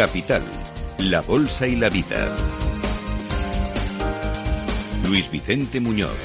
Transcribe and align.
Capital, 0.00 0.42
la 0.96 1.20
Bolsa 1.20 1.66
y 1.66 1.76
la 1.76 1.90
Vida. 1.90 2.34
Luis 5.06 5.30
Vicente 5.30 5.78
Muñoz. 5.78 6.16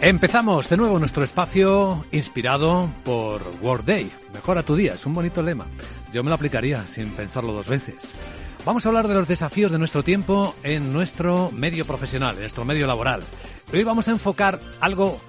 Empezamos 0.00 0.70
de 0.70 0.78
nuevo 0.78 0.98
nuestro 0.98 1.22
espacio 1.22 2.06
inspirado 2.10 2.88
por 3.04 3.42
World 3.60 3.84
Day. 3.84 4.10
Mejora 4.32 4.62
tu 4.62 4.74
día, 4.74 4.94
es 4.94 5.04
un 5.04 5.12
bonito 5.12 5.42
lema. 5.42 5.66
Yo 6.14 6.24
me 6.24 6.30
lo 6.30 6.36
aplicaría 6.36 6.86
sin 6.86 7.10
pensarlo 7.10 7.52
dos 7.52 7.68
veces. 7.68 8.14
Vamos 8.64 8.86
a 8.86 8.88
hablar 8.88 9.06
de 9.06 9.12
los 9.12 9.28
desafíos 9.28 9.70
de 9.70 9.78
nuestro 9.78 10.02
tiempo 10.02 10.54
en 10.62 10.94
nuestro 10.94 11.50
medio 11.50 11.84
profesional, 11.84 12.36
en 12.36 12.40
nuestro 12.40 12.64
medio 12.64 12.86
laboral. 12.86 13.22
Hoy 13.70 13.84
vamos 13.84 14.08
a 14.08 14.12
enfocar 14.12 14.60
algo 14.80 15.20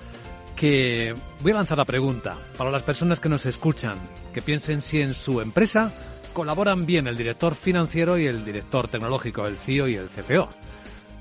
que 0.55 1.13
voy 1.41 1.51
a 1.51 1.55
lanzar 1.55 1.77
la 1.77 1.83
pregunta 1.83 2.37
para 2.57 2.71
las 2.71 2.83
personas 2.83 3.19
que 3.19 3.27
nos 3.27 3.45
escuchan, 3.45 3.97
que 4.33 4.41
piensen 4.41 4.81
si 4.81 5.01
en 5.01 5.13
su 5.13 5.41
empresa 5.41 5.91
colaboran 6.33 6.85
bien 6.85 7.07
el 7.07 7.15
director 7.15 7.55
financiero 7.55 8.17
y 8.17 8.25
el 8.25 8.43
director 8.43 8.87
tecnológico, 8.87 9.45
el 9.45 9.55
CIO 9.55 9.87
y 9.87 9.95
el 9.95 10.07
CFO. 10.07 10.49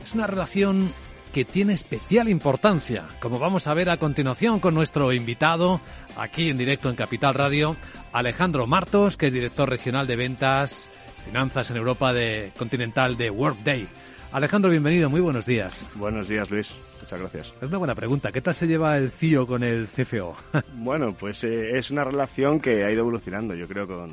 Es 0.04 0.14
una 0.14 0.26
relación 0.26 0.92
que 1.32 1.44
tiene 1.44 1.72
especial 1.72 2.28
importancia, 2.28 3.08
como 3.20 3.38
vamos 3.38 3.66
a 3.66 3.74
ver 3.74 3.88
a 3.88 3.96
continuación 3.96 4.60
con 4.60 4.74
nuestro 4.74 5.12
invitado 5.12 5.80
aquí 6.16 6.50
en 6.50 6.58
directo 6.58 6.90
en 6.90 6.96
Capital 6.96 7.34
Radio, 7.34 7.76
Alejandro 8.12 8.66
Martos, 8.66 9.16
que 9.16 9.28
es 9.28 9.32
director 9.32 9.68
regional 9.68 10.06
de 10.06 10.16
ventas, 10.16 10.90
finanzas 11.24 11.70
en 11.70 11.78
Europa 11.78 12.12
de 12.12 12.52
Continental 12.58 13.16
de 13.16 13.30
Workday. 13.30 13.88
Alejandro, 14.32 14.70
bienvenido, 14.70 15.08
muy 15.10 15.20
buenos 15.20 15.46
días. 15.46 15.88
Buenos 15.94 16.28
días, 16.28 16.50
Luis. 16.50 16.74
Muchas 17.00 17.20
gracias. 17.20 17.52
Es 17.60 17.68
una 17.68 17.78
buena 17.78 17.94
pregunta. 17.94 18.32
¿Qué 18.32 18.40
tal 18.40 18.54
se 18.54 18.66
lleva 18.66 18.96
el 18.96 19.10
CIO 19.10 19.46
con 19.46 19.62
el 19.62 19.88
CFO? 19.88 20.36
bueno, 20.76 21.14
pues 21.18 21.44
eh, 21.44 21.78
es 21.78 21.90
una 21.90 22.04
relación 22.04 22.60
que 22.60 22.84
ha 22.84 22.90
ido 22.90 23.00
evolucionando, 23.00 23.54
yo 23.54 23.68
creo, 23.68 23.86
con, 23.86 24.12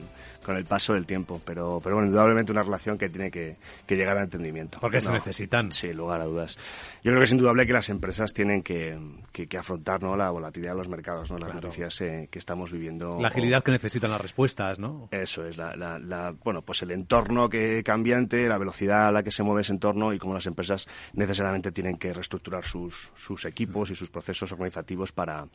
con 0.50 0.58
el 0.58 0.66
paso 0.66 0.96
del 0.96 1.06
tiempo, 1.06 1.40
pero, 1.46 1.80
pero 1.80 1.94
bueno, 1.94 2.08
indudablemente 2.08 2.52
una 2.52 2.64
relación 2.64 2.98
que 2.98 3.08
tiene 3.08 3.30
que, 3.30 3.58
llegar 3.88 4.18
al 4.18 4.24
entendimiento. 4.24 4.80
Porque 4.82 5.00
se 5.00 5.12
necesitan. 5.12 5.72
Sí, 5.72 5.94
lugar 5.94 6.22
a 6.22 6.26
dudas. 6.26 6.58
Yo 7.04 7.12
creo 7.12 7.20
que 7.20 7.26
es 7.26 7.32
indudable 7.32 7.68
que 7.68 7.74
las 7.74 7.90
empresas 7.90 8.34
tienen 8.34 8.64
que, 8.64 8.98
que, 9.32 9.58
afrontar 9.60 10.02
¿no? 10.02 10.18
la 10.18 10.32
volatilidad 10.32 10.72
de 10.72 10.78
los 10.80 10.90
mercados, 10.90 11.30
¿no? 11.30 11.38
las 11.38 11.54
noticias 11.54 12.02
eh, 12.02 12.30
que 12.32 12.40
estamos 12.40 12.72
viviendo. 12.72 13.20
La 13.22 13.28
agilidad 13.28 13.64
que 13.64 13.72
necesitan 13.72 14.10
las 14.10 14.20
respuestas, 14.20 14.80
¿no? 14.80 15.08
Eso 15.12 15.46
es, 15.46 15.56
la, 15.58 15.76
la, 15.76 16.34
bueno, 16.44 16.64
pues 16.64 16.82
el 16.82 16.90
entorno 16.90 17.48
que 17.48 17.84
cambiante, 17.84 18.48
la 18.48 18.58
velocidad 18.58 19.10
a 19.10 19.12
la 19.12 19.22
que 19.22 19.30
se 19.30 19.44
mueve 19.44 19.62
ese 19.62 19.74
entorno 19.74 20.14
y 20.14 20.18
cómo 20.18 20.34
las 20.34 20.48
empresas 20.48 20.88
necesariamente 21.14 21.72
tienen 21.72 21.98
que 21.98 22.12
reestructurar 22.12 22.66
sus, 22.66 23.12
sus 23.14 23.46
equipos 23.46 23.92
y 23.92 23.96
sus 23.96 24.10
procesos 24.10 24.52
organizativos 24.52 25.12
para, 25.12 25.46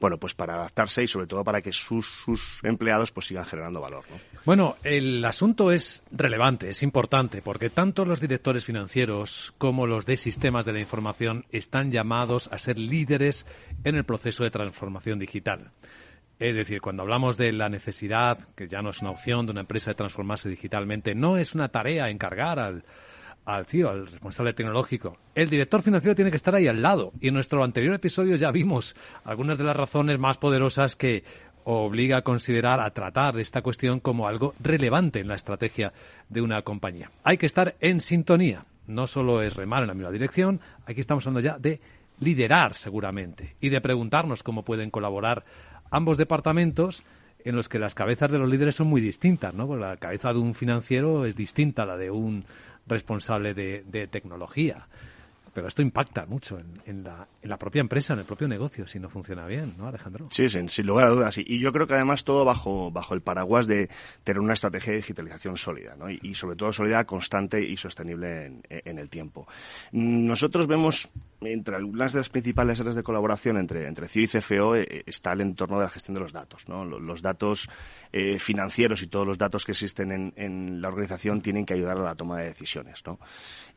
bueno, 0.00 0.18
pues 0.18 0.34
para 0.34 0.54
adaptarse 0.54 1.04
y 1.04 1.06
sobre 1.06 1.28
todo 1.28 1.44
para 1.44 1.62
que 1.62 1.70
sus, 1.70 2.04
sus 2.24 2.58
empleados 2.64 3.12
pues 3.12 3.28
sigan 3.28 3.44
generando 3.44 3.80
valor, 3.80 4.04
¿no? 4.10 4.39
Bueno, 4.46 4.76
el 4.84 5.22
asunto 5.26 5.70
es 5.70 6.02
relevante, 6.10 6.70
es 6.70 6.82
importante, 6.82 7.42
porque 7.42 7.68
tanto 7.68 8.06
los 8.06 8.20
directores 8.20 8.64
financieros 8.64 9.52
como 9.58 9.86
los 9.86 10.06
de 10.06 10.16
sistemas 10.16 10.64
de 10.64 10.72
la 10.72 10.80
información 10.80 11.44
están 11.50 11.92
llamados 11.92 12.48
a 12.50 12.56
ser 12.56 12.78
líderes 12.78 13.44
en 13.84 13.96
el 13.96 14.04
proceso 14.04 14.42
de 14.42 14.50
transformación 14.50 15.18
digital. 15.18 15.72
Es 16.38 16.56
decir, 16.56 16.80
cuando 16.80 17.02
hablamos 17.02 17.36
de 17.36 17.52
la 17.52 17.68
necesidad, 17.68 18.38
que 18.56 18.66
ya 18.66 18.80
no 18.80 18.90
es 18.90 19.02
una 19.02 19.10
opción 19.10 19.44
de 19.44 19.52
una 19.52 19.60
empresa 19.60 19.90
de 19.90 19.96
transformarse 19.96 20.48
digitalmente, 20.48 21.14
no 21.14 21.36
es 21.36 21.54
una 21.54 21.68
tarea 21.68 22.08
encargar 22.08 22.58
al, 22.58 22.82
al 23.44 23.66
CIO, 23.66 23.90
al 23.90 24.06
responsable 24.06 24.54
tecnológico. 24.54 25.18
El 25.34 25.50
director 25.50 25.82
financiero 25.82 26.14
tiene 26.14 26.30
que 26.30 26.38
estar 26.38 26.54
ahí 26.54 26.66
al 26.66 26.80
lado. 26.80 27.12
Y 27.20 27.28
en 27.28 27.34
nuestro 27.34 27.62
anterior 27.62 27.94
episodio 27.94 28.36
ya 28.36 28.50
vimos 28.50 28.96
algunas 29.24 29.58
de 29.58 29.64
las 29.64 29.76
razones 29.76 30.18
más 30.18 30.38
poderosas 30.38 30.96
que 30.96 31.24
obliga 31.78 32.18
a 32.18 32.22
considerar, 32.22 32.80
a 32.80 32.90
tratar 32.90 33.38
esta 33.38 33.62
cuestión 33.62 34.00
como 34.00 34.26
algo 34.26 34.54
relevante 34.60 35.20
en 35.20 35.28
la 35.28 35.34
estrategia 35.34 35.92
de 36.28 36.42
una 36.42 36.62
compañía. 36.62 37.10
Hay 37.22 37.38
que 37.38 37.46
estar 37.46 37.76
en 37.80 38.00
sintonía. 38.00 38.64
No 38.86 39.06
solo 39.06 39.42
es 39.42 39.54
remar 39.54 39.82
en 39.82 39.88
la 39.88 39.94
misma 39.94 40.10
dirección, 40.10 40.60
aquí 40.86 41.00
estamos 41.00 41.26
hablando 41.26 41.46
ya 41.46 41.58
de 41.58 41.80
liderar 42.18 42.74
seguramente 42.74 43.56
y 43.60 43.68
de 43.68 43.80
preguntarnos 43.80 44.42
cómo 44.42 44.64
pueden 44.64 44.90
colaborar 44.90 45.44
ambos 45.90 46.18
departamentos 46.18 47.04
en 47.44 47.56
los 47.56 47.68
que 47.68 47.78
las 47.78 47.94
cabezas 47.94 48.30
de 48.30 48.38
los 48.38 48.48
líderes 48.48 48.76
son 48.76 48.88
muy 48.88 49.00
distintas, 49.00 49.54
¿no? 49.54 49.74
la 49.76 49.96
cabeza 49.96 50.32
de 50.32 50.40
un 50.40 50.54
financiero 50.54 51.24
es 51.24 51.36
distinta 51.36 51.84
a 51.84 51.86
la 51.86 51.96
de 51.96 52.10
un 52.10 52.44
responsable 52.86 53.54
de 53.54 54.08
tecnología. 54.10 54.86
Pero 55.52 55.66
esto 55.66 55.82
impacta 55.82 56.26
mucho 56.26 56.60
en, 56.86 57.02
la, 57.02 57.56
propia 57.58 57.80
empresa, 57.80 58.12
en 58.12 58.20
el 58.20 58.24
propio 58.24 58.46
negocio, 58.46 58.86
si 58.86 59.00
no 59.00 59.08
funciona 59.08 59.46
bien, 59.46 59.74
¿no, 59.76 59.88
Alejandro? 59.88 60.28
Sí, 60.30 60.48
sin, 60.48 60.68
lugar 60.86 61.08
a 61.08 61.10
dudas. 61.10 61.38
Y, 61.38 61.60
yo 61.60 61.72
creo 61.72 61.86
que 61.86 61.94
además 61.94 62.24
todo 62.24 62.44
bajo, 62.44 62.90
bajo 62.90 63.14
el 63.14 63.20
paraguas 63.20 63.66
de 63.66 63.88
tener 64.22 64.40
una 64.40 64.52
estrategia 64.52 64.92
de 64.92 64.98
digitalización 64.98 65.56
sólida, 65.56 65.96
¿no? 65.96 66.08
y, 66.08 66.34
sobre 66.34 66.56
todo 66.56 66.72
sólida, 66.72 67.04
constante 67.04 67.62
y 67.62 67.76
sostenible 67.76 68.60
en, 68.68 68.98
el 68.98 69.08
tiempo. 69.08 69.48
Nosotros 69.92 70.66
vemos 70.66 71.10
entre 71.40 71.76
algunas 71.76 72.12
de 72.12 72.20
las 72.20 72.28
principales 72.28 72.80
áreas 72.80 72.96
de 72.96 73.02
colaboración 73.02 73.56
entre, 73.56 73.86
entre 73.86 74.08
CIO 74.08 74.24
y 74.24 74.28
CFO 74.28 74.76
eh, 74.76 75.02
está 75.06 75.32
el 75.32 75.40
entorno 75.40 75.78
de 75.78 75.84
la 75.84 75.90
gestión 75.90 76.14
de 76.14 76.20
los 76.20 76.32
datos. 76.32 76.68
¿no? 76.68 76.84
Los, 76.84 77.22
datos 77.22 77.68
eh, 78.12 78.38
financieros 78.38 79.02
y 79.02 79.06
todos 79.06 79.26
los 79.26 79.38
datos 79.38 79.64
que 79.64 79.72
existen 79.72 80.12
en, 80.12 80.32
en, 80.36 80.82
la 80.82 80.88
organización 80.88 81.40
tienen 81.40 81.64
que 81.64 81.74
ayudar 81.74 81.98
a 81.98 82.02
la 82.02 82.14
toma 82.14 82.38
de 82.38 82.46
decisiones. 82.46 83.02
¿no? 83.06 83.18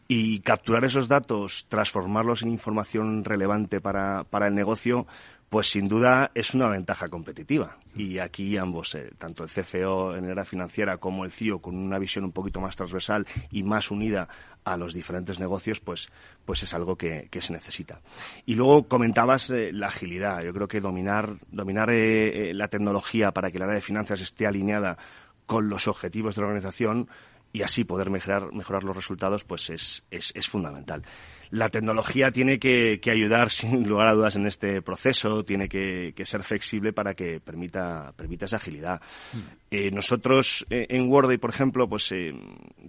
Y 0.07 0.39
capturar 0.41 0.83
esos 0.85 1.07
datos, 1.07 1.65
transformarlos 1.69 2.41
en 2.43 2.49
información 2.49 3.23
relevante 3.23 3.81
para, 3.81 4.23
para 4.25 4.47
el 4.47 4.55
negocio, 4.55 5.07
pues 5.53 5.69
sin 5.69 5.87
duda 5.87 6.31
es 6.33 6.55
una 6.55 6.67
ventaja 6.67 7.09
competitiva. 7.09 7.77
Y 7.95 8.17
aquí 8.17 8.57
ambos, 8.57 8.95
eh, 8.95 9.11
tanto 9.19 9.43
el 9.43 9.51
CFO 9.51 10.15
en 10.15 10.25
era 10.25 10.45
financiera 10.45 10.97
como 10.97 11.25
el 11.25 11.31
CIO, 11.31 11.59
con 11.59 11.77
una 11.77 11.99
visión 11.99 12.25
un 12.25 12.31
poquito 12.31 12.59
más 12.59 12.75
transversal 12.75 13.27
y 13.51 13.61
más 13.61 13.91
unida 13.91 14.27
a 14.63 14.77
los 14.77 14.95
diferentes 14.95 15.39
negocios, 15.39 15.79
pues, 15.79 16.09
pues 16.43 16.63
es 16.63 16.73
algo 16.73 16.95
que, 16.95 17.27
que 17.29 17.39
se 17.39 17.53
necesita. 17.53 18.01
Y 18.47 18.55
luego 18.55 18.87
comentabas 18.87 19.51
eh, 19.51 19.71
la 19.71 19.89
agilidad. 19.89 20.41
Yo 20.41 20.53
creo 20.53 20.67
que 20.67 20.81
dominar, 20.81 21.35
dominar 21.51 21.91
eh, 21.91 22.51
la 22.55 22.67
tecnología 22.67 23.31
para 23.31 23.51
que 23.51 23.57
el 23.57 23.63
área 23.63 23.75
de 23.75 23.81
finanzas 23.81 24.21
esté 24.21 24.47
alineada 24.47 24.97
con 25.45 25.69
los 25.69 25.87
objetivos 25.87 26.33
de 26.33 26.41
la 26.41 26.47
organización 26.47 27.09
y 27.53 27.61
así 27.61 27.83
poder 27.83 28.09
mejorar, 28.09 28.51
mejorar 28.51 28.83
los 28.83 28.95
resultados, 28.95 29.43
pues 29.43 29.69
es, 29.69 30.03
es, 30.09 30.31
es 30.35 30.49
fundamental. 30.49 31.03
La 31.51 31.69
tecnología 31.69 32.31
tiene 32.31 32.57
que, 32.57 32.99
que, 32.99 33.11
ayudar, 33.11 33.51
sin 33.51 33.87
lugar 33.87 34.07
a 34.07 34.13
dudas, 34.13 34.35
en 34.35 34.47
este 34.47 34.81
proceso, 34.81 35.45
tiene 35.45 35.69
que, 35.69 36.13
que 36.15 36.25
ser 36.25 36.41
flexible 36.41 36.93
para 36.93 37.13
que 37.13 37.39
permita, 37.39 38.11
permita 38.17 38.45
esa 38.45 38.57
agilidad. 38.57 38.99
Mm. 39.33 39.37
Eh, 39.69 39.91
nosotros 39.91 40.65
eh, 40.71 40.87
en 40.89 41.07
Worday, 41.11 41.37
por 41.37 41.51
ejemplo, 41.51 41.87
pues 41.87 42.11
eh, 42.11 42.33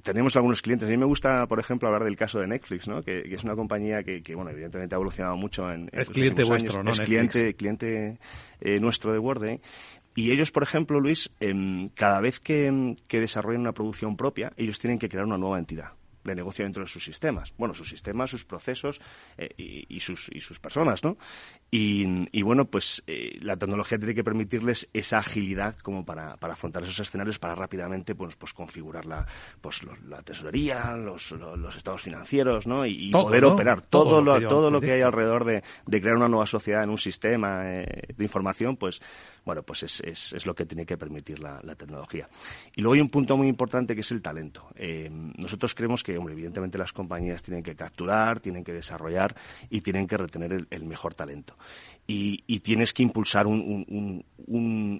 tenemos 0.02 0.34
algunos 0.34 0.62
clientes. 0.62 0.88
A 0.88 0.90
mí 0.90 0.96
me 0.96 1.04
gusta, 1.04 1.46
por 1.46 1.60
ejemplo, 1.60 1.88
hablar 1.88 2.04
del 2.04 2.16
caso 2.16 2.40
de 2.40 2.46
Netflix, 2.46 2.88
¿no? 2.88 3.02
que, 3.02 3.24
que 3.24 3.34
es 3.34 3.44
una 3.44 3.54
compañía 3.54 4.02
que, 4.02 4.22
que, 4.22 4.34
bueno, 4.34 4.50
evidentemente 4.50 4.94
ha 4.94 4.96
evolucionado 4.96 5.36
mucho 5.36 5.70
en, 5.70 5.90
es 5.92 6.08
cliente 6.08 6.42
vuestro, 6.42 6.82
¿no? 6.82 6.90
Es 6.90 7.00
cliente, 7.00 7.54
cliente 7.54 8.18
eh, 8.62 8.80
nuestro 8.80 9.12
de 9.12 9.18
Worday 9.18 9.60
y 10.14 10.30
ellos, 10.30 10.50
por 10.50 10.62
ejemplo, 10.62 11.00
Luis, 11.00 11.30
em, 11.40 11.88
cada 11.90 12.20
vez 12.20 12.40
que, 12.40 12.94
que 13.08 13.20
desarrollan 13.20 13.62
una 13.62 13.72
producción 13.72 14.16
propia, 14.16 14.52
ellos 14.56 14.78
tienen 14.78 14.98
que 14.98 15.08
crear 15.08 15.26
una 15.26 15.38
nueva 15.38 15.58
entidad 15.58 15.92
de 16.24 16.34
negocio 16.34 16.64
dentro 16.64 16.82
de 16.82 16.88
sus 16.88 17.04
sistemas. 17.04 17.52
Bueno, 17.58 17.74
sus 17.74 17.88
sistemas, 17.88 18.30
sus 18.30 18.44
procesos 18.44 19.00
eh, 19.36 19.54
y, 19.56 20.00
sus, 20.00 20.28
y 20.32 20.40
sus 20.40 20.58
personas, 20.58 21.04
¿no? 21.04 21.16
Y, 21.70 22.42
bueno, 22.42 22.66
pues 22.66 23.02
eh, 23.08 23.36
la 23.40 23.56
tecnología 23.56 23.98
tiene 23.98 24.14
que 24.14 24.22
permitirles 24.22 24.88
esa 24.92 25.18
agilidad 25.18 25.76
como 25.78 26.04
para, 26.04 26.36
para 26.36 26.52
afrontar 26.54 26.84
esos 26.84 27.00
escenarios, 27.00 27.38
para 27.40 27.56
rápidamente 27.56 28.14
pues, 28.14 28.36
pues 28.36 28.52
configurar 28.52 29.06
la, 29.06 29.26
pues, 29.60 29.82
la 30.06 30.22
tesorería, 30.22 30.96
los, 30.96 31.32
los, 31.32 31.76
estados 31.76 32.02
financieros, 32.02 32.66
¿no? 32.66 32.86
Y, 32.86 33.10
poder 33.10 33.44
operar 33.44 33.82
todo, 33.82 34.22
lo, 34.22 34.40
todo 34.48 34.70
lo 34.70 34.80
que 34.80 34.92
hay 34.92 35.00
alrededor 35.00 35.44
de, 35.44 35.64
de, 35.86 36.00
crear 36.00 36.16
una 36.16 36.28
nueva 36.28 36.46
sociedad 36.46 36.84
en 36.84 36.90
un 36.90 36.98
sistema 36.98 37.62
eh, 37.64 38.04
de 38.16 38.24
información, 38.24 38.76
pues 38.76 39.02
bueno, 39.44 39.62
pues 39.62 39.82
es, 39.82 40.00
es, 40.00 40.32
es, 40.32 40.46
lo 40.46 40.54
que 40.54 40.64
tiene 40.64 40.86
que 40.86 40.96
permitir 40.96 41.40
la, 41.40 41.60
la, 41.62 41.74
tecnología. 41.74 42.28
Y 42.74 42.82
luego 42.82 42.94
hay 42.94 43.00
un 43.00 43.10
punto 43.10 43.36
muy 43.36 43.48
importante 43.48 43.94
que 43.94 44.00
es 44.00 44.10
el 44.12 44.22
talento. 44.22 44.68
nosotros 45.36 45.74
creemos 45.74 46.02
que 46.02 46.13
evidentemente 46.14 46.78
las 46.78 46.92
compañías 46.92 47.42
tienen 47.42 47.62
que 47.62 47.74
capturar, 47.74 48.40
tienen 48.40 48.64
que 48.64 48.72
desarrollar 48.72 49.34
y 49.70 49.80
tienen 49.80 50.06
que 50.06 50.16
retener 50.16 50.66
el, 50.70 50.84
mejor 50.84 51.14
talento. 51.14 51.56
Y, 52.06 52.60
tienes 52.60 52.92
que 52.92 53.02
impulsar 53.02 53.46
un, 53.46 54.24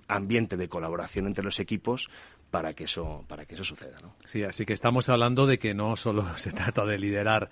ambiente 0.09 0.57
de 0.57 0.69
colaboración 0.69 1.27
entre 1.27 1.45
los 1.45 1.61
equipos 1.61 2.09
para 2.51 2.73
que 2.75 2.85
eso, 2.85 3.25
para 3.27 3.45
que 3.47 3.55
eso 3.55 3.65
suceda. 3.65 3.99
¿no? 4.03 4.15
Sí, 4.25 4.43
así 4.45 4.65
que 4.65 4.73
estamos 4.73 5.09
hablando 5.09 5.47
de 5.47 5.59
que 5.59 5.75
no 5.75 5.97
solo 5.97 6.27
se 6.39 6.53
trata 6.53 6.85
de 6.85 6.99
liderar 6.99 7.51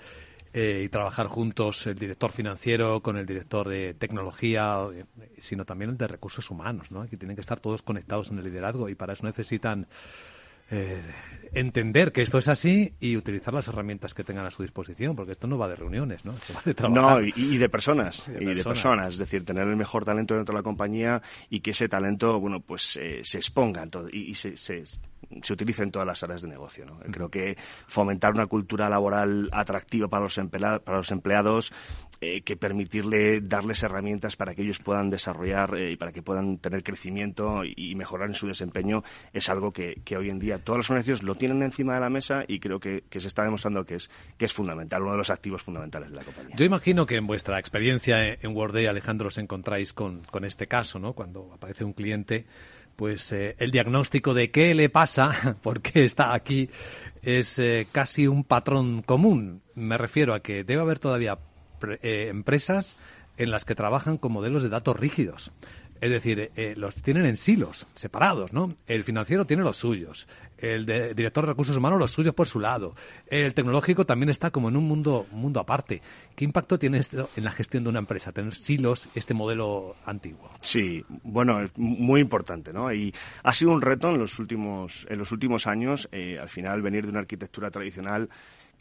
eh, 0.54 0.82
y 0.84 0.88
trabajar 0.90 1.28
juntos 1.28 1.86
el 1.86 1.98
director 1.98 2.30
financiero 2.30 3.00
con 3.00 3.16
el 3.16 3.24
director 3.24 3.68
de 3.68 3.94
tecnología, 3.94 4.86
sino 5.38 5.64
también 5.64 5.92
el 5.92 5.96
de 5.96 6.06
recursos 6.06 6.50
humanos, 6.50 6.90
¿no? 6.90 7.06
Que 7.08 7.16
tienen 7.16 7.36
que 7.36 7.40
estar 7.40 7.58
todos 7.58 7.80
conectados 7.80 8.30
en 8.30 8.38
el 8.38 8.44
liderazgo 8.44 8.90
y 8.90 8.94
para 8.94 9.14
eso 9.14 9.24
necesitan 9.24 9.86
eh, 10.72 11.00
entender 11.52 12.12
que 12.12 12.22
esto 12.22 12.38
es 12.38 12.48
así 12.48 12.94
y 12.98 13.16
utilizar 13.16 13.52
las 13.52 13.68
herramientas 13.68 14.14
que 14.14 14.24
tengan 14.24 14.46
a 14.46 14.50
su 14.50 14.62
disposición, 14.62 15.14
porque 15.14 15.32
esto 15.32 15.46
no 15.46 15.58
va 15.58 15.68
de 15.68 15.76
reuniones, 15.76 16.24
¿no? 16.24 16.34
No, 16.88 17.20
y, 17.20 17.58
de 17.58 17.68
personas, 17.68 18.26
y 18.28 18.44
de, 18.44 18.64
personas. 18.64 19.14
es 19.14 19.18
decir, 19.18 19.44
tener 19.44 19.66
el 19.66 19.76
mejor 19.76 20.04
talento 20.04 20.34
dentro 20.34 20.54
de 20.54 20.58
la 20.58 20.62
compañía 20.62 21.22
y 21.50 21.60
que 21.60 21.70
ese 21.70 21.88
talento, 21.88 22.40
bueno, 22.40 22.60
pues 22.60 22.98
eh, 23.00 23.20
se 23.22 23.38
exponga 23.38 23.86
y, 24.10 24.34
se, 24.34 24.56
se 24.56 24.82
utilice 25.52 25.82
en 25.82 25.90
todas 25.90 26.06
las 26.06 26.22
áreas 26.22 26.42
de 26.42 26.48
negocio. 26.48 26.84
¿no? 26.84 26.98
Creo 27.10 27.28
que 27.28 27.56
fomentar 27.86 28.32
una 28.32 28.46
cultura 28.46 28.88
laboral 28.88 29.48
atractiva 29.52 30.08
para 30.08 30.24
los, 30.24 30.40
para 30.84 30.96
los 30.96 31.10
empleados, 31.10 31.72
eh, 32.20 32.42
que 32.42 32.56
permitirle 32.56 33.40
darles 33.40 33.82
herramientas 33.82 34.36
para 34.36 34.54
que 34.54 34.62
ellos 34.62 34.78
puedan 34.78 35.10
desarrollar 35.10 35.74
eh, 35.76 35.92
y 35.92 35.96
para 35.96 36.12
que 36.12 36.22
puedan 36.22 36.58
tener 36.58 36.84
crecimiento 36.84 37.64
y, 37.64 37.92
mejorar 37.96 38.28
en 38.28 38.34
su 38.34 38.46
desempeño, 38.46 39.02
es 39.32 39.50
algo 39.50 39.72
que, 39.72 40.00
hoy 40.16 40.30
en 40.30 40.38
día 40.38 40.58
todas 40.58 40.78
las 40.78 40.90
organizaciones 40.90 41.22
lo 41.24 41.34
tienen 41.34 41.62
encima 41.62 41.94
de 41.94 42.00
la 42.00 42.10
mesa 42.10 42.44
y 42.46 42.60
creo 42.60 42.78
que, 42.78 43.02
se 43.10 43.28
está 43.28 43.42
demostrando 43.42 43.84
que 43.84 43.96
es, 43.96 44.10
que 44.38 44.44
es 44.44 44.52
fundamental, 44.52 45.02
uno 45.02 45.12
de 45.12 45.18
los 45.18 45.30
activos 45.30 45.62
fundamentales 45.62 46.10
de 46.10 46.16
la 46.16 46.24
compañía. 46.24 46.56
Yo 46.56 46.64
imagino 46.64 47.06
que 47.06 47.16
en 47.16 47.26
vuestra 47.26 47.58
experiencia 47.58 48.34
en 48.34 48.56
Worday, 48.56 48.86
Alejandro, 48.86 49.28
os 49.28 49.38
encontráis 49.38 49.92
con, 49.92 50.22
con 50.24 50.44
este 50.44 50.66
caso, 50.66 50.98
¿no? 50.98 51.14
Cuando 51.14 51.52
aparece 51.52 51.84
un 51.84 51.92
cliente 51.92 52.46
pues 53.02 53.32
eh, 53.32 53.56
el 53.58 53.72
diagnóstico 53.72 54.32
de 54.32 54.52
qué 54.52 54.76
le 54.76 54.88
pasa, 54.88 55.56
por 55.62 55.82
qué 55.82 56.04
está 56.04 56.32
aquí, 56.32 56.70
es 57.20 57.58
eh, 57.58 57.88
casi 57.90 58.28
un 58.28 58.44
patrón 58.44 59.02
común. 59.02 59.60
Me 59.74 59.98
refiero 59.98 60.34
a 60.34 60.40
que 60.40 60.62
debe 60.62 60.82
haber 60.82 61.00
todavía 61.00 61.36
eh, 62.00 62.28
empresas 62.28 62.94
en 63.36 63.50
las 63.50 63.64
que 63.64 63.74
trabajan 63.74 64.18
con 64.18 64.30
modelos 64.30 64.62
de 64.62 64.68
datos 64.68 64.96
rígidos. 64.96 65.50
Es 66.02 66.10
decir, 66.10 66.50
eh, 66.56 66.74
los 66.76 66.96
tienen 66.96 67.26
en 67.26 67.36
silos, 67.36 67.86
separados, 67.94 68.52
¿no? 68.52 68.74
El 68.88 69.04
financiero 69.04 69.44
tiene 69.44 69.62
los 69.62 69.76
suyos, 69.76 70.26
el 70.58 70.84
director 70.84 71.44
de 71.44 71.52
recursos 71.52 71.76
humanos 71.76 72.00
los 72.00 72.10
suyos 72.10 72.34
por 72.34 72.48
su 72.48 72.58
lado, 72.58 72.96
el 73.28 73.54
tecnológico 73.54 74.04
también 74.04 74.28
está 74.28 74.50
como 74.50 74.68
en 74.68 74.76
un 74.76 74.82
mundo, 74.82 75.26
mundo 75.30 75.60
aparte. 75.60 76.02
¿Qué 76.34 76.44
impacto 76.44 76.76
tiene 76.76 76.98
esto 76.98 77.30
en 77.36 77.44
la 77.44 77.52
gestión 77.52 77.84
de 77.84 77.90
una 77.90 78.00
empresa, 78.00 78.32
tener 78.32 78.56
silos, 78.56 79.08
este 79.14 79.32
modelo 79.32 79.94
antiguo? 80.04 80.50
Sí, 80.60 81.04
bueno, 81.22 81.62
es 81.62 81.70
muy 81.76 82.20
importante, 82.20 82.72
¿no? 82.72 82.92
Y 82.92 83.14
ha 83.44 83.52
sido 83.52 83.70
un 83.70 83.80
reto 83.80 84.10
en 84.10 84.18
los 84.18 84.40
últimos, 84.40 85.06
en 85.08 85.20
los 85.20 85.30
últimos 85.30 85.68
años, 85.68 86.08
eh, 86.10 86.36
al 86.36 86.48
final 86.48 86.82
venir 86.82 87.04
de 87.04 87.10
una 87.10 87.20
arquitectura 87.20 87.70
tradicional 87.70 88.28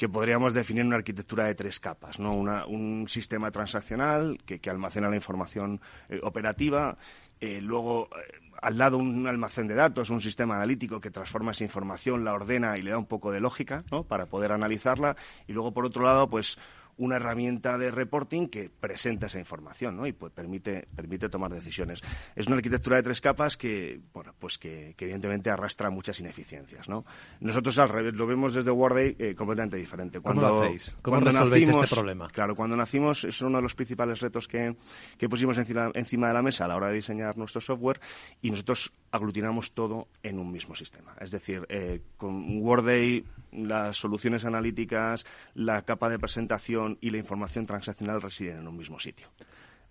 que 0.02 0.10
podríamos 0.10 0.56
definir 0.56 0.84
una 0.84 0.96
arquitectura 0.96 1.46
de 1.46 1.54
tres 1.54 1.80
capas, 1.80 2.20
¿no? 2.20 2.34
un 2.34 3.08
sistema 3.08 3.52
transaccional 3.52 4.40
que, 4.48 4.60
almacena 4.68 5.12
la 5.12 5.16
información 5.16 5.80
eh, 6.10 6.20
operativa, 6.24 6.98
eh, 7.40 7.62
luego 7.62 8.10
eh, 8.18 8.40
al 8.64 8.80
lado 8.80 8.98
un 8.98 9.28
almacén 9.28 9.68
de 9.68 9.76
datos, 9.76 10.10
un 10.10 10.20
sistema 10.20 10.56
analítico 10.56 11.00
que 11.00 11.12
transforma 11.12 11.52
esa 11.52 11.66
información, 11.66 12.26
la 12.26 12.34
ordena 12.34 12.80
y 12.80 12.82
le 12.82 12.90
da 12.90 12.98
un 12.98 13.06
poco 13.06 13.32
de 13.32 13.42
lógica, 13.42 13.84
¿no? 13.92 14.02
Para 14.04 14.26
poder 14.26 14.54
analizarla 14.54 15.16
y 15.48 15.54
luego 15.54 15.72
por 15.72 15.86
otro 15.86 16.04
lado, 16.04 16.28
pues 16.28 16.58
una 17.02 17.16
herramienta 17.16 17.80
de 17.80 17.90
reporting 17.90 18.48
que 18.48 18.70
presenta 18.70 19.26
esa 19.26 19.40
información 19.40 19.98
¿no? 19.98 20.06
y 20.06 20.14
pues, 20.14 20.32
permite, 20.32 20.88
permite 20.96 21.30
tomar 21.30 21.52
decisiones. 21.52 22.04
Es 22.36 22.46
una 22.46 22.58
arquitectura 22.58 22.98
de 22.98 23.04
tres 23.04 23.22
capas 23.22 23.58
que, 23.58 24.00
bueno, 24.14 24.36
pues 24.38 24.60
que, 24.60 24.94
evidentemente 25.00 25.50
arrastra 25.50 25.90
muchas 25.90 26.20
ineficiencias. 26.20 26.88
¿no? 26.88 27.04
Nosotros 27.40 27.80
al 27.80 27.90
revés 27.90 28.14
lo 28.14 28.28
vemos 28.28 28.54
desde 28.54 28.70
Worday 28.70 29.16
eh, 29.18 29.34
completamente 29.34 29.78
diferente. 29.78 30.20
Cuando, 30.20 30.44
¿Cómo 30.44 30.54
lo 30.54 30.64
hacéis? 30.64 30.98
¿Cómo 31.02 31.20
resolvéis 31.20 31.70
este 31.70 31.96
problema? 31.96 32.28
Claro, 32.28 32.54
cuando 32.56 32.78
nacimos 32.78 33.24
es 33.24 33.42
uno 33.42 33.58
de 33.58 33.64
los 33.64 33.74
principales 33.74 34.20
retos 34.20 34.48
que, 34.48 34.76
que 35.18 35.28
pusimos 35.28 35.58
encima, 35.58 35.90
encima 35.96 36.28
de 36.28 36.34
la 36.36 36.44
mesa 36.44 36.66
a 36.66 36.68
la 36.68 36.76
hora 36.76 36.90
de 36.90 36.94
diseñar 36.94 37.36
nuestro 37.36 37.62
software 37.62 38.00
y 38.44 38.52
nosotros 38.52 38.94
aglutinamos 39.12 39.74
todo 39.74 40.08
en 40.24 40.40
un 40.40 40.52
mismo 40.52 40.76
sistema. 40.76 41.16
Es 41.20 41.32
decir, 41.32 41.66
eh, 41.70 42.02
con 42.18 42.60
Worday 42.60 43.26
las 43.52 43.98
soluciones 43.98 44.46
analíticas, 44.46 45.26
la 45.54 45.82
capa 45.84 46.10
de 46.10 46.18
presentación 46.18 46.98
y 47.02 47.10
la 47.10 47.18
información 47.18 47.66
transaccional 47.66 48.22
residen 48.22 48.60
en 48.60 48.68
un 48.68 48.78
mismo 48.78 49.00
sitio. 49.00 49.28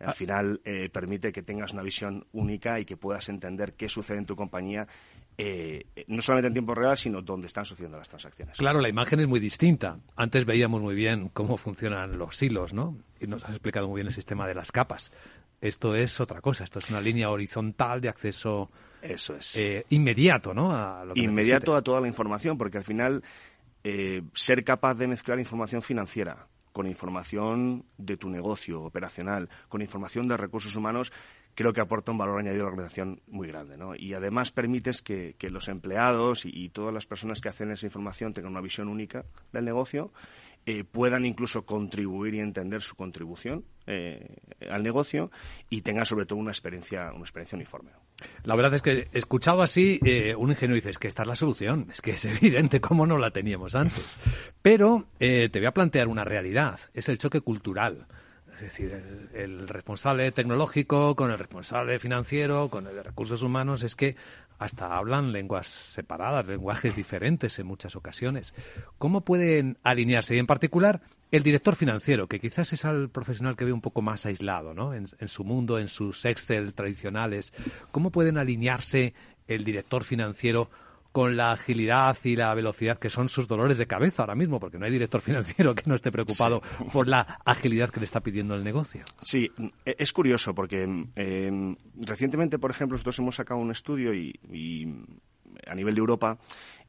Al 0.00 0.08
ah. 0.08 0.12
final 0.14 0.60
eh, 0.64 0.88
permite 0.88 1.30
que 1.30 1.42
tengas 1.42 1.74
una 1.74 1.82
visión 1.82 2.26
única 2.32 2.80
y 2.80 2.86
que 2.86 2.96
puedas 2.96 3.28
entender 3.28 3.74
qué 3.74 3.90
sucede 3.90 4.16
en 4.16 4.24
tu 4.24 4.34
compañía, 4.34 4.88
eh, 5.36 5.84
no 6.06 6.22
solamente 6.22 6.48
en 6.48 6.54
tiempo 6.54 6.74
real, 6.74 6.96
sino 6.96 7.20
dónde 7.20 7.48
están 7.48 7.66
sucediendo 7.66 7.98
las 7.98 8.08
transacciones. 8.08 8.56
Claro, 8.56 8.80
la 8.80 8.88
imagen 8.88 9.20
es 9.20 9.28
muy 9.28 9.40
distinta. 9.40 9.98
Antes 10.16 10.46
veíamos 10.46 10.80
muy 10.80 10.94
bien 10.94 11.28
cómo 11.28 11.58
funcionan 11.58 12.16
los 12.16 12.42
hilos, 12.42 12.72
¿no? 12.72 12.96
Y 13.20 13.26
nos 13.26 13.44
has 13.44 13.50
explicado 13.50 13.88
muy 13.88 13.98
bien 13.98 14.06
el 14.06 14.14
sistema 14.14 14.48
de 14.48 14.54
las 14.54 14.72
capas. 14.72 15.12
Esto 15.60 15.94
es 15.94 16.18
otra 16.20 16.40
cosa, 16.40 16.64
esto 16.64 16.78
es 16.78 16.88
una 16.88 17.02
línea 17.02 17.28
horizontal 17.28 18.00
de 18.00 18.08
acceso 18.08 18.70
Eso 19.02 19.36
es. 19.36 19.56
Eh, 19.56 19.84
inmediato, 19.90 20.54
¿no? 20.54 20.70
inmediato 21.14 21.74
a 21.74 21.82
toda 21.82 22.00
la 22.00 22.08
información, 22.08 22.58
porque 22.58 22.78
al 22.78 22.84
final 22.84 23.22
ser 24.34 24.62
capaz 24.62 24.94
de 24.94 25.06
mezclar 25.06 25.38
información 25.38 25.80
financiera 25.80 26.46
con 26.72 26.86
información 26.86 27.84
de 27.98 28.16
tu 28.16 28.28
negocio 28.28 28.82
operacional, 28.82 29.48
con 29.68 29.82
información 29.82 30.28
de 30.28 30.36
recursos 30.36 30.76
humanos, 30.76 31.12
creo 31.54 31.72
que 31.72 31.80
aporta 31.80 32.12
un 32.12 32.18
valor 32.18 32.38
añadido 32.38 32.62
a 32.62 32.66
la 32.66 32.72
organización 32.72 33.20
muy 33.26 33.48
grande. 33.48 33.76
¿no? 33.76 33.94
Y 33.94 34.14
además 34.14 34.52
permites 34.52 35.02
que, 35.02 35.34
los 35.50 35.68
empleados 35.68 36.44
y, 36.44 36.68
todas 36.70 36.94
las 36.94 37.06
personas 37.06 37.40
que 37.40 37.48
hacen 37.48 37.70
esa 37.70 37.86
información 37.86 38.32
tengan 38.32 38.52
una 38.52 38.60
visión 38.60 38.88
única 38.88 39.24
del 39.52 39.64
negocio 39.64 40.12
eh, 40.66 40.84
puedan 40.84 41.24
incluso 41.24 41.64
contribuir 41.64 42.34
y 42.34 42.40
entender 42.40 42.82
su 42.82 42.94
contribución 42.94 43.64
eh, 43.86 44.36
al 44.70 44.82
negocio 44.82 45.30
y 45.70 45.80
tengan 45.80 46.04
sobre 46.04 46.26
todo 46.26 46.38
una 46.38 46.50
experiencia, 46.50 47.10
una 47.12 47.22
experiencia 47.22 47.56
uniforme. 47.56 47.90
La 48.44 48.56
verdad 48.56 48.74
es 48.74 48.82
que 48.82 49.08
escuchado 49.12 49.62
así, 49.62 50.00
eh, 50.04 50.34
un 50.34 50.50
ingeniero 50.50 50.74
dice, 50.74 50.90
es 50.90 50.98
que 50.98 51.08
esta 51.08 51.22
es 51.22 51.28
la 51.28 51.36
solución, 51.36 51.88
es 51.92 52.00
que 52.00 52.12
es 52.12 52.24
evidente 52.24 52.80
cómo 52.80 53.06
no 53.06 53.18
la 53.18 53.30
teníamos 53.30 53.74
antes. 53.74 54.18
Pero 54.62 55.06
te 55.18 55.50
voy 55.52 55.66
a 55.66 55.72
plantear 55.72 56.08
una 56.08 56.24
realidad, 56.24 56.80
es 56.94 57.08
el 57.08 57.18
choque 57.18 57.40
cultural. 57.40 58.06
Es 58.62 58.76
decir, 58.76 59.28
el, 59.32 59.68
responsable 59.68 60.30
tecnológico 60.32 61.16
con 61.16 61.30
el 61.30 61.38
responsable 61.38 61.98
financiero, 61.98 62.68
con 62.68 62.86
el 62.86 62.94
de 62.94 63.02
recursos 63.02 63.42
humanos, 63.42 63.82
es 63.82 63.96
que 63.96 64.16
hasta 64.58 64.96
hablan 64.98 65.32
lenguas 65.32 65.66
separadas, 65.66 66.46
lenguajes 66.46 66.94
diferentes 66.94 67.58
en 67.58 67.66
muchas 67.66 67.96
ocasiones. 67.96 68.54
¿Cómo 68.98 69.22
pueden 69.22 69.78
alinearse? 69.82 70.36
Y 70.36 70.38
en 70.38 70.46
particular, 70.46 71.00
el 71.30 71.42
director 71.42 71.74
financiero, 71.74 72.26
que 72.26 72.38
quizás 72.38 72.74
es 72.74 72.84
el 72.84 73.08
profesional 73.08 73.56
que 73.56 73.64
ve 73.64 73.72
un 73.72 73.80
poco 73.80 74.02
más 74.02 74.26
aislado 74.26 74.74
¿no? 74.74 74.92
en 74.92 75.06
su 75.06 75.44
mundo, 75.44 75.78
en 75.78 75.88
sus 75.88 76.26
Excel 76.26 76.74
tradicionales. 76.74 77.54
¿Cómo 77.92 78.10
pueden 78.10 78.36
alinearse 78.36 79.14
el 79.48 79.64
director 79.64 80.04
financiero 80.04 80.68
con 81.12 81.36
la 81.36 81.52
agilidad 81.52 82.16
y 82.24 82.36
la 82.36 82.54
velocidad 82.54 82.98
que 82.98 83.10
son 83.10 83.28
sus 83.28 83.48
dolores 83.48 83.78
de 83.78 83.86
cabeza 83.86 84.22
ahora 84.22 84.34
mismo, 84.34 84.60
porque 84.60 84.78
no 84.78 84.86
hay 84.86 84.92
director 84.92 85.20
financiero 85.20 85.74
que 85.74 85.84
no 85.86 85.94
esté 85.94 86.12
preocupado 86.12 86.62
por 86.92 87.08
la 87.08 87.40
agilidad 87.44 87.90
que 87.90 88.00
le 88.00 88.04
está 88.04 88.20
pidiendo 88.20 88.54
el 88.54 88.64
negocio. 88.64 89.04
Sí, 89.22 89.50
e-, 89.84 89.96
es 89.98 90.12
curioso 90.12 90.54
porque 90.54 90.82
em, 90.82 91.76
recientemente, 91.96 92.58
por 92.58 92.70
ejemplo, 92.70 92.94
nosotros 92.94 93.18
hemos 93.18 93.34
sacado 93.34 93.60
un 93.60 93.70
estudio 93.70 94.14
y, 94.14 94.30
a 95.66 95.74
nivel 95.74 95.94
de 95.94 96.00
Europa 96.00 96.38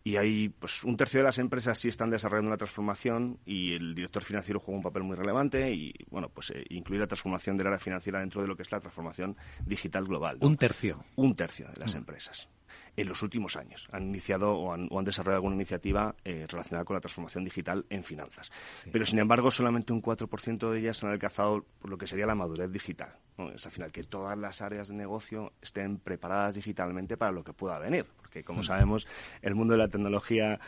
y 0.04 0.18
hay 0.18 0.50
pues 0.50 0.84
un 0.84 0.98
tercio 0.98 1.20
de 1.20 1.26
las 1.26 1.38
empresas 1.40 1.78
sí 1.78 1.88
están 1.88 2.10
desarrollando 2.10 2.50
una 2.50 2.58
transformación 2.58 3.40
y 3.46 3.74
el 3.74 3.94
director 3.94 4.24
financiero 4.24 4.60
juega 4.60 4.78
un 4.78 4.84
papel 4.84 5.04
muy 5.04 5.16
relevante 5.16 5.72
y 5.72 5.94
bueno 6.10 6.30
pues 6.30 6.52
eh, 6.52 6.64
incluir 6.70 7.02
la 7.02 7.08
transformación 7.08 7.58
del 7.58 7.68
área 7.68 7.80
financiera 7.80 8.20
dentro 8.20 8.42
de 8.42 8.48
lo 8.48 8.56
que 8.56 8.62
es 8.62 8.72
la 8.72 8.80
transformación 8.80 9.36
digital 9.66 10.06
global. 10.06 10.38
Un 10.42 10.58
tercio. 10.58 11.04
Un 11.16 11.36
tercio 11.36 11.68
de 11.68 11.80
las 11.80 11.94
mm. 11.94 11.98
empresas 11.98 12.50
en 12.96 13.08
los 13.08 13.22
últimos 13.22 13.56
años. 13.56 13.88
Han 13.92 14.08
iniciado 14.08 14.54
o 14.54 14.74
han, 14.74 15.06
desarrollado 15.06 15.38
alguna 15.38 15.56
iniciativa 15.56 16.16
eh, 16.24 16.46
relacionada 16.48 16.86
con 16.86 16.96
la 16.96 17.02
transformación 17.02 17.44
digital 17.44 17.86
en 17.90 18.04
finanzas. 18.04 18.52
Pero, 18.92 19.06
sin 19.06 19.20
embargo, 19.20 19.52
solamente 19.52 19.94
un 19.94 20.02
4% 20.02 20.72
de 20.72 20.80
ellas 20.80 21.04
han 21.04 21.12
alcanzado 21.12 21.66
lo 21.84 21.98
que 21.98 22.08
sería 22.08 22.26
la 22.26 22.36
madurez 22.36 22.72
digital. 22.72 23.16
Es 23.56 23.66
al 23.66 23.72
final 23.72 23.92
que 23.92 24.04
todas 24.04 24.38
las 24.38 24.62
áreas 24.62 24.90
de 24.90 24.96
negocio 24.96 25.54
estén 25.62 25.98
preparadas 25.98 26.56
digitalmente 26.56 27.18
para 27.18 27.32
lo 27.32 27.44
que 27.44 27.54
pueda 27.54 27.80
venir. 27.80 28.06
Porque, 28.18 28.44
como 28.44 28.62
mm. 28.62 28.64
sabemos, 28.64 29.08
el 29.42 29.56
mundo 29.56 29.74
de 29.74 29.80
la 29.80 29.88
tecnología 29.88 30.60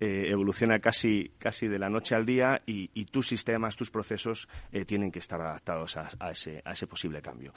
eh, 0.00 0.26
evoluciona 0.28 0.78
casi, 0.78 1.32
casi 1.38 1.68
de 1.68 1.78
la 1.78 1.88
noche 1.88 2.14
al 2.14 2.26
día 2.26 2.60
y, 2.66 3.04
tus 3.06 3.28
sistemas, 3.28 3.76
tus 3.76 3.90
procesos 3.90 4.48
eh, 4.72 4.84
tienen 4.84 5.10
que 5.10 5.20
estar 5.20 5.40
adaptados 5.40 5.96
a, 5.96 6.30
ese, 6.30 6.60
a 6.64 6.72
ese 6.72 6.86
posible 6.86 7.22
cambio. 7.22 7.54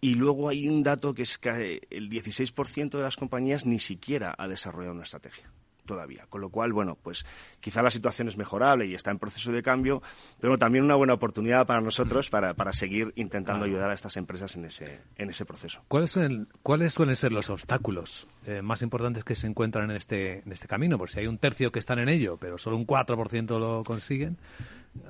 Y 0.00 0.14
luego 0.14 0.48
hay 0.48 0.68
un 0.68 0.82
dato 0.82 1.14
que 1.14 1.22
es 1.22 1.38
que 1.38 1.86
el 1.90 2.10
16% 2.10 2.90
de 2.90 3.02
las 3.02 3.16
compañías 3.16 3.64
ni 3.64 3.78
siquiera 3.78 4.34
ha 4.36 4.48
desarrollado 4.48 4.94
una 4.94 5.04
estrategia 5.04 5.50
todavía. 5.88 6.26
Con 6.28 6.40
lo 6.40 6.50
cual, 6.50 6.72
bueno, 6.72 6.96
pues 7.02 7.26
quizá 7.58 7.82
la 7.82 7.90
situación 7.90 8.28
es 8.28 8.36
mejorable 8.36 8.86
y 8.86 8.94
está 8.94 9.10
en 9.10 9.18
proceso 9.18 9.50
de 9.50 9.62
cambio, 9.64 10.00
pero 10.40 10.56
también 10.56 10.84
una 10.84 10.94
buena 10.94 11.14
oportunidad 11.14 11.66
para 11.66 11.80
nosotros 11.80 12.30
para, 12.30 12.54
para 12.54 12.72
seguir 12.72 13.12
intentando 13.16 13.64
ayudar 13.64 13.90
a 13.90 13.94
estas 13.94 14.16
empresas 14.16 14.54
en 14.54 14.66
ese, 14.66 15.00
en 15.16 15.30
ese 15.30 15.44
proceso. 15.44 15.82
¿Cuáles, 15.88 16.12
son, 16.12 16.48
¿Cuáles 16.62 16.94
suelen 16.94 17.16
ser 17.16 17.32
los 17.32 17.50
obstáculos 17.50 18.28
eh, 18.46 18.62
más 18.62 18.82
importantes 18.82 19.24
que 19.24 19.34
se 19.34 19.48
encuentran 19.48 19.90
en 19.90 19.96
este, 19.96 20.44
en 20.44 20.52
este 20.52 20.68
camino? 20.68 20.98
Por 20.98 21.10
si 21.10 21.18
hay 21.18 21.26
un 21.26 21.38
tercio 21.38 21.72
que 21.72 21.80
están 21.80 21.98
en 21.98 22.08
ello, 22.08 22.36
pero 22.36 22.58
solo 22.58 22.76
un 22.76 22.86
4% 22.86 23.58
lo 23.58 23.82
consiguen, 23.82 24.36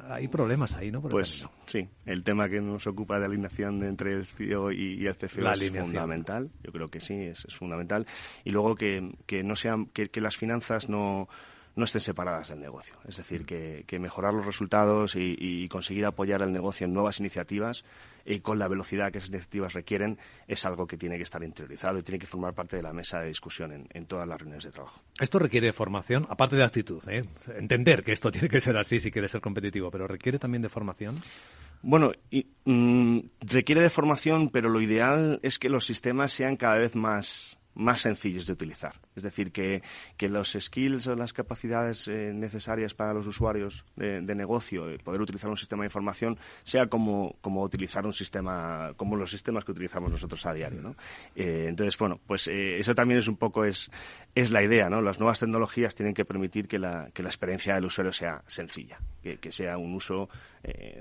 hay 0.09 0.29
problemas 0.29 0.77
ahí, 0.77 0.91
¿no? 0.91 1.03
pues 1.03 1.47
sí, 1.67 1.89
el 2.07 2.25
tema 2.25 2.49
que 2.49 2.61
nos 2.61 2.87
ocupa 2.87 3.19
de 3.19 3.27
alineación 3.27 3.83
entre 3.85 4.13
el 4.15 4.27
CEO 4.27 4.73
y, 4.73 5.07
el 5.07 5.17
CFO 5.17 5.51
es 5.51 5.71
fundamental. 5.71 6.51
Yo 6.63 6.73
creo 6.73 6.89
que 6.89 7.01
sí, 7.01 7.15
es, 7.15 7.47
fundamental. 7.55 8.07
Y 8.45 8.51
luego 8.51 8.75
que, 8.75 9.17
que 9.27 9.43
no 9.43 9.57
sean, 9.57 9.87
que, 9.87 10.07
que 10.07 10.21
las 10.21 10.37
finanzas 10.37 10.89
no 10.89 11.29
no 11.79 11.85
estén 11.85 12.01
separadas 12.01 12.49
del 12.49 12.61
negocio. 12.61 12.97
Es 13.07 13.17
decir, 13.17 13.47
que, 13.47 13.99
mejorar 14.01 14.35
los 14.35 14.45
resultados 14.45 15.15
y, 15.17 15.69
conseguir 15.69 16.05
apoyar 16.07 16.43
al 16.43 16.53
negocio 16.53 16.87
en 16.87 16.93
nuevas 16.93 17.21
iniciativas 17.21 17.85
y 18.25 18.41
con 18.41 18.59
la 18.59 18.69
velocidad 18.69 19.13
que 19.13 19.19
esas 19.19 19.31
iniciativas 19.31 19.75
requieren 19.75 20.19
es 20.49 20.67
algo 20.67 20.87
que 20.87 20.97
tiene 20.97 21.17
que 21.17 21.23
estar 21.23 21.43
interiorizado 21.43 21.99
y 21.99 22.03
tiene 22.03 22.19
que 22.19 22.27
formar 22.27 22.53
parte 22.53 22.77
de 22.77 22.83
la 22.83 22.93
mesa 22.93 23.21
de 23.21 23.29
discusión 23.29 23.87
en, 23.91 24.07
todas 24.07 24.27
las 24.27 24.39
reuniones 24.39 24.65
de 24.65 24.73
trabajo. 24.73 25.01
Esto 25.21 25.39
requiere 25.39 25.73
formación, 25.73 26.27
aparte 26.29 26.57
de 26.57 26.65
actitud, 26.65 27.03
¿eh? 27.09 27.25
entender 27.57 28.03
que 28.03 28.13
esto 28.13 28.31
tiene 28.33 28.49
que 28.49 28.61
ser 28.61 28.77
así 28.77 28.99
si 28.99 29.11
quiere 29.11 29.29
ser 29.29 29.41
competitivo, 29.41 29.91
pero 29.91 30.09
requiere 30.09 30.39
también 30.39 30.63
de 30.63 30.69
formación. 30.69 31.23
Bueno, 31.81 32.11
mm, 32.65 33.19
requiere 33.41 33.83
de 33.83 33.91
formación, 33.91 34.49
pero 34.51 34.69
lo 34.69 34.81
ideal 34.81 35.39
es 35.43 35.61
que 35.61 35.69
los 35.69 35.87
sistemas 35.87 36.33
sean 36.33 36.57
cada 36.57 36.77
vez 36.77 36.97
más, 36.97 37.59
más 37.75 38.01
sencillos 38.01 38.47
de 38.47 38.55
utilizar. 38.55 38.97
Es 39.19 39.25
decir, 39.25 39.53
que, 39.53 39.83
que 40.17 40.29
los 40.29 40.57
skills 40.59 41.07
o 41.09 41.15
las 41.15 41.33
capacidades 41.33 42.09
eh, 42.09 42.33
necesarias 42.33 42.95
para 42.95 43.13
los 43.13 43.27
usuarios 43.27 43.85
de, 43.97 44.35
negocio, 44.35 44.89
eh, 44.89 44.99
poder 44.99 45.21
utilizar 45.21 45.51
un 45.51 45.57
sistema 45.57 45.83
de 45.83 45.89
información, 45.89 46.39
sea 46.63 46.87
como, 46.87 47.37
como 47.41 47.63
utilizar 47.63 48.07
un 48.07 48.13
sistema, 48.13 48.93
como 48.97 49.17
los 49.17 49.31
sistemas 49.31 49.65
que 49.65 49.73
utilizamos 49.73 50.11
nosotros 50.11 50.45
a 50.47 50.55
diario. 50.55 50.95
Eh, 51.35 51.67
entonces, 51.69 51.99
bueno, 51.99 52.21
pues 52.27 52.49
eso 52.49 52.95
también 52.95 53.19
es 53.19 53.29
un 53.29 53.37
poco 53.37 53.65
es, 53.65 53.91
es 54.35 54.51
la 54.51 54.63
idea. 54.63 54.89
¿no? 54.89 55.03
Las 55.03 55.19
nuevas 55.19 55.41
tecnologías 55.41 55.95
tienen 55.95 56.15
que 56.15 56.25
permitir 56.25 56.69
que 56.69 56.79
la, 56.79 57.11
que 57.13 57.23
la 57.23 57.29
experiencia 57.29 57.75
del 57.75 57.85
usuario 57.85 58.13
sea 58.13 58.43
sencilla, 58.47 58.99
que, 59.23 59.39
que 59.39 59.53
sea 59.53 59.77
un 59.77 59.95
uso 59.95 60.29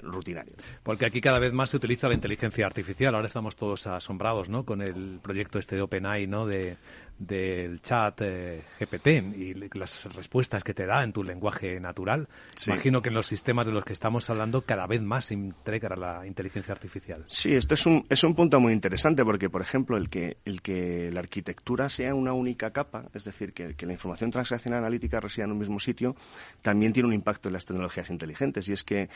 rutinario. 0.02 0.54
Porque 0.84 1.06
aquí 1.06 1.20
cada 1.20 1.40
vez 1.40 1.52
más 1.52 1.72
se 1.72 1.78
utiliza 1.78 2.08
la 2.08 2.14
inteligencia 2.14 2.66
artificial. 2.66 3.16
Ahora 3.16 3.28
estamos 3.28 3.56
todos 3.56 3.86
asombrados 3.88 4.50
¿no? 4.50 4.64
con 4.64 4.82
el 4.82 5.20
proyecto 5.22 5.60
este 5.60 5.76
de 5.76 5.82
OpenAI, 5.82 6.28
¿no? 6.28 6.46
de 6.46 6.78
del 7.20 7.82
chat 7.82 8.22
eh, 8.22 8.64
GPT 8.80 9.08
y 9.36 9.54
las 9.74 10.04
respuestas 10.14 10.64
que 10.64 10.74
te 10.74 10.86
da 10.86 11.04
en 11.04 11.12
tu 11.12 11.24
lenguaje 11.24 11.80
natural. 11.80 12.28
Imagino 12.68 13.02
que 13.02 13.10
en 13.10 13.16
los 13.16 13.26
sistemas 13.26 13.66
de 13.66 13.74
los 13.74 13.84
que 13.84 13.94
estamos 13.94 14.30
hablando 14.30 14.62
cada 14.62 14.86
vez 14.86 15.02
más 15.02 15.26
se 15.26 15.34
integra 15.34 15.96
la 15.96 16.26
inteligencia 16.28 16.74
artificial. 16.74 17.26
Sí, 17.28 17.56
esto 17.56 17.74
es 17.74 17.86
un, 17.86 18.06
es 18.10 18.24
un 18.24 18.36
punto 18.36 18.60
muy 18.60 18.74
interesante 18.74 19.24
porque, 19.26 19.50
por 19.50 19.62
ejemplo, 19.62 19.98
el 19.98 20.10
que, 20.10 20.38
el 20.46 20.62
que 20.62 21.12
la 21.12 21.20
arquitectura 21.22 21.90
sea 21.90 22.14
una 22.14 22.34
única 22.34 22.72
capa, 22.72 23.10
es 23.14 23.24
decir, 23.24 23.54
que, 23.54 23.76
la 23.88 23.94
información 23.94 24.30
transaccional 24.32 24.80
analítica 24.80 25.20
resida 25.20 25.46
en 25.46 25.52
un 25.54 25.60
mismo 25.60 25.80
sitio, 25.80 26.16
también 26.62 26.94
tiene 26.94 27.08
un 27.08 27.14
impacto 27.14 27.50
en 27.50 27.54
las 27.54 27.66
tecnologías 27.66 28.10
inteligentes 28.10 28.68
y 28.68 28.74
es 28.74 28.84
que 28.84 29.10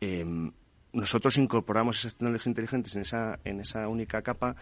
em, 0.00 0.52
nosotros 0.92 1.36
incorporamos 1.38 1.98
esas 1.98 2.14
tecnologías 2.14 2.46
inteligentes 2.46 2.94
en 2.96 3.02
esa, 3.02 3.38
en 3.44 3.60
esa 3.60 3.88
única 3.88 4.22
capa 4.22 4.56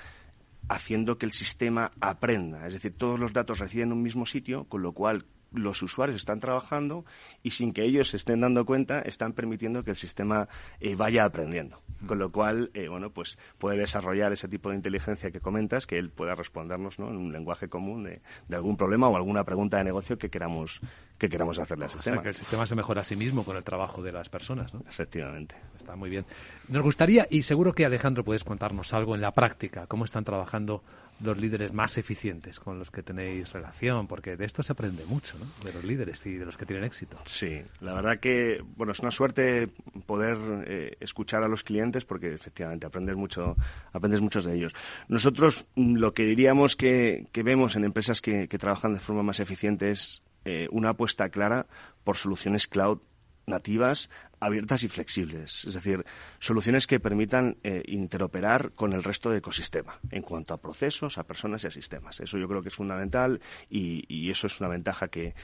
haciendo 0.68 1.18
que 1.18 1.26
el 1.26 1.32
sistema 1.32 1.92
aprenda. 2.00 2.66
Es 2.66 2.74
decir, 2.74 2.94
todos 2.96 3.18
los 3.18 3.32
datos 3.32 3.58
residen 3.58 3.88
en 3.88 3.92
un 3.94 4.02
mismo 4.02 4.26
sitio, 4.26 4.64
con 4.64 4.82
lo 4.82 4.92
cual 4.92 5.26
los 5.52 5.82
usuarios 5.82 6.16
están 6.16 6.40
trabajando 6.40 7.04
y 7.42 7.50
sin 7.50 7.72
que 7.72 7.84
ellos 7.84 8.10
se 8.10 8.16
estén 8.16 8.40
dando 8.40 8.64
cuenta 8.66 9.00
están 9.00 9.32
permitiendo 9.32 9.84
que 9.84 9.90
el 9.90 9.96
sistema 9.96 10.48
eh, 10.80 10.94
vaya 10.96 11.24
aprendiendo. 11.24 11.80
Con 12.06 12.18
lo 12.18 12.30
cual, 12.30 12.70
eh, 12.74 12.88
bueno, 12.88 13.10
pues 13.10 13.38
puede 13.58 13.78
desarrollar 13.78 14.32
ese 14.32 14.48
tipo 14.48 14.70
de 14.70 14.76
inteligencia 14.76 15.30
que 15.30 15.40
comentas, 15.40 15.86
que 15.86 15.98
él 15.98 16.10
pueda 16.10 16.34
respondernos 16.34 16.98
¿no? 16.98 17.08
en 17.08 17.16
un 17.16 17.32
lenguaje 17.32 17.68
común 17.68 18.04
de, 18.04 18.20
algún 18.54 18.76
problema 18.76 19.08
o 19.08 19.16
alguna 19.16 19.44
pregunta 19.44 19.78
de 19.78 19.84
negocio 19.84 20.18
que 20.18 20.30
queramos 20.30 20.80
que 21.18 21.28
queramos 21.28 21.58
hacerle 21.58 21.84
al 21.84 21.90
sistema. 21.90 22.16
O 22.16 22.18
sea, 22.18 22.22
que 22.22 22.28
el 22.28 22.34
sistema 22.34 22.66
se 22.66 22.74
mejora 22.74 23.00
a 23.00 23.04
sí 23.04 23.16
mismo 23.16 23.44
con 23.44 23.56
el 23.56 23.64
trabajo 23.64 24.02
de 24.02 24.12
las 24.12 24.28
personas, 24.28 24.72
¿no? 24.74 24.82
Efectivamente. 24.88 25.56
Está 25.76 25.96
muy 25.96 26.10
bien. 26.10 26.26
Nos 26.68 26.82
gustaría, 26.82 27.26
y 27.30 27.42
seguro 27.42 27.72
que 27.72 27.84
Alejandro 27.84 28.24
puedes 28.24 28.44
contarnos 28.44 28.92
algo 28.92 29.14
en 29.14 29.20
la 29.20 29.32
práctica, 29.32 29.86
cómo 29.86 30.04
están 30.04 30.24
trabajando 30.24 30.82
los 31.20 31.38
líderes 31.38 31.72
más 31.72 31.96
eficientes 31.96 32.60
con 32.60 32.78
los 32.78 32.90
que 32.90 33.02
tenéis 33.02 33.52
relación, 33.52 34.06
porque 34.06 34.36
de 34.36 34.44
esto 34.44 34.62
se 34.62 34.72
aprende 34.72 35.04
mucho, 35.06 35.38
¿no? 35.38 35.46
De 35.64 35.72
los 35.72 35.84
líderes 35.84 36.24
y 36.26 36.34
de 36.34 36.44
los 36.44 36.56
que 36.56 36.66
tienen 36.66 36.84
éxito. 36.84 37.18
Sí, 37.24 37.62
la 37.80 37.94
verdad 37.94 38.18
que, 38.18 38.62
bueno, 38.76 38.92
es 38.92 39.00
una 39.00 39.10
suerte 39.10 39.68
poder 40.04 40.36
eh, 40.66 40.96
escuchar 41.00 41.42
a 41.42 41.48
los 41.48 41.64
clientes 41.64 42.04
porque 42.04 42.32
efectivamente 42.34 42.86
aprendes 42.86 43.16
mucho, 43.16 43.56
aprendes 43.92 44.20
muchos 44.20 44.44
de 44.44 44.56
ellos. 44.56 44.74
Nosotros 45.08 45.66
mm, 45.76 45.96
lo 45.96 46.12
que 46.12 46.24
diríamos 46.24 46.76
que, 46.76 47.26
vemos 47.32 47.76
en 47.76 47.84
empresas 47.84 48.20
que, 48.20 48.46
trabajan 48.56 48.94
de 48.94 49.00
forma 49.00 49.22
más 49.22 49.38
eficiente 49.38 49.90
es 49.90 50.22
eh, 50.46 50.68
una 50.70 50.90
apuesta 50.90 51.28
clara 51.28 51.66
por 52.04 52.16
soluciones 52.16 52.68
cloud 52.68 53.00
nativas 53.46 54.08
abiertas 54.40 54.82
y 54.84 54.88
flexibles, 54.88 55.64
es 55.64 55.74
decir, 55.74 56.04
soluciones 56.38 56.86
que 56.86 57.00
permitan 57.00 57.56
eh, 57.62 57.82
interoperar 57.86 58.72
con 58.72 58.92
el 58.92 59.02
resto 59.02 59.30
del 59.30 59.38
ecosistema 59.38 59.98
en 60.10 60.22
cuanto 60.22 60.54
a 60.54 60.60
procesos, 60.60 61.18
a 61.18 61.24
personas 61.24 61.64
y 61.64 61.68
a 61.68 61.70
sistemas. 61.70 62.20
Eso 62.20 62.38
yo 62.38 62.48
creo 62.48 62.62
que 62.62 62.68
es 62.68 62.74
fundamental 62.74 63.40
y, 63.70 64.30
eso 64.30 64.48
es 64.48 64.60
una 64.60 64.68
ventaja 64.68 65.08
que, 65.08 65.34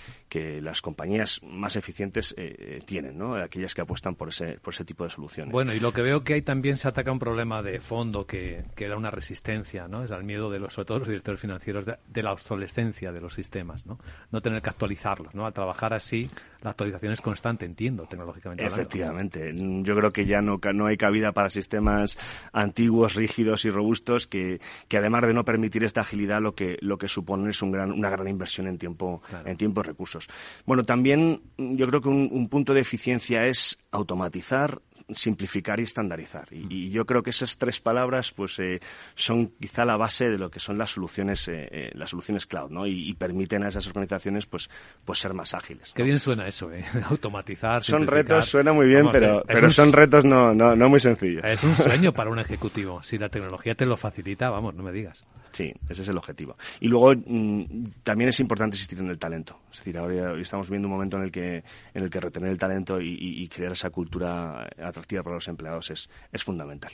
las 0.60 0.82
compañías 0.82 1.40
más 1.42 1.76
eficientes 1.76 2.34
eh, 2.36 2.54
eh, 2.58 2.80
tienen, 2.84 3.16
¿no? 3.16 3.36
aquellas 3.36 3.74
que 3.74 3.80
apuestan 3.80 4.16
por 4.16 4.28
ese, 4.28 4.58
por 4.60 4.74
ese 4.74 4.84
tipo 4.84 5.04
de 5.04 5.10
soluciones. 5.10 5.52
Bueno, 5.52 5.72
y 5.72 5.80
lo 5.80 5.92
que 5.92 6.02
veo 6.02 6.24
que 6.24 6.34
hay 6.34 6.42
también 6.42 6.76
se 6.76 6.88
ataca 6.88 7.12
un 7.12 7.18
problema 7.18 7.62
de 7.62 7.80
fondo 7.80 8.26
que, 8.26 8.64
era 8.76 8.96
una 8.96 9.10
resistencia, 9.10 9.88
¿no? 9.88 10.02
es 10.04 10.10
al 10.10 10.24
miedo 10.24 10.50
de 10.50 10.58
los, 10.58 10.74
sobre 10.74 10.86
todo 10.86 10.98
los 11.00 11.08
directores 11.08 11.40
financieros 11.40 11.86
de, 11.86 12.22
la 12.22 12.32
obsolescencia 12.32 13.12
de 13.12 13.20
los 13.20 13.34
sistemas, 13.34 13.86
¿no? 13.86 13.98
no 14.30 14.40
tener 14.40 14.60
que 14.62 14.70
actualizarlos. 14.70 15.34
¿no? 15.34 15.46
Al 15.46 15.52
trabajar 15.52 15.94
así, 15.94 16.28
la 16.62 16.70
actualización 16.70 17.12
es 17.12 17.20
constante, 17.20 17.64
entiendo, 17.64 18.06
tecnológicamente. 18.06 18.64
Efectivamente. 18.82 19.52
Yo 19.82 19.96
creo 19.96 20.10
que 20.10 20.26
ya 20.26 20.42
no, 20.42 20.60
no 20.74 20.86
hay 20.86 20.96
cabida 20.96 21.32
para 21.32 21.50
sistemas 21.50 22.18
antiguos, 22.52 23.14
rígidos 23.14 23.64
y 23.64 23.70
robustos 23.70 24.26
que, 24.26 24.60
que 24.88 24.96
además 24.96 25.22
de 25.22 25.34
no 25.34 25.44
permitir 25.44 25.84
esta 25.84 26.02
agilidad, 26.02 26.40
lo 26.40 26.54
que, 26.54 26.76
lo 26.80 26.98
que 26.98 27.08
supone 27.08 27.50
es 27.50 27.62
un 27.62 27.72
gran, 27.72 27.92
una 27.92 28.10
gran 28.10 28.28
inversión 28.28 28.66
en 28.66 28.78
tiempo, 28.78 29.22
en 29.44 29.56
tiempo 29.56 29.80
y 29.80 29.84
recursos. 29.84 30.28
Bueno, 30.66 30.84
también 30.84 31.42
yo 31.56 31.86
creo 31.86 32.00
que 32.00 32.08
un 32.08 32.48
punto 32.48 32.74
de 32.74 32.80
eficiencia 32.80 33.46
es 33.46 33.78
automatizar 33.90 34.80
simplificar 35.10 35.80
y 35.80 35.84
estandarizar. 35.84 36.48
Y, 36.50 36.90
yo 36.90 37.06
creo 37.06 37.22
que 37.22 37.30
esas 37.30 37.56
tres 37.56 37.80
palabras 37.80 38.32
pues 38.32 38.58
eh, 38.58 38.80
son 39.14 39.48
quizá 39.60 39.84
la 39.84 39.96
base 39.96 40.28
de 40.28 40.38
lo 40.38 40.50
que 40.50 40.60
son 40.60 40.78
las 40.78 40.90
soluciones 40.90 41.48
eh, 41.48 41.68
eh, 41.70 41.90
las 41.94 42.10
soluciones 42.10 42.46
cloud, 42.46 42.70
¿no? 42.70 42.86
Y, 42.86 43.12
permiten 43.14 43.62
a 43.62 43.68
esas 43.68 43.86
organizaciones 43.86 44.46
pues 44.46 44.68
pues 45.04 45.18
ser 45.18 45.34
más 45.34 45.54
ágiles. 45.54 45.92
Qué 45.94 46.02
bien 46.02 46.18
suena 46.18 46.46
eso, 46.46 46.72
¿eh? 46.72 46.84
Automatizar. 47.08 47.82
Son 47.82 48.06
retos, 48.06 48.48
suena 48.48 48.72
muy 48.72 48.86
bien, 48.86 49.08
pero, 49.12 49.42
pero 49.46 49.70
son 49.70 49.92
retos 49.92 50.24
no, 50.24 50.54
no, 50.54 50.74
no 50.74 50.88
muy 50.88 51.00
sencillos. 51.00 51.44
Es 51.44 51.62
un 51.62 51.76
sueño 51.76 52.12
para 52.14 52.30
un 52.30 52.38
ejecutivo. 52.38 53.02
Si 53.02 53.18
la 53.18 53.28
tecnología 53.28 53.74
te 53.74 53.86
lo 53.86 53.96
facilita, 53.96 54.50
vamos, 54.50 54.74
no 54.74 54.82
me 54.82 54.92
digas. 54.92 55.24
Sí, 55.52 55.72
ese 55.88 56.02
es 56.02 56.08
el 56.08 56.16
objetivo. 56.16 56.56
Y 56.80 56.88
luego 56.88 57.14
mm, 57.14 57.84
también 58.02 58.30
es 58.30 58.40
importante 58.40 58.76
insistir 58.76 58.98
en 58.98 59.08
el 59.08 59.18
talento. 59.18 59.60
Es 59.70 59.78
decir, 59.78 59.98
ahora 59.98 60.40
estamos 60.40 60.70
viendo 60.70 60.88
un 60.88 60.92
momento 60.92 61.18
en 61.18 61.24
el 61.24 61.30
que 61.30 61.62
en 61.94 62.02
el 62.02 62.10
que 62.10 62.20
retener 62.20 62.50
el 62.50 62.58
talento 62.58 63.00
y, 63.00 63.16
y 63.18 63.48
crear 63.48 63.72
esa 63.72 63.90
cultura 63.90 64.68
atractiva 64.82 65.22
para 65.22 65.36
los 65.36 65.48
empleados 65.48 65.90
es, 65.90 66.08
es 66.32 66.42
fundamental. 66.42 66.92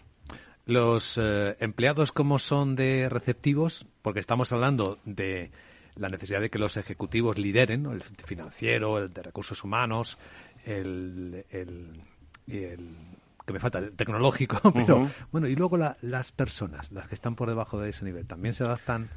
Los 0.69 1.17
eh, 1.17 1.57
empleados, 1.61 2.13
¿cómo 2.13 2.39
son 2.39 2.77
de 2.77 3.09
receptivos? 3.09 3.87
Porque 4.03 4.21
estamos 4.21 4.53
hablando 4.53 4.99
de 5.07 5.51
la 5.97 6.11
necesidad 6.11 6.43
de 6.43 6.51
que 6.51 6.59
los 6.59 6.77
ejecutivos 6.77 7.39
lideren, 7.39 7.87
el 7.87 8.03
financiero, 8.03 8.99
el 8.99 9.11
de 9.11 9.23
recursos 9.23 9.65
humanos, 9.65 10.19
el, 10.67 11.47
el, 11.49 12.03
que 13.49 13.55
me 13.55 13.61
falta, 13.61 13.79
el 13.79 13.93
tecnológico, 13.93 14.73
pero 14.75 15.09
bueno, 15.33 15.49
y 15.49 15.57
luego 15.57 15.79
las 15.79 16.33
personas, 16.33 16.93
las 16.93 17.09
que 17.09 17.15
están 17.15 17.35
por 17.35 17.49
debajo 17.49 17.81
de 17.81 17.91
ese 17.91 18.05
nivel, 18.05 18.27
¿también 18.27 18.53
se 18.53 18.63
adaptan 18.63 19.09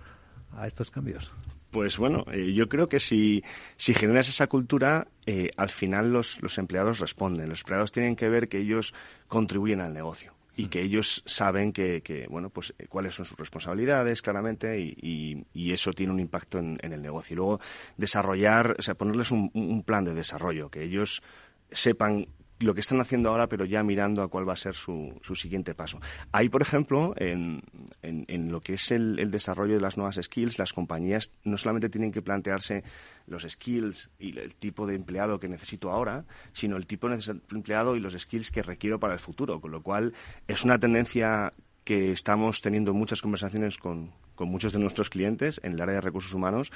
a 0.56 0.68
estos 0.68 0.90
cambios? 0.90 1.32
Pues 1.70 1.98
bueno, 1.98 2.26
eh, 2.32 2.54
yo 2.54 2.70
creo 2.70 2.88
que 2.88 3.00
si, 3.00 3.44
si 3.76 3.94
generas 3.94 4.30
esa 4.30 4.48
cultura, 4.48 5.10
eh, 5.26 5.52
al 5.58 5.70
final 5.70 6.14
los, 6.14 6.42
los 6.42 6.58
empleados 6.58 7.00
responden. 7.00 7.50
Los 7.50 7.62
empleados 7.62 7.92
tienen 7.92 8.16
que 8.16 8.30
ver 8.30 8.48
que 8.48 8.60
ellos 8.60 8.94
contribuyen 9.28 9.82
al 9.82 9.94
negocio 9.94 10.34
y 10.56 10.68
que 10.68 10.82
ellos 10.82 11.24
saben 11.26 11.72
que, 11.72 12.02
que, 12.02 12.28
bueno 12.28 12.50
pues 12.50 12.74
eh, 12.78 12.88
cuáles 12.88 13.16
son 13.16 13.26
sus 13.26 13.38
responsabilidades 13.38 14.22
claramente 14.22 14.80
y, 14.80 15.46
y, 15.54 15.72
eso 15.72 15.94
tiene 15.94 16.12
un 16.12 16.20
impacto 16.20 16.60
en, 16.60 16.78
el 16.82 17.02
negocio 17.02 17.34
y 17.34 17.38
luego 17.38 17.62
desarrollar 17.96 18.76
o 18.78 18.82
sea 18.82 18.96
ponerles 18.96 19.32
un, 19.32 19.50
un, 19.54 19.84
plan 19.84 20.04
de 20.04 20.14
desarrollo 20.14 20.70
que 20.70 20.84
ellos 20.84 21.24
sepan 21.72 22.28
lo 22.62 22.74
que 22.74 22.82
están 22.82 23.02
haciendo 23.02 23.30
ahora, 23.30 23.48
pero 23.48 23.66
ya 23.66 23.84
mirando 23.84 24.22
a 24.22 24.28
cuál 24.28 24.48
va 24.48 24.54
a 24.54 24.58
ser 24.58 24.76
su, 24.76 25.20
su 25.22 25.36
siguiente 25.36 25.74
paso. 25.74 26.00
Ahí, 26.32 26.50
por 26.50 26.62
ejemplo, 26.62 27.14
en, 27.18 27.62
en, 28.02 28.52
lo 28.52 28.62
que 28.62 28.74
es 28.74 28.92
el, 28.92 29.32
desarrollo 29.32 29.76
de 29.76 29.82
las 29.82 29.98
nuevas 29.98 30.20
skills, 30.22 30.60
las 30.60 30.74
compañías 30.74 31.32
no 31.44 31.58
solamente 31.58 31.90
tienen 31.90 32.12
que 32.12 32.22
plantearse 32.22 32.84
los 33.28 33.44
skills 33.44 34.10
y 34.20 34.38
el 34.38 34.56
tipo 34.56 34.86
de 34.86 34.96
empleado 34.96 35.40
que 35.40 35.48
necesito 35.48 35.92
ahora, 35.92 36.26
sino 36.54 36.78
el 36.78 36.86
tipo 36.86 37.10
de 37.10 37.20
empleado 37.52 37.96
y 37.96 38.00
los 38.00 38.14
skills 38.14 38.52
que 38.52 38.62
requiero 38.62 39.00
para 39.00 39.14
el 39.14 39.20
futuro, 39.20 39.60
con 39.60 39.72
lo 39.72 39.82
cual 39.82 40.14
es 40.48 40.64
una 40.64 40.80
tendencia 40.80 41.52
que 41.84 42.12
estamos 42.12 42.62
teniendo 42.62 42.94
muchas 42.94 43.22
conversaciones 43.22 43.78
con, 43.78 44.12
con 44.36 44.50
muchos 44.50 44.74
de 44.74 44.80
nuestros 44.80 45.10
clientes 45.10 45.60
en 45.64 45.74
el 45.74 45.82
área 45.82 45.96
de 45.96 46.02
recursos 46.02 46.34
humanos 46.34 46.72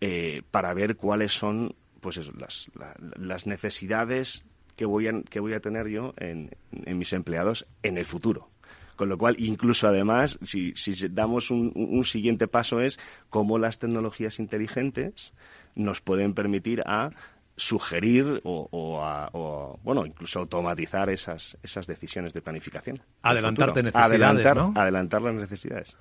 eh, 0.00 0.42
para 0.50 0.74
ver 0.74 0.96
cuáles 0.96 1.32
son 1.32 1.74
pues 2.00 2.16
las, 2.36 2.70
las 3.16 3.46
necesidades 3.46 4.44
que 4.78 4.86
voy 4.86 5.08
a, 5.08 5.22
que 5.28 5.40
voy 5.40 5.54
a 5.54 5.60
tener 5.60 5.88
yo 5.88 6.14
en, 6.18 6.50
mis 6.70 7.12
empleados 7.12 7.66
en 7.82 7.98
el 7.98 8.04
futuro. 8.04 8.48
Con 8.94 9.08
lo 9.08 9.18
cual, 9.18 9.34
incluso 9.38 9.88
además, 9.88 10.38
si, 10.42 10.72
si 10.76 11.08
damos 11.08 11.50
un, 11.50 11.72
un, 11.74 12.04
siguiente 12.04 12.46
paso 12.46 12.80
es 12.80 12.98
cómo 13.28 13.58
las 13.58 13.80
tecnologías 13.80 14.38
inteligentes 14.38 15.32
nos 15.74 16.00
pueden 16.00 16.32
permitir 16.32 16.82
a 16.86 17.10
sugerir 17.58 18.40
o, 18.44 19.78
bueno 19.82 20.06
incluso 20.06 20.38
automatizar 20.38 21.10
esas 21.10 21.58
esas 21.62 21.86
decisiones 21.86 22.32
de 22.32 22.40
planificación 22.40 23.00
adelantarte 23.22 23.82
necesidades 23.82 24.12
adelantar, 24.12 24.56
¿no? 24.56 24.72
adelantar 24.74 25.22
las 25.22 25.34
necesidades 25.34 25.96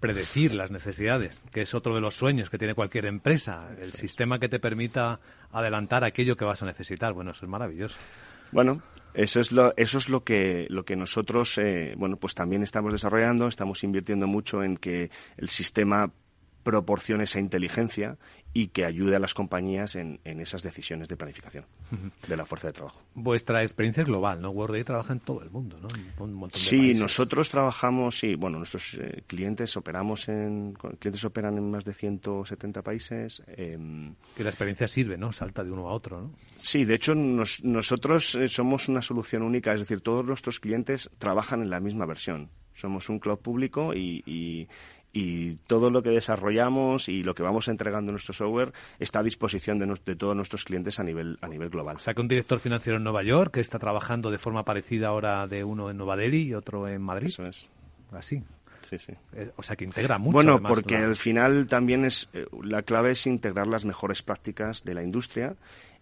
predecir 0.00 0.52
las 0.52 0.70
necesidades 0.70 1.40
que 1.52 1.62
es 1.62 1.74
otro 1.74 1.94
de 1.94 2.00
los 2.00 2.16
sueños 2.16 2.50
que 2.50 2.58
tiene 2.58 2.74
cualquier 2.74 3.06
empresa 3.06 3.68
el 3.78 3.92
sistema 3.92 4.38
que 4.38 4.48
te 4.48 4.58
permita 4.58 5.20
adelantar 5.52 6.04
aquello 6.04 6.36
que 6.36 6.44
vas 6.44 6.62
a 6.62 6.66
necesitar. 6.66 7.12
Bueno 7.12 7.30
eso 7.30 7.44
es 7.44 7.50
maravilloso. 7.50 7.96
Bueno 8.52 8.82
eso 9.12 9.40
es 9.40 9.50
lo, 9.50 9.74
eso 9.76 9.98
es 9.98 10.08
lo 10.08 10.22
que, 10.22 10.66
lo 10.70 10.84
que 10.84 10.94
nosotros, 10.94 11.58
eh, 11.58 11.94
bueno, 11.96 12.16
pues 12.16 12.34
también 12.34 12.62
estamos 12.62 12.92
desarrollando, 12.92 13.48
estamos 13.48 13.82
invirtiendo 13.82 14.28
mucho 14.28 14.62
en 14.62 14.76
que 14.76 15.10
el 15.36 15.48
sistema 15.48 16.12
proporcione 16.62 17.24
esa 17.24 17.40
inteligencia 17.40 18.18
y 18.52 18.68
que 18.68 18.84
ayude 18.84 19.16
a 19.16 19.18
las 19.18 19.32
compañías 19.32 19.94
en, 19.94 20.20
esas 20.24 20.62
decisiones 20.62 21.08
de 21.08 21.16
planificación 21.16 21.64
de 22.26 22.36
la 22.36 22.44
fuerza 22.44 22.68
de 22.68 22.72
trabajo. 22.72 23.00
Vuestra 23.14 23.62
experiencia 23.62 24.02
es 24.02 24.08
global, 24.08 24.40
¿no? 24.40 24.50
WordAid 24.50 24.84
trabaja 24.84 25.12
en 25.12 25.20
todo 25.20 25.42
el 25.42 25.50
mundo, 25.50 25.78
¿no? 25.80 25.88
sí, 26.52 26.94
nosotros 26.94 27.48
trabajamos, 27.48 28.18
sí, 28.18 28.34
bueno, 28.34 28.58
nuestros 28.58 28.94
eh, 28.94 29.22
clientes 29.26 29.76
operamos 29.76 30.28
en, 30.28 30.74
clientes 30.98 31.24
operan 31.24 31.58
en 31.58 31.70
más 31.70 31.84
de 31.84 31.92
170 31.92 32.82
países. 32.82 33.42
Em, 33.46 34.14
que 34.36 34.42
la 34.42 34.50
experiencia 34.50 34.88
sirve, 34.88 35.16
¿no? 35.16 35.32
Salta 35.32 35.62
de 35.62 35.70
uno 35.70 35.88
a 35.88 35.92
otro, 35.92 36.20
¿no? 36.20 36.34
Sí, 36.56 36.84
de 36.84 36.94
hecho 36.94 37.14
nosotros 37.14 38.34
eh, 38.34 38.48
somos 38.48 38.88
una 38.88 39.02
solución 39.02 39.42
única, 39.42 39.72
es 39.74 39.80
decir, 39.80 40.00
todos 40.00 40.24
nuestros 40.24 40.58
clientes 40.58 41.08
trabajan 41.18 41.62
en 41.62 41.70
la 41.70 41.80
misma 41.80 42.06
versión. 42.06 42.50
Somos 42.74 43.08
un 43.08 43.18
cloud 43.18 43.38
público 43.38 43.92
y, 43.94 44.22
y 44.24 44.68
todo 45.66 45.90
lo 45.90 46.02
que 46.02 46.10
desarrollamos 46.10 47.08
y 47.08 47.22
lo 47.22 47.34
que 47.34 47.42
vamos 47.42 47.68
entregando 47.68 48.10
en 48.10 48.14
nuestro 48.14 48.34
software 48.34 48.72
está 48.98 49.20
a 49.20 49.22
disposición 49.22 49.78
de, 49.78 50.16
todos 50.16 50.36
nuestros 50.36 50.64
clientes 50.64 51.00
a 51.00 51.04
nivel 51.04 51.38
a 51.40 51.48
nivel 51.48 51.68
global. 51.68 51.96
O 51.96 51.98
sea, 51.98 52.14
que 52.14 52.20
un 52.20 52.28
director 52.28 52.60
financiero 52.60 52.98
en 52.98 53.04
Nueva 53.04 53.22
York 53.22 53.54
que 53.54 53.60
está 53.60 53.78
trabajando 53.78 54.30
de 54.30 54.38
forma 54.38 54.64
parecida 54.64 55.08
ahora 55.08 55.46
de 55.46 55.64
uno 55.64 55.90
en 55.90 55.96
Nueva 55.96 56.16
Delhi 56.16 56.42
y 56.42 56.54
otro 56.54 56.86
en 56.86 57.02
Madrid. 57.02 57.28
Eso 57.28 57.44
es. 57.44 57.68
Así. 58.12 58.42
Sí, 58.82 58.98
sí. 58.98 59.12
Eh, 59.34 59.50
o 59.56 59.62
sea, 59.62 59.76
que 59.76 59.84
integra 59.84 60.18
mucho. 60.18 60.32
Bueno, 60.32 60.62
porque 60.62 60.96
al 60.96 61.16
final 61.16 61.66
también 61.66 62.04
es 62.04 62.28
eh, 62.32 62.46
la 62.62 62.82
clave 62.82 63.10
es 63.10 63.26
integrar 63.26 63.66
las 63.66 63.84
mejores 63.84 64.22
prácticas 64.22 64.84
de 64.84 64.94
la 64.94 65.02
industria 65.02 65.56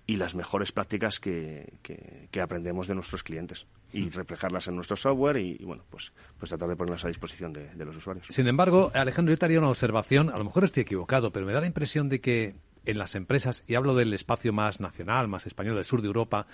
y 0.06 0.16
las 0.16 0.34
mejores 0.34 0.72
prácticas 0.72 1.20
que, 1.20 1.74
que, 1.82 2.40
aprendemos 2.40 2.86
de 2.86 2.94
nuestros 2.94 3.22
clientes 3.22 3.66
y 3.92 4.10
reflejarlas 4.10 4.68
en 4.68 4.76
nuestro 4.76 4.96
software 4.96 5.38
y, 5.38 5.64
bueno, 5.64 5.82
pues, 5.90 6.12
pues 6.38 6.50
tratar 6.50 6.68
de 6.68 6.76
ponerlas 6.76 7.04
a 7.04 7.08
disposición 7.08 7.52
de, 7.52 7.70
los 7.84 7.96
usuarios. 7.96 8.26
Sin 8.28 8.46
embargo, 8.46 8.90
Alejandro, 8.94 9.32
yo 9.32 9.38
te 9.38 9.46
haría 9.46 9.58
una 9.58 9.70
observación, 9.70 10.30
a 10.30 10.38
lo 10.38 10.44
mejor 10.44 10.64
estoy 10.64 10.82
equivocado, 10.82 11.30
pero 11.30 11.46
me 11.46 11.52
da 11.52 11.60
la 11.60 11.66
impresión 11.66 12.08
de 12.08 12.20
que 12.20 12.54
en 12.84 12.98
las 12.98 13.14
empresas, 13.14 13.64
y 13.66 13.74
hablo 13.74 13.94
del 13.94 14.12
espacio 14.14 14.52
más 14.52 14.80
nacional, 14.80 15.28
más 15.28 15.46
español 15.46 15.76
del 15.76 15.84
sur 15.84 16.00
de 16.00 16.06
Europa, 16.06 16.46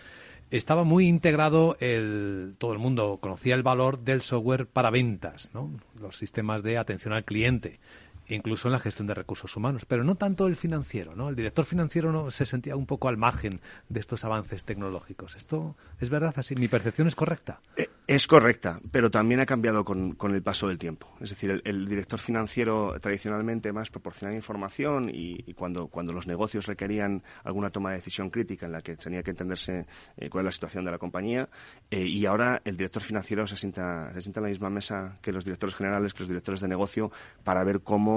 estaba 0.51 0.85
muy 0.85 1.07
integrado 1.07 1.77
el, 1.81 2.55
todo 2.59 2.73
el 2.73 2.79
mundo 2.79 3.19
conocía 3.21 3.55
el 3.55 3.63
valor 3.63 4.01
del 4.01 4.23
software 4.23 4.67
para 4.67 4.91
ventas, 4.91 5.51
¿no? 5.55 5.71
los 6.01 6.17
sistemas 6.17 6.63
de 6.63 6.79
atención 6.79 7.15
al 7.15 7.25
cliente 7.25 7.81
incluso 8.29 8.69
en 8.69 8.73
la 8.73 8.79
gestión 8.79 9.07
de 9.07 9.15
recursos 9.15 9.57
humanos, 9.57 9.85
pero 9.87 10.05
no 10.05 10.15
tanto 10.15 10.47
el 10.47 10.57
financiero, 10.57 11.15
¿no? 11.15 11.29
El 11.29 11.37
director 11.37 11.65
financiero 11.65 12.13
no 12.13 12.31
se 12.31 12.47
sentía 12.47 12.77
un 12.77 12.87
poco 12.87 13.09
al 13.09 13.17
margen 13.17 13.61
de 13.89 14.01
estos 14.01 14.25
avances 14.25 14.65
tecnológicos. 14.65 15.37
¿Esto 15.37 15.77
es 16.01 16.11
verdad 16.11 16.35
así? 16.37 16.55
¿Mi 16.55 16.69
percepción 16.69 17.09
es 17.09 17.15
correcta? 17.15 17.61
Eh, 17.77 17.89
es 18.07 18.27
correcta, 18.27 18.81
pero 18.91 19.11
también 19.11 19.41
ha 19.41 19.47
cambiado 19.47 19.85
con, 19.85 20.17
el 20.21 20.43
paso 20.43 20.69
del 20.69 20.79
tiempo. 20.79 21.09
Es 21.21 21.31
decir, 21.31 21.63
el, 21.65 21.89
director 21.89 22.19
financiero 22.19 22.95
tradicionalmente 23.01 23.73
más 23.73 23.91
proporcionaba 23.91 24.35
información 24.35 25.11
y, 25.13 25.55
cuando, 25.55 25.89
cuando 25.89 26.13
los 26.13 26.27
negocios 26.27 26.67
requerían 26.67 27.23
alguna 27.45 27.71
toma 27.71 27.91
de 27.91 27.97
decisión 27.97 28.31
crítica 28.31 28.67
en 28.67 28.73
la 28.73 28.83
que 28.83 28.97
tenía 28.97 29.23
que 29.23 29.31
entenderse 29.31 29.87
eh, 30.17 30.29
cuál 30.29 30.43
es 30.43 30.47
la 30.47 30.53
situación 30.53 30.85
de 30.85 30.91
la 30.91 30.99
compañía, 30.99 31.49
eh, 31.91 32.05
y 32.05 32.27
ahora 32.27 32.61
el 32.65 32.77
director 32.77 33.03
financiero 33.03 33.47
se 33.47 33.57
sienta, 33.57 34.13
se 34.13 34.21
sienta 34.21 34.41
en 34.41 34.45
la 34.45 34.51
misma 34.51 34.71
mesa 34.71 35.19
que 35.23 35.33
los 35.33 35.45
directores 35.45 35.75
generales, 35.75 36.13
que 36.13 36.21
los 36.21 36.29
directores 36.29 36.61
de 36.61 36.69
negocio, 36.69 37.11
para 37.43 37.65
ver 37.65 37.81
cómo 37.81 38.14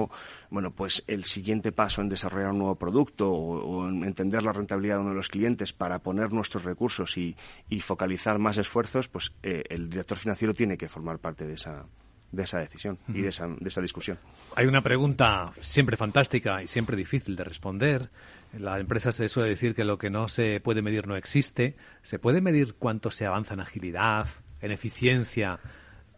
bueno, 0.50 0.72
pues 0.72 1.04
el 1.08 1.24
siguiente 1.24 1.72
paso 1.72 2.02
en 2.02 2.10
desarrollar 2.10 2.52
un 2.52 2.60
nuevo 2.60 2.76
producto 2.76 3.32
o, 3.32 3.88
en 3.88 4.04
entender 4.04 4.44
la 4.44 4.54
rentabilidad 4.54 4.96
de 4.96 5.02
uno 5.02 5.10
de 5.12 5.16
los 5.16 5.30
clientes 5.30 5.74
para 5.74 6.00
poner 6.00 6.32
nuestros 6.32 6.64
recursos 6.64 7.18
y, 7.18 7.36
focalizar 7.80 8.38
más 8.40 8.58
esfuerzos, 8.58 9.08
pues 9.08 9.32
eh, 9.44 9.64
el 9.70 9.90
director 9.90 10.18
financiero 10.18 10.54
tiene 10.54 10.78
que 10.78 10.90
formar 10.90 11.20
parte 11.20 11.48
de 11.48 11.54
esa, 11.54 11.86
de 12.32 12.44
esa 12.44 12.60
decisión 12.60 12.98
y 13.08 13.22
de 13.22 13.30
esa, 13.30 13.48
de 13.48 13.68
esa 13.68 13.82
discusión. 13.82 14.18
Hay 14.56 14.66
una 14.66 14.82
pregunta 14.82 15.54
siempre 15.62 15.98
fantástica 15.98 16.62
y 16.62 16.68
siempre 16.68 16.98
difícil 16.98 17.36
de 17.36 17.44
responder. 17.44 18.10
La 18.58 18.80
empresa 18.80 19.12
se 19.12 19.30
suele 19.30 19.50
decir 19.50 19.74
que 19.76 19.86
lo 19.86 19.98
que 19.98 20.10
no 20.10 20.28
se 20.28 20.60
puede 20.60 20.82
medir 20.82 21.08
no 21.08 21.16
existe. 21.16 21.76
¿Se 22.02 22.20
puede 22.20 22.42
medir 22.42 22.76
cuánto 22.76 23.12
se 23.12 23.26
avanza 23.26 23.54
en 23.54 23.62
agilidad, 23.62 24.28
en 24.62 24.72
eficiencia, 24.72 25.60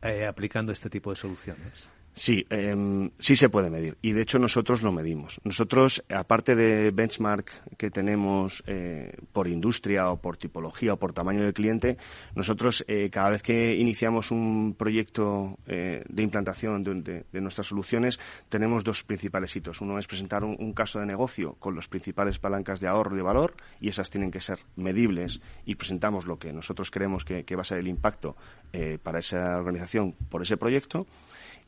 eh, 0.01 0.25
aplicando 0.25 0.71
este 0.71 0.89
tipo 0.89 1.11
de 1.11 1.15
soluciones? 1.15 1.89
Sí, 2.19 2.45
em, 2.49 3.11
sí 3.17 3.37
se 3.37 3.47
puede 3.47 3.69
medir 3.69 3.97
y 4.01 4.11
de 4.11 4.23
hecho 4.23 4.39
nosotros 4.39 4.81
lo 4.81 4.91
medimos. 4.91 5.39
Nosotros, 5.45 6.03
aparte 6.09 6.53
de 6.53 6.91
benchmark 6.91 7.77
que 7.77 7.89
tenemos 7.91 8.61
eh, 8.67 9.15
por 9.31 9.47
industria 9.47 10.11
o 10.11 10.17
por 10.17 10.35
tipología 10.35 10.95
o 10.95 10.97
por 10.97 11.13
tamaño 11.13 11.41
del 11.41 11.53
cliente, 11.53 11.97
nosotros 12.35 12.83
eh, 12.89 13.09
cada 13.09 13.29
vez 13.29 13.41
que 13.41 13.73
iniciamos 13.77 14.31
un 14.31 14.75
proyecto 14.77 15.57
eh, 15.65 16.03
de 16.09 16.21
implantación 16.21 16.83
de, 16.83 17.23
nuestras 17.39 17.67
soluciones 17.67 18.19
tenemos 18.49 18.83
dos 18.83 19.05
principales 19.05 19.55
hitos. 19.55 19.79
Uno 19.79 19.97
es 19.97 20.05
presentar 20.05 20.43
un, 20.43 20.73
caso 20.73 20.99
de 20.99 21.05
negocio 21.05 21.53
con 21.53 21.73
las 21.73 21.87
principales 21.87 22.37
palancas 22.37 22.81
de 22.81 22.89
ahorro 22.89 23.13
y 23.13 23.15
de 23.19 23.23
valor 23.23 23.53
y 23.79 23.87
esas 23.87 24.09
tienen 24.09 24.29
que 24.29 24.41
ser 24.41 24.59
medibles 24.75 25.39
y 25.65 25.75
presentamos 25.75 26.25
lo 26.25 26.37
que 26.37 26.51
nosotros 26.51 26.91
creemos 26.91 27.23
que 27.23 27.55
va 27.55 27.61
a 27.61 27.63
ser 27.63 27.77
el 27.77 27.87
impacto 27.87 28.35
para 29.03 29.19
esa 29.19 29.57
organización 29.57 30.11
por 30.29 30.41
ese 30.41 30.57
proyecto 30.57 31.07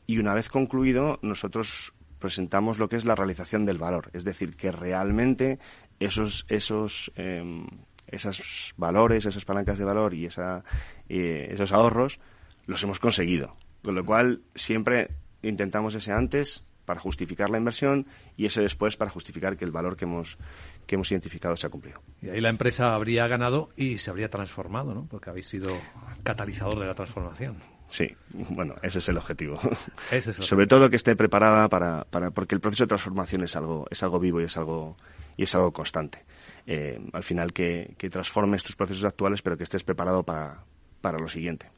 y 0.06 0.18
una 0.18 0.34
vez 0.34 0.48
concluido 0.48 1.18
nosotros 1.22 1.94
presentamos 2.18 2.78
lo 2.78 2.88
que 2.88 2.96
es 2.96 3.04
la 3.04 3.14
realización 3.14 3.66
del 3.66 3.78
valor, 3.78 4.10
es 4.12 4.24
decir, 4.24 4.56
que 4.56 4.72
realmente 4.72 5.58
esos 5.98 6.46
esos 6.48 7.12
em, 7.16 7.66
esos 8.12 8.74
valores, 8.76 9.26
esas 9.26 9.44
palancas 9.44 9.78
de 9.78 9.84
valor 9.84 10.14
y 10.14 10.26
esa, 10.26 10.62
esos 11.08 11.72
ahorros 11.72 12.20
los 12.66 12.82
hemos 12.84 13.00
conseguido. 13.00 13.56
Con 13.82 13.94
lo 13.94 14.04
cual 14.04 14.42
siempre 14.54 15.10
intentamos 15.42 15.94
ese 15.94 16.12
antes 16.12 16.64
para 16.84 17.00
justificar 17.00 17.50
la 17.50 17.58
inversión 17.58 18.06
y 18.36 18.46
ese 18.46 18.60
después 18.60 18.96
para 18.96 19.10
justificar 19.10 19.56
que 19.56 19.64
el 19.64 19.70
valor 19.70 19.96
que 19.96 20.04
hemos 20.04 20.36
que 20.86 20.96
hemos 20.96 21.10
identificado 21.10 21.56
se 21.56 21.66
ha 21.66 21.70
cumplido. 21.70 22.02
Y 22.20 22.28
ahí 22.28 22.40
la 22.40 22.48
empresa 22.48 22.94
habría 22.94 23.26
ganado 23.28 23.70
y 23.76 23.98
se 23.98 24.10
habría 24.10 24.28
transformado, 24.28 24.94
¿no? 24.94 25.06
Porque 25.06 25.30
habéis 25.30 25.48
sido 25.48 25.72
catalizador 26.22 26.78
de 26.80 26.86
la 26.86 26.94
transformación. 26.94 27.56
Sí, 27.92 28.08
bueno, 28.32 28.74
ese 28.82 28.98
es 28.98 29.08
el 29.10 29.18
objetivo. 29.18 29.54
Sobre 30.40 30.66
todo 30.66 30.88
que 30.88 30.96
esté 30.96 31.14
preparada 31.14 31.68
para, 31.68 32.04
para, 32.04 32.30
porque 32.30 32.54
el 32.54 32.60
proceso 32.60 32.84
de 32.84 32.88
transformación 32.88 33.44
es 33.44 33.54
algo, 33.54 33.86
es 33.90 34.02
algo 34.02 34.18
vivo 34.18 34.40
y 34.40 34.44
es 34.44 34.56
algo, 34.56 34.96
y 35.36 35.42
es 35.42 35.54
algo 35.54 35.72
constante. 35.72 36.24
Eh, 36.66 36.98
al 37.12 37.22
final 37.22 37.52
que, 37.52 37.94
que 37.98 38.08
transformes 38.08 38.62
tus 38.62 38.76
procesos 38.76 39.04
actuales, 39.04 39.42
pero 39.42 39.58
que 39.58 39.64
estés 39.64 39.84
preparado 39.84 40.22
para, 40.22 40.64
para 41.02 41.18
lo 41.18 41.28
siguiente. 41.28 41.70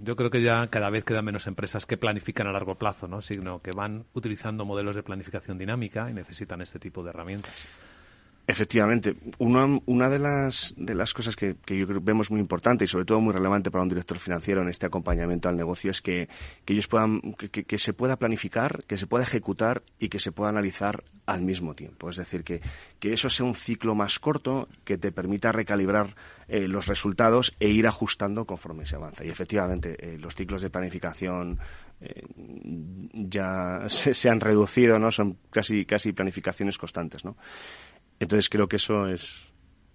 Yo 0.00 0.16
creo 0.16 0.28
que 0.28 0.42
ya 0.42 0.66
cada 0.66 0.90
vez 0.90 1.02
quedan 1.04 1.24
menos 1.24 1.46
empresas 1.46 1.86
que 1.86 1.96
planifican 1.96 2.46
a 2.46 2.52
largo 2.52 2.74
plazo, 2.74 3.08
¿no? 3.08 3.22
sino 3.22 3.62
que 3.62 3.72
van 3.72 4.04
utilizando 4.12 4.66
modelos 4.66 4.94
de 4.94 5.02
planificación 5.02 5.56
dinámica 5.56 6.10
y 6.10 6.12
necesitan 6.12 6.60
este 6.60 6.78
tipo 6.78 7.02
de 7.02 7.08
herramientas. 7.08 7.54
Efectivamente, 8.44 9.14
una, 9.38 9.78
una 9.86 10.08
de, 10.08 10.18
las, 10.18 10.74
de 10.76 10.96
las 10.96 11.14
cosas 11.14 11.36
que, 11.36 11.54
que 11.64 11.78
yo 11.78 11.86
creo 11.86 12.00
vemos 12.00 12.28
muy 12.30 12.40
importante 12.40 12.84
y 12.84 12.88
sobre 12.88 13.04
todo 13.04 13.20
muy 13.20 13.32
relevante 13.32 13.70
para 13.70 13.82
un 13.82 13.88
director 13.88 14.18
financiero 14.18 14.62
en 14.62 14.68
este 14.68 14.84
acompañamiento 14.84 15.48
al 15.48 15.56
negocio 15.56 15.92
es 15.92 16.02
que, 16.02 16.28
que 16.64 16.72
ellos 16.72 16.88
puedan, 16.88 17.20
que, 17.34 17.64
que, 17.64 17.78
se 17.78 17.92
pueda 17.92 18.16
planificar, 18.16 18.82
que 18.88 18.98
se 18.98 19.06
pueda 19.06 19.22
ejecutar 19.22 19.84
y 20.00 20.08
que 20.08 20.18
se 20.18 20.32
pueda 20.32 20.50
analizar 20.50 21.04
al 21.24 21.42
mismo 21.42 21.74
tiempo. 21.74 22.10
Es 22.10 22.16
decir, 22.16 22.42
que, 22.42 22.60
que 22.98 23.12
eso 23.12 23.30
sea 23.30 23.46
un 23.46 23.54
ciclo 23.54 23.94
más 23.94 24.18
corto 24.18 24.68
que 24.84 24.98
te 24.98 25.12
permita 25.12 25.52
recalibrar 25.52 26.16
eh, 26.48 26.66
los 26.66 26.86
resultados 26.86 27.54
e 27.60 27.68
ir 27.68 27.86
ajustando 27.86 28.44
conforme 28.44 28.86
se 28.86 28.96
avanza. 28.96 29.24
Y 29.24 29.28
efectivamente, 29.28 29.96
eh, 30.00 30.18
los 30.18 30.34
ciclos 30.34 30.62
de 30.62 30.70
planificación 30.70 31.60
eh, 32.00 32.24
ya 33.14 33.84
se, 33.86 34.14
se, 34.14 34.28
han 34.28 34.40
reducido, 34.40 34.98
¿no? 34.98 35.12
Son 35.12 35.38
casi, 35.50 35.84
casi 35.86 36.12
planificaciones 36.12 36.76
constantes, 36.76 37.24
¿no? 37.24 37.36
Entonces 38.22 38.48
creo 38.48 38.68
que 38.68 38.76
eso 38.76 39.06
es, 39.06 39.52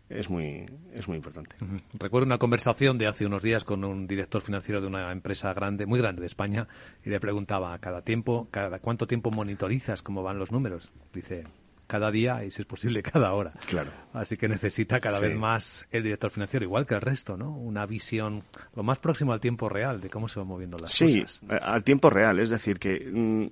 es 0.10 0.30
muy, 0.30 0.66
es 0.94 1.08
muy 1.08 1.16
importante. 1.16 1.56
Recuerdo 1.94 2.26
una 2.26 2.38
conversación 2.38 2.98
de 2.98 3.08
hace 3.08 3.26
unos 3.26 3.42
días 3.42 3.64
con 3.64 3.86
un 3.86 4.06
director 4.06 4.42
financiero 4.42 4.82
de 4.82 4.88
una 4.88 5.14
empresa 5.14 5.54
grande, 5.54 5.86
muy 5.86 6.00
grande 6.00 6.20
de 6.20 6.28
España, 6.28 6.68
y 7.06 7.10
le 7.10 7.22
preguntaba, 7.22 7.78
¿cada 7.80 8.02
tiempo, 8.02 8.50
cada 8.52 8.80
cuánto 8.80 9.08
tiempo 9.08 9.32
monitorizas 9.32 10.02
cómo 10.02 10.24
van 10.24 10.40
los 10.40 10.52
números? 10.52 10.92
Dice, 11.14 11.46
cada 11.88 12.12
día 12.12 12.44
y, 12.44 12.52
si 12.52 12.62
es 12.62 12.68
posible, 12.68 13.02
cada 13.14 13.34
hora. 13.34 13.54
Claro. 13.68 13.92
Así 14.14 14.38
que 14.38 14.48
necesita 14.48 15.00
cada 15.00 15.20
vez 15.20 15.36
más 15.36 15.88
el 15.92 16.04
director 16.04 16.30
financiero, 16.30 16.66
igual 16.66 16.86
que 16.86 16.96
el 16.96 17.02
resto, 17.02 17.38
¿no? 17.38 17.52
Una 17.52 17.86
visión 17.86 18.44
lo 18.76 18.84
más 18.84 19.00
próximo 19.00 19.34
al 19.34 19.40
tiempo 19.40 19.70
real 19.70 20.02
de 20.02 20.10
cómo 20.10 20.28
se 20.28 20.40
van 20.40 20.48
moviendo 20.48 20.78
las 20.78 20.92
cosas. 20.92 21.42
Sí, 21.42 21.48
al 21.50 21.84
tiempo 21.84 22.10
real. 22.10 22.40
Es 22.40 22.50
decir, 22.50 22.80
que. 22.80 23.00
Mm, 23.00 23.48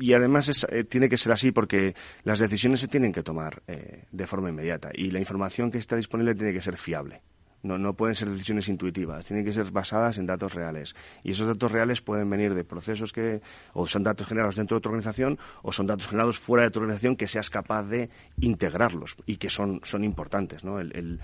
y 0.00 0.12
además 0.12 0.66
eh, 0.70 0.84
tiene 0.84 1.08
que 1.08 1.16
ser 1.16 1.32
así 1.32 1.52
porque 1.52 1.94
las 2.24 2.38
decisiones 2.40 2.80
se 2.80 2.88
tienen 2.88 3.12
que 3.12 3.22
tomar 3.22 3.62
eh, 3.66 4.04
de 4.10 4.26
forma 4.26 4.48
inmediata 4.48 4.90
y 4.92 5.10
la 5.10 5.20
información 5.20 5.70
que 5.70 5.78
está 5.78 5.96
disponible 5.96 6.34
tiene 6.34 6.52
que 6.52 6.60
ser 6.60 6.76
fiable. 6.76 7.22
No, 7.62 7.78
no 7.78 7.94
pueden 7.94 8.16
ser 8.16 8.28
decisiones 8.28 8.68
intuitivas, 8.68 9.24
tienen 9.24 9.44
que 9.44 9.52
ser 9.52 9.70
basadas 9.70 10.18
en 10.18 10.26
datos 10.26 10.54
reales. 10.54 10.96
Y 11.22 11.30
esos 11.30 11.46
datos 11.46 11.70
reales 11.70 12.00
pueden 12.00 12.28
venir 12.28 12.54
de 12.54 12.64
procesos 12.64 13.12
que, 13.12 13.40
o 13.72 13.86
son 13.86 14.02
datos 14.02 14.26
generados 14.26 14.56
dentro 14.56 14.76
de 14.76 14.80
tu 14.80 14.88
organización, 14.88 15.38
o 15.62 15.72
son 15.72 15.86
datos 15.86 16.08
generados 16.08 16.40
fuera 16.40 16.64
de 16.64 16.70
tu 16.70 16.80
organización 16.80 17.16
que 17.16 17.28
seas 17.28 17.50
capaz 17.50 17.84
de 17.84 18.10
integrarlos 18.40 19.16
y 19.26 19.36
que 19.36 19.48
son, 19.48 19.80
son 19.84 20.02
importantes, 20.02 20.64
¿no? 20.64 20.80
El, 20.80 21.20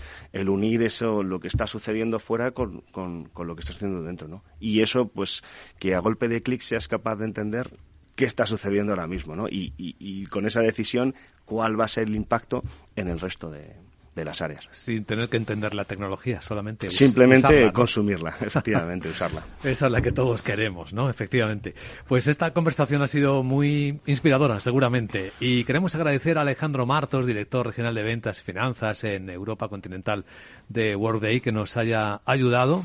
unir 0.48 0.82
eso, 0.82 1.22
lo 1.22 1.40
que 1.40 1.48
está 1.48 1.66
sucediendo 1.66 2.18
fuera 2.18 2.52
con, 2.52 2.82
con, 2.92 3.28
lo 3.36 3.54
que 3.54 3.60
está 3.60 3.72
sucediendo 3.72 4.02
dentro, 4.02 4.28
¿no? 4.28 4.44
Y 4.60 4.80
eso, 4.80 5.08
pues, 5.08 5.42
que 5.78 5.94
a 5.94 5.98
golpe 5.98 6.28
de 6.28 6.42
clic 6.42 6.60
seas 6.60 6.88
capaz 6.88 7.16
de 7.16 7.24
entender 7.24 7.70
qué 8.14 8.24
está 8.24 8.46
sucediendo 8.46 8.92
ahora 8.92 9.06
mismo, 9.06 9.34
¿no? 9.34 9.46
Y 9.48 10.26
con 10.26 10.46
esa 10.46 10.60
decisión, 10.60 11.14
cuál 11.44 11.78
va 11.78 11.86
a 11.86 11.88
ser 11.88 12.08
el 12.08 12.14
impacto 12.14 12.62
en 12.94 13.08
el 13.08 13.18
resto 13.18 13.50
de, 13.50 13.76
de 14.18 14.24
las 14.24 14.42
áreas. 14.42 14.68
Sin 14.70 15.04
tener 15.04 15.28
que 15.28 15.36
entender 15.36 15.74
la 15.74 15.84
tecnología, 15.84 16.42
solamente 16.42 16.90
Simplemente 16.90 17.72
consumirla, 17.72 18.34
efectivamente, 18.40 19.08
usarla. 19.08 19.44
Esa 19.62 19.86
es 19.86 19.92
la 19.92 20.00
que 20.00 20.12
todos 20.12 20.42
queremos, 20.42 20.92
¿no? 20.92 21.08
Efectivamente. 21.08 21.74
Pues 22.06 22.26
esta 22.26 22.52
conversación 22.52 23.02
ha 23.02 23.08
sido 23.08 23.42
muy 23.42 24.00
inspiradora, 24.06 24.60
seguramente. 24.60 25.32
Y 25.40 25.64
queremos 25.64 25.94
agradecer 25.94 26.38
a 26.38 26.42
Alejandro 26.42 26.86
Martos, 26.86 27.26
director 27.26 27.66
regional 27.66 27.94
de 27.94 28.02
ventas 28.02 28.40
y 28.40 28.42
finanzas 28.42 29.04
en 29.04 29.30
Europa 29.30 29.68
continental 29.68 30.24
de 30.68 30.96
Workday, 30.96 31.40
que 31.40 31.52
nos 31.52 31.76
haya 31.76 32.20
ayudado 32.24 32.84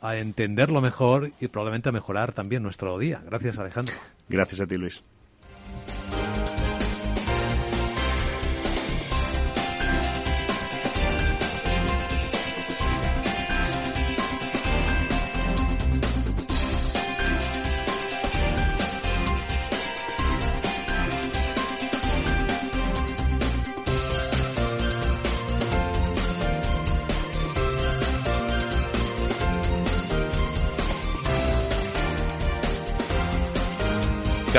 a 0.00 0.16
entenderlo 0.16 0.80
mejor 0.82 1.32
y 1.40 1.48
probablemente 1.48 1.88
a 1.88 1.92
mejorar 1.92 2.32
también 2.32 2.62
nuestro 2.62 2.98
día. 2.98 3.22
Gracias, 3.24 3.58
Alejandro. 3.58 3.94
Gracias 4.28 4.60
a 4.60 4.66
ti, 4.66 4.76
Luis. 4.76 5.02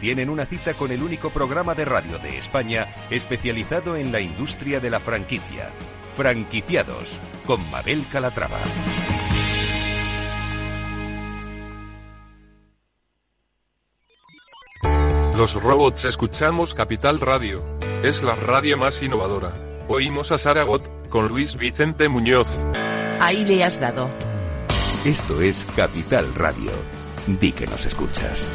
tienen 0.00 0.30
una 0.30 0.46
cita 0.46 0.74
con 0.74 0.90
el 0.92 1.02
único 1.02 1.30
programa 1.30 1.74
de 1.74 1.84
radio 1.84 2.18
de 2.18 2.38
España 2.38 2.86
especializado 3.10 3.96
en 3.96 4.12
la 4.12 4.20
industria 4.20 4.80
de 4.80 4.90
la 4.90 5.00
franquicia. 5.00 5.70
Franquiciados, 6.16 7.18
con 7.46 7.68
Mabel 7.70 8.04
Calatrava. 8.10 8.60
Los 15.36 15.60
robots 15.60 16.04
escuchamos 16.04 16.74
Capital 16.74 17.20
Radio. 17.20 17.62
Es 18.04 18.22
la 18.22 18.36
radio 18.36 18.78
más 18.78 19.02
innovadora. 19.02 19.52
Oímos 19.88 20.30
a 20.30 20.38
Saragot, 20.38 21.08
con 21.08 21.26
Luis 21.26 21.56
Vicente 21.56 22.08
Muñoz. 22.08 22.48
Ahí 23.18 23.44
le 23.44 23.64
has 23.64 23.80
dado. 23.80 24.08
Esto 25.04 25.40
es 25.40 25.66
Capital 25.74 26.32
Radio. 26.34 26.70
Di 27.26 27.50
que 27.50 27.66
nos 27.66 27.84
escuchas. 27.84 28.48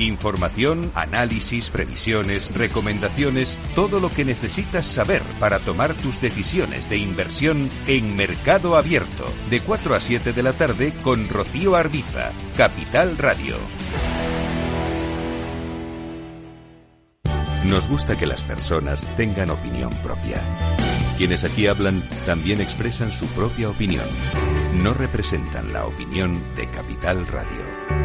Información, 0.00 0.90
análisis, 0.94 1.68
previsiones, 1.68 2.54
recomendaciones, 2.54 3.58
todo 3.74 4.00
lo 4.00 4.08
que 4.08 4.24
necesitas 4.24 4.86
saber 4.86 5.20
para 5.38 5.58
tomar 5.58 5.92
tus 5.92 6.22
decisiones 6.22 6.88
de 6.88 6.96
inversión 6.96 7.68
en 7.86 8.16
Mercado 8.16 8.76
Abierto, 8.76 9.26
de 9.50 9.60
4 9.60 9.94
a 9.94 10.00
7 10.00 10.32
de 10.32 10.42
la 10.42 10.54
tarde 10.54 10.94
con 11.02 11.28
Rocío 11.28 11.76
Arbiza, 11.76 12.32
Capital 12.56 13.18
Radio. 13.18 13.56
Nos 17.66 17.86
gusta 17.86 18.16
que 18.16 18.24
las 18.24 18.42
personas 18.42 19.06
tengan 19.18 19.50
opinión 19.50 19.92
propia. 20.02 20.40
Quienes 21.18 21.44
aquí 21.44 21.66
hablan 21.66 22.02
también 22.24 22.62
expresan 22.62 23.12
su 23.12 23.26
propia 23.26 23.68
opinión. 23.68 24.06
No 24.82 24.94
representan 24.94 25.74
la 25.74 25.84
opinión 25.84 26.40
de 26.56 26.70
Capital 26.70 27.26
Radio. 27.26 27.99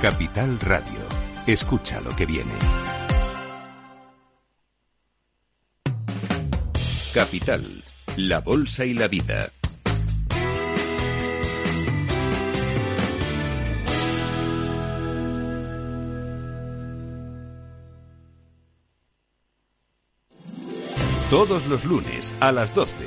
Capital 0.00 0.58
Radio. 0.60 1.06
Escucha 1.46 2.00
lo 2.00 2.16
que 2.16 2.24
viene. 2.24 2.54
Capital, 7.12 7.62
la 8.16 8.40
Bolsa 8.40 8.86
y 8.86 8.94
la 8.94 9.08
Vida. 9.08 9.46
Todos 21.28 21.66
los 21.66 21.84
lunes 21.84 22.32
a 22.40 22.52
las 22.52 22.74
12, 22.74 23.06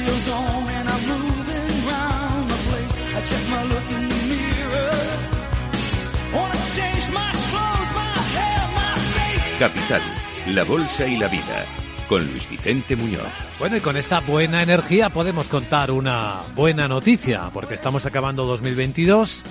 Radio's 0.00 0.28
on 0.30 0.68
and 0.68 0.88
I'm 0.88 1.02
moving 1.08 1.86
round 1.86 2.50
the 2.50 2.58
place. 2.68 2.94
I 3.16 3.20
check 3.30 3.44
my 3.50 3.62
look 3.64 3.88
in 3.96 4.08
the 4.08 4.20
mirror. 4.32 4.92
Wanna 6.34 6.60
change 6.74 7.06
my 7.12 7.30
clothes, 7.50 7.92
my 8.00 8.16
hair, 8.34 8.62
my 8.80 8.94
face. 9.14 9.58
Capital, 9.58 10.02
la 10.54 10.64
Bolsa 10.64 11.06
y 11.06 11.18
la 11.18 11.28
Vida, 11.28 11.66
con 12.08 12.26
Luis 12.26 12.48
Vicente 12.48 12.96
Muñoz. 12.96 13.32
Bueno, 13.58 13.76
y 13.76 13.80
con 13.80 13.96
esta 13.98 14.20
buena 14.20 14.62
energía 14.62 15.10
podemos 15.10 15.48
contar 15.48 15.90
una 15.90 16.36
buena 16.54 16.88
noticia, 16.88 17.50
porque 17.52 17.74
estamos 17.74 18.06
acabando 18.06 18.46
2022 18.46 19.42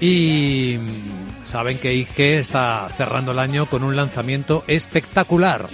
y 0.00 0.78
mm, 0.78 1.44
saben 1.46 1.78
que 1.78 1.92
Ige 1.94 2.38
está 2.38 2.88
cerrando 2.96 3.32
el 3.32 3.40
año 3.40 3.66
con 3.66 3.82
un 3.82 3.96
lanzamiento 3.96 4.62
espectacular. 4.68 5.66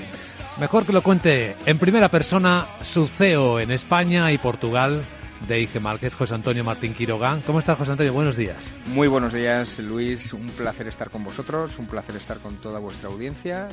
Mejor 0.61 0.85
que 0.85 0.93
lo 0.93 1.03
cuente 1.03 1.55
en 1.67 1.79
primera 1.79 2.09
persona 2.09 2.67
su 2.83 3.07
CEO 3.07 3.61
en 3.61 3.71
España 3.71 4.33
y 4.33 4.39
Portugal 4.39 5.05
de 5.47 5.61
IG 5.61 5.81
Márquez, 5.81 6.17
José 6.17 6.35
Antonio 6.35 6.65
Martín 6.65 6.95
Quiroga. 6.95 7.39
¿Cómo 7.47 7.61
estás, 7.61 7.79
José 7.79 7.93
Antonio? 7.93 8.13
Buenos 8.13 8.37
días. 8.37 8.75
Muy 8.87 9.07
buenos 9.07 9.33
días, 9.33 9.79
Luis. 9.79 10.33
Un 10.33 10.49
placer 10.49 10.89
estar 10.89 11.11
con 11.11 11.23
vosotros, 11.23 11.79
un 11.79 11.87
placer 11.87 12.17
estar 12.17 12.39
con 12.39 12.57
toda 12.57 12.81
vuestra 12.81 13.09
audiencia 13.09 13.69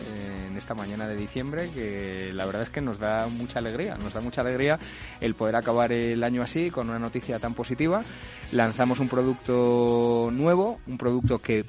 en 0.47 0.55
esta 0.57 0.75
mañana 0.75 1.07
de 1.07 1.15
diciembre, 1.15 1.71
que 1.73 2.29
la 2.33 2.45
verdad 2.45 2.61
es 2.61 2.69
que 2.69 2.81
nos 2.81 2.99
da 2.99 3.27
mucha 3.29 3.57
alegría. 3.57 3.95
Nos 3.95 4.13
da 4.13 4.21
mucha 4.21 4.41
alegría 4.41 4.77
el 5.21 5.33
poder 5.33 5.55
acabar 5.55 5.91
el 5.91 6.23
año 6.23 6.43
así, 6.43 6.69
con 6.69 6.87
una 6.89 6.99
noticia 6.99 7.39
tan 7.39 7.55
positiva. 7.55 8.03
Lanzamos 8.51 8.99
un 8.99 9.09
producto 9.09 10.29
nuevo, 10.31 10.79
un 10.85 10.99
producto 10.99 11.39
que 11.39 11.65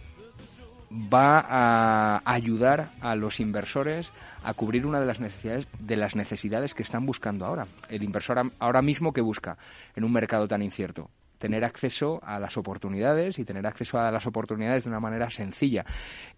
va 0.93 1.45
a 1.49 2.23
ayudar 2.25 2.91
a 3.01 3.17
los 3.17 3.41
inversores 3.41 4.11
a 4.47 4.55
cubrir 4.55 4.87
una 4.87 5.01
de 5.01 5.07
las 5.07 5.19
necesidades 5.19 5.67
de 5.79 5.97
las 5.97 6.15
necesidades 6.15 6.73
que 6.73 6.83
están 6.83 7.05
buscando 7.05 7.45
ahora. 7.45 7.67
El 7.89 8.05
inversor 8.05 8.51
ahora 8.61 8.81
mismo 8.81 9.13
que 9.13 9.21
busca 9.21 9.59
en 9.97 10.05
un 10.05 10.13
mercado 10.13 10.47
tan 10.47 10.63
incierto 10.63 11.11
tener 11.39 11.65
acceso 11.65 12.21
a 12.23 12.41
las 12.41 12.57
oportunidades 12.57 13.39
y 13.39 13.45
tener 13.45 13.67
acceso 13.67 13.99
a 13.99 14.11
las 14.11 14.27
oportunidades 14.27 14.85
de 14.85 14.91
una 14.91 15.01
manera 15.01 15.29
sencilla. 15.29 15.85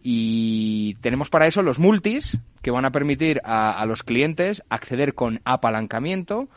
Y 0.03 0.95
tenemos 0.95 1.31
para 1.31 1.47
eso 1.47 1.63
los 1.63 1.79
multis 1.79 2.39
que 2.63 2.73
van 2.73 2.85
a 2.85 2.91
permitir 2.91 3.41
a, 3.45 3.79
a 3.79 3.87
los 3.87 4.03
clientes 4.03 4.65
acceder 4.69 5.15
con 5.15 5.41
apalancamiento 5.45 6.49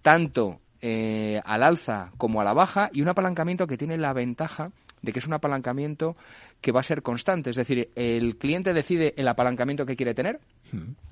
tanto 0.00 0.60
eh, 0.80 1.40
al 1.44 1.62
alza 1.62 2.12
como 2.16 2.40
a 2.40 2.44
la 2.44 2.54
baja 2.54 2.90
y 2.92 3.02
un 3.02 3.08
apalancamiento 3.08 3.66
que 3.66 3.76
tiene 3.76 3.98
la 3.98 4.12
ventaja 4.12 4.70
de 5.02 5.12
que 5.12 5.18
es 5.18 5.26
un 5.26 5.32
apalancamiento 5.32 6.16
que 6.60 6.72
va 6.72 6.80
a 6.80 6.84
ser 6.84 7.02
constante. 7.02 7.50
Es 7.50 7.56
decir, 7.56 7.90
el 7.94 8.36
cliente 8.36 8.72
decide 8.72 9.14
el 9.16 9.28
apalancamiento 9.28 9.86
que 9.86 9.96
quiere 9.96 10.14
tener 10.14 10.40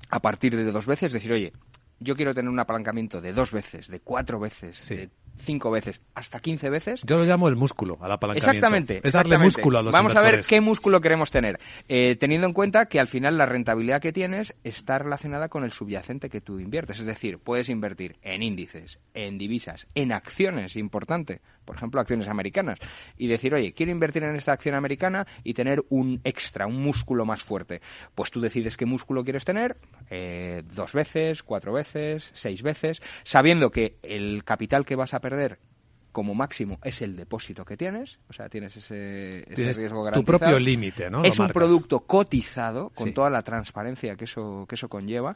a 0.09 0.19
partir 0.19 0.55
de 0.55 0.63
dos 0.71 0.85
veces. 0.85 1.07
Es 1.07 1.13
decir, 1.13 1.31
oye, 1.31 1.53
yo 1.99 2.15
quiero 2.15 2.33
tener 2.33 2.49
un 2.49 2.59
apalancamiento 2.59 3.21
de 3.21 3.33
dos 3.33 3.51
veces, 3.51 3.87
de 3.87 3.99
cuatro 3.99 4.39
veces, 4.39 4.87
de 4.89 5.09
cinco 5.37 5.71
veces, 5.71 6.01
hasta 6.13 6.39
quince 6.39 6.69
veces. 6.69 7.01
Yo 7.03 7.17
lo 7.17 7.25
llamo 7.25 7.47
el 7.47 7.55
músculo 7.55 7.97
al 8.01 8.11
apalancamiento. 8.11 8.49
Exactamente. 8.49 8.95
Es 8.97 9.13
darle 9.13 9.35
exactamente. 9.35 9.43
músculo 9.43 9.79
a 9.79 9.81
los 9.83 9.93
Vamos 9.93 10.15
a 10.15 10.21
ver 10.21 10.41
qué 10.41 10.61
músculo 10.61 11.01
queremos 11.01 11.31
tener. 11.31 11.59
Eh, 11.87 12.15
teniendo 12.15 12.47
en 12.47 12.53
cuenta 12.53 12.87
que 12.87 12.99
al 12.99 13.07
final 13.07 13.37
la 13.37 13.45
rentabilidad 13.45 14.01
que 14.01 14.11
tienes 14.11 14.55
está 14.63 14.99
relacionada 14.99 15.49
con 15.49 15.63
el 15.63 15.71
subyacente 15.71 16.29
que 16.29 16.41
tú 16.41 16.59
inviertes. 16.59 16.99
Es 16.99 17.05
decir, 17.05 17.39
puedes 17.39 17.69
invertir 17.69 18.17
en 18.21 18.43
índices, 18.43 18.99
en 19.13 19.37
divisas, 19.37 19.87
en 19.95 20.11
acciones, 20.11 20.75
importante. 20.75 21.41
Por 21.65 21.75
ejemplo, 21.75 21.99
acciones 21.99 22.27
americanas. 22.27 22.79
Y 23.17 23.27
decir, 23.27 23.53
oye, 23.53 23.73
quiero 23.73 23.91
invertir 23.91 24.23
en 24.23 24.35
esta 24.35 24.53
acción 24.53 24.75
americana 24.75 25.25
y 25.43 25.53
tener 25.53 25.83
un 25.89 26.21
extra, 26.23 26.67
un 26.67 26.81
músculo 26.83 27.25
más 27.25 27.43
fuerte. 27.43 27.81
Pues 28.13 28.31
tú 28.31 28.39
decides 28.39 28.77
qué 28.77 28.85
músculo 28.85 29.23
quieres 29.23 29.45
tener, 29.45 29.77
eh, 30.09 30.63
dos 30.73 30.93
veces, 30.93 31.43
cuatro 31.43 31.73
veces, 31.73 32.31
seis 32.33 32.61
veces, 32.61 33.01
sabiendo 33.23 33.71
que 33.71 33.97
el 34.03 34.43
capital 34.43 34.85
que 34.85 34.95
vas 34.95 35.13
a 35.13 35.19
perder 35.29 35.59
como 36.11 36.33
máximo 36.33 36.79
es 36.83 37.01
el 37.01 37.17
depósito 37.17 37.65
que 37.65 37.75
tienes, 37.75 38.19
o 38.29 38.33
sea, 38.33 38.47
tienes 38.47 38.77
ese, 38.77 39.39
ese 39.39 39.53
Tienes 39.55 39.75
riesgo 39.75 39.97
tu 39.97 40.03
garantizado. 40.05 40.39
propio 40.39 40.59
límite, 40.59 41.09
¿no? 41.09 41.19
Lo 41.21 41.25
Es 41.27 41.37
un 41.39 41.43
marcas. 41.47 41.61
producto 41.61 41.99
cotizado 42.01 42.89
con 42.91 43.07
Sí. 43.09 43.13
toda 43.13 43.29
la 43.29 43.41
transparencia 43.41 44.15
que 44.15 44.23
eso, 44.23 44.65
que 44.69 44.75
eso 44.75 44.87
conlleva. 44.87 45.35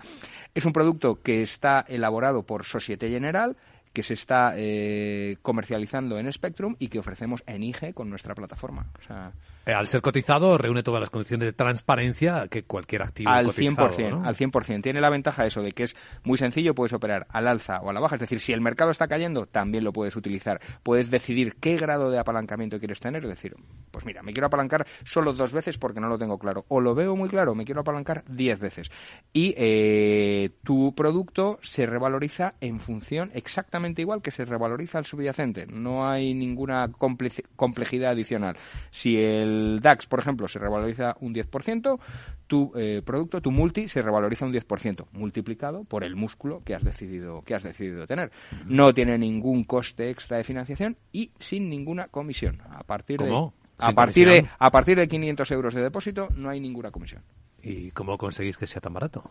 Es 0.54 0.65
un 0.65 0.71
producto 0.71 1.21
que 1.21 1.41
está 1.41 1.84
elaborado 1.89 2.43
por 2.43 2.63
Societe 2.63 3.10
General, 3.10 3.58
que 3.93 4.04
se 4.04 4.13
está 4.13 4.54
eh, 4.56 5.38
comercializando 5.41 6.19
en 6.19 6.32
Spectrum 6.32 6.75
y 6.80 6.88
que 6.88 6.99
ofrecemos 6.99 7.43
en 7.47 7.63
IG 7.63 7.93
con 7.93 8.10
nuestra 8.10 8.36
plataforma. 8.36 8.88
O 8.99 9.04
sea, 9.04 9.32
Eh, 9.65 9.73
al 9.73 9.88
ser 9.88 10.02
cotizado, 10.02 10.58
reúne 10.58 10.84
todas 10.84 11.02
las 11.02 11.10
condiciones 11.10 11.47
de 11.47 11.54
transparencia 11.54 12.47
que 12.47 12.63
cualquier 12.63 13.04
activo 13.04 13.30
al 13.30 13.47
cotizado, 13.47 13.89
100%, 13.89 14.10
¿no? 14.10 14.28
al 14.28 14.36
100%. 14.36 14.82
Tiene 14.82 15.02
la 15.02 15.10
ventaja 15.10 15.45
eso 15.45 15.62
de 15.62 15.71
que 15.71 15.84
es 15.84 15.95
muy 16.23 16.38
sencillo, 16.38 16.75
puedes 16.75 16.93
operar 16.93 17.28
al 17.30 17.47
alza 17.47 17.80
o 17.82 17.89
a 17.89 17.93
la 17.93 17.99
baja, 17.99 18.15
es 18.15 18.21
decir, 18.21 18.39
si 18.39 18.54
el 18.54 18.62
mercado 18.62 18.91
está 18.91 19.08
cayendo, 19.08 19.45
también 19.45 19.84
lo 19.84 19.93
puedes 19.93 20.15
utilizar. 20.15 20.60
Puedes 20.84 21.12
decidir 21.12 21.56
qué 21.60 21.78
grado 21.78 22.10
de 22.10 22.19
apalancamiento 22.19 22.80
quieres 22.80 22.99
tener, 22.99 23.23
es 23.23 23.30
decir, 23.30 23.56
pues 23.91 24.06
mira, 24.06 24.23
me 24.23 24.34
quiero 24.34 24.47
apalancar 24.47 24.86
solo 25.04 25.34
dos 25.34 25.54
veces 25.54 25.78
porque 25.78 25.99
no 25.99 26.08
lo 26.08 26.17
tengo 26.17 26.38
claro, 26.38 26.65
o 26.67 26.80
lo 26.80 26.95
veo 26.95 27.15
muy 27.15 27.30
claro, 27.30 27.56
me 27.56 27.65
quiero 27.65 27.82
apalancar 27.82 28.23
diez 28.28 28.60
veces. 28.60 28.91
Y 29.34 29.54
eh, 29.58 30.52
tu 30.63 30.93
producto 30.95 31.60
se 31.62 31.86
revaloriza 31.86 32.54
en 32.62 32.80
función 32.80 33.32
exactamente 33.34 33.79
igual 33.88 34.22
que 34.22 34.32
se 34.32 34.46
revaloriza 34.46 35.00
el 35.00 35.06
subyacente. 35.06 35.65
No 35.68 36.10
hay 36.10 36.34
ninguna 36.34 36.89
complejidad 36.92 38.12
adicional. 38.12 38.58
Si 38.92 39.18
el 39.18 39.80
DAX, 39.82 40.06
por 40.08 40.20
ejemplo, 40.20 40.48
se 40.48 40.60
revaloriza 40.60 41.15
un 41.20 41.34
10%, 41.34 42.00
tu 42.48 42.72
eh, 42.76 43.02
producto, 43.06 43.42
tu 43.42 43.52
multi, 43.52 43.88
se 43.88 44.02
revaloriza 44.02 44.46
un 44.46 44.54
10%, 44.54 45.06
multiplicado 45.13 45.84
por 45.84 46.04
el 46.04 46.15
músculo 46.15 46.62
que 46.63 46.76
has 46.76 46.84
decidido, 46.84 47.42
que 47.44 47.56
has 47.56 47.63
decidido 47.63 48.08
tener. 48.08 48.32
No 48.65 48.94
tiene 48.94 49.18
ningún 49.18 49.63
coste 49.63 50.10
extra 50.10 50.38
de 50.38 50.44
financiación 50.44 50.98
y 51.12 51.32
sin 51.39 51.70
ninguna 51.70 52.08
comisión. 52.08 52.62
A 52.70 52.84
partir 52.84 53.18
¿Cómo? 53.18 53.54
de 53.56 53.86
¿Sin 53.86 53.92
a 53.92 53.94
partir 53.94 54.28
de 54.28 54.46
a 54.58 54.72
partir 54.72 54.98
de 54.98 55.08
500 55.08 55.52
euros 55.52 55.74
de 55.74 55.82
depósito 55.82 56.28
no 56.36 56.50
hay 56.50 56.60
ninguna 56.60 56.92
comisión. 56.92 57.24
¿Y 57.62 57.92
cómo 57.92 58.18
conseguís 58.18 58.58
que 58.58 58.68
sea 58.68 58.82
tan 58.82 58.94
barato? 58.94 59.24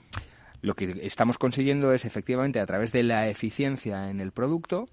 Lo 0.61 0.75
que 0.75 1.01
estamos 1.03 1.38
consiguiendo 1.38 1.92
es 1.92 2.05
efectivamente 2.05 2.61
a 2.61 2.66
través 2.66 2.92
de 2.92 3.03
la 3.03 3.29
eficiencia 3.29 4.11
en 4.11 4.21
el 4.21 4.33
producto 4.33 4.87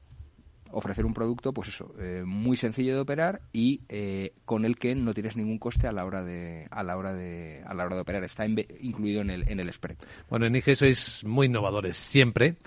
ofrecer 0.75 1.05
un 1.05 1.13
producto, 1.13 1.53
pues 1.53 1.69
eso, 1.69 1.93
eh, 1.99 2.23
muy 2.25 2.57
sencillo 2.57 2.95
de 2.95 2.99
operar 2.99 3.41
y 3.53 3.81
eh, 3.87 4.33
con 4.43 4.65
el 4.65 4.77
que 4.77 4.93
no 4.93 5.13
tienes 5.13 5.37
ningún 5.37 5.57
coste 5.57 5.87
a 5.87 5.93
la 5.93 6.05
hora 6.05 6.21
de 6.21 6.67
a 6.69 6.83
la 6.83 6.97
hora 6.97 7.13
de 7.13 7.63
a 7.65 7.73
la 7.73 7.85
hora 7.85 7.95
de 7.95 8.01
operar. 8.01 8.23
Está 8.23 8.45
incluido 8.45 9.21
en 9.21 9.29
el 9.29 9.49
en 9.49 9.59
el 9.59 9.71
spread. 9.71 9.97
Bueno, 10.29 10.45
en 10.45 10.55
IG 10.55 10.75
sois 10.75 11.23
muy 11.23 11.47
innovadores 11.47 11.97
siempre, 11.97 12.57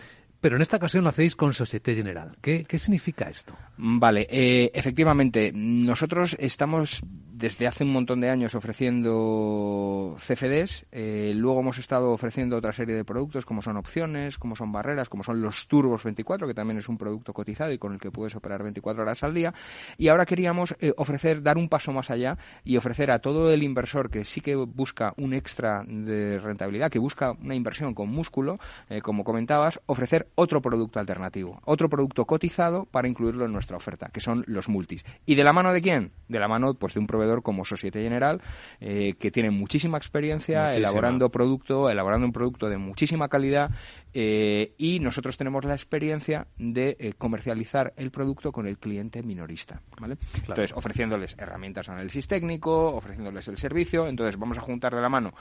pero 0.41 0.57
en 0.57 0.63
esta 0.63 0.79
ocasión 0.79 1.05
lo 1.05 1.11
hacéis 1.11 1.37
con 1.37 1.53
Societe 1.53 1.95
General. 1.95 2.37
¿Qué, 2.41 2.65
qué 2.65 2.79
significa 2.79 3.29
esto? 3.29 3.55
Vale, 3.77 4.27
eh, 4.31 4.71
efectivamente, 4.73 5.53
nosotros 5.55 6.35
estamos 6.41 7.03
desde 7.39 7.69
hace 7.69 7.85
un 7.85 7.93
montón 7.93 8.21
de 8.21 8.31
años 8.31 8.57
ofreciendo 8.57 10.17
CFDs, 10.19 10.87
eh, 10.91 11.33
luego 11.37 11.61
hemos 11.61 11.79
estado 11.79 12.11
ofreciendo 12.11 12.57
otra 12.57 12.73
serie 12.73 12.97
de 12.97 13.05
productos 13.05 13.47
como 13.47 13.63
son 13.63 13.77
opciones, 13.77 14.39
como 14.39 14.57
son 14.57 14.73
barreras, 14.73 15.09
como 15.09 15.23
son 15.23 15.41
los 15.41 15.69
Turbos 15.69 16.03
24, 16.03 16.49
que 16.49 16.55
también 16.55 16.79
es 16.79 16.89
un 16.89 16.99
producto 16.99 17.33
cotizado 17.33 17.71
y 17.71 17.79
con 17.79 17.93
el 17.93 18.01
que 18.01 18.11
puedes 18.11 18.35
operar 18.35 18.65
24 18.65 19.03
horas 19.03 19.23
al 19.23 19.35
día. 19.35 19.55
Y 19.97 20.09
ahora 20.09 20.27
queríamos 20.27 20.75
eh, 20.81 20.93
ofrecer, 20.97 21.41
dar 21.41 21.59
un 21.59 21.69
paso 21.69 21.93
más 21.93 22.11
allá 22.11 22.37
y 22.65 22.77
ofrecer 22.77 23.13
a 23.13 23.21
todo 23.21 23.53
el 23.53 23.63
inversor 23.63 24.11
que 24.11 24.25
sí 24.25 24.41
que 24.41 24.57
busca 24.57 25.15
un 25.17 25.33
extra 25.33 25.85
de 25.87 26.41
rentabilidad, 26.41 26.91
que 26.91 26.99
busca 26.99 27.33
una 27.41 27.55
inversión 27.55 27.95
con 27.95 28.09
músculo, 28.09 28.59
eh, 28.89 29.01
como 29.01 29.23
comentabas, 29.23 29.81
ofrecer 29.87 30.29
otro 30.35 30.61
producto 30.61 30.99
alternativo, 30.99 31.61
otro 31.65 31.89
producto 31.89 32.25
cotizado 32.25 32.85
para 32.87 33.07
incluirlo 33.07 33.45
en 33.45 33.53
nuestra 33.53 33.77
oferta, 33.77 34.11
que 34.13 34.21
son 34.21 34.43
los 34.49 34.69
multis. 34.69 35.05
¿Y 35.25 35.37
de 35.37 35.45
la 35.45 35.53
mano 35.53 35.73
de 35.73 35.81
quién? 35.81 36.11
De 36.27 36.41
la 36.41 36.49
mano 36.49 36.75
pues 36.75 36.95
de 36.95 37.01
un 37.01 37.07
proveedor 37.07 37.28
como 37.43 37.65
Societe 37.65 38.03
General, 38.03 38.41
eh, 38.81 39.15
que 39.19 39.31
tiene 39.31 39.51
muchísima 39.51 39.99
experiencia 39.99 40.65
Muchísima. 40.65 40.89
elaborando 40.89 41.31
producto, 41.31 41.91
elaborando 41.91 42.27
un 42.27 42.33
producto 42.33 42.69
de 42.69 42.79
muchísima 42.79 43.29
calidad 43.29 43.71
eh, 44.15 44.75
y 44.79 45.01
nosotros 45.01 45.37
tenemos 45.37 45.65
la 45.65 45.75
experiencia 45.75 46.47
de 46.57 46.97
eh, 46.99 47.13
comercializar 47.17 47.93
el 47.97 48.11
producto 48.11 48.53
con 48.53 48.67
el 48.67 48.79
cliente 48.79 49.23
minorista, 49.23 49.83
¿vale? 50.01 50.17
Entonces, 50.35 50.73
ofreciéndoles 50.73 51.37
herramientas 51.39 51.87
de 51.87 51.93
análisis 51.93 52.27
técnico, 52.27 52.95
ofreciéndoles 52.95 53.49
el 53.49 53.59
servicio, 53.59 54.07
entonces 54.07 54.39
vamos 54.39 54.59
a 54.59 54.63
juntar 54.63 54.95
de 54.95 55.03
la 55.03 55.09
mano 55.09 55.35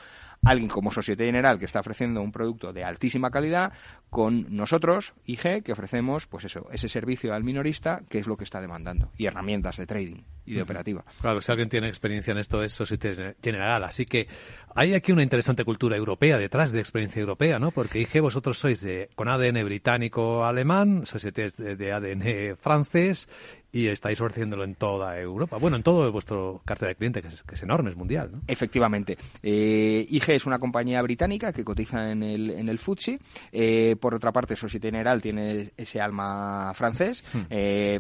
alguien 0.43 0.69
como 0.69 0.91
Societe 0.91 1.25
General 1.25 1.59
que 1.59 1.65
está 1.65 1.79
ofreciendo 1.79 2.21
un 2.21 2.31
producto 2.31 2.73
de 2.73 2.83
altísima 2.83 3.31
calidad 3.31 3.73
con 4.09 4.55
nosotros, 4.55 5.13
IG, 5.25 5.63
que 5.63 5.73
ofrecemos 5.73 6.27
pues 6.27 6.45
eso, 6.45 6.67
ese 6.71 6.89
servicio 6.89 7.33
al 7.33 7.43
minorista 7.43 8.01
que 8.09 8.19
es 8.19 8.27
lo 8.27 8.37
que 8.37 8.45
está 8.45 8.61
demandando 8.61 9.11
y 9.17 9.25
herramientas 9.25 9.77
de 9.77 9.85
trading 9.85 10.23
y 10.45 10.53
de 10.53 10.61
operativa. 10.61 11.03
Claro, 11.19 11.41
si 11.41 11.51
alguien 11.51 11.67
tiene 11.67 11.89
experiencia 11.89 12.31
en 12.31 12.37
esto 12.37 12.63
es 12.63 12.71
Societe 12.71 13.35
General. 13.43 13.83
Así 13.83 14.05
que 14.05 14.27
hay 14.73 14.93
aquí 14.93 15.11
una 15.11 15.23
interesante 15.23 15.65
cultura 15.65 15.97
europea 15.97 16.37
detrás 16.37 16.71
de 16.71 16.79
experiencia 16.79 17.19
europea, 17.19 17.59
¿no? 17.59 17.71
Porque 17.71 17.99
IG 17.99 18.21
vosotros 18.21 18.57
sois 18.57 18.79
de, 18.81 19.09
con 19.15 19.27
ADN 19.27 19.65
británico-alemán, 19.65 21.05
Societe 21.05 21.49
de 21.49 21.91
ADN 21.91 22.55
francés 22.55 23.27
y 23.71 23.87
estáis 23.87 24.19
ofreciéndolo 24.21 24.63
en 24.63 24.75
toda 24.75 25.19
Europa. 25.19 25.57
Bueno, 25.57 25.77
en 25.77 25.83
todo 25.83 26.11
vuestro 26.11 26.61
cartera 26.65 26.89
de 26.89 26.95
cliente, 26.95 27.21
que 27.21 27.27
es, 27.27 27.43
que 27.43 27.55
es 27.55 27.63
enorme, 27.63 27.91
es 27.91 27.95
mundial, 27.95 28.29
¿no? 28.31 28.41
Efectivamente. 28.47 29.17
Eh, 29.43 30.05
IG 30.09 30.29
es 30.31 30.45
una 30.45 30.59
compañía 30.59 31.01
británica 31.01 31.51
que 31.51 31.63
cotiza 31.63 32.11
en 32.11 32.23
el, 32.23 32.49
en 32.51 32.69
el 32.69 32.79
FTSE. 32.79 33.19
Eh, 33.51 33.95
por 33.99 34.15
otra 34.15 34.31
parte, 34.31 34.55
Societe 34.55 34.87
General 34.87 35.21
tiene 35.21 35.71
ese 35.77 35.99
alma 35.99 36.71
francés. 36.73 37.23
Hmm. 37.33 37.41
Eh, 37.49 37.99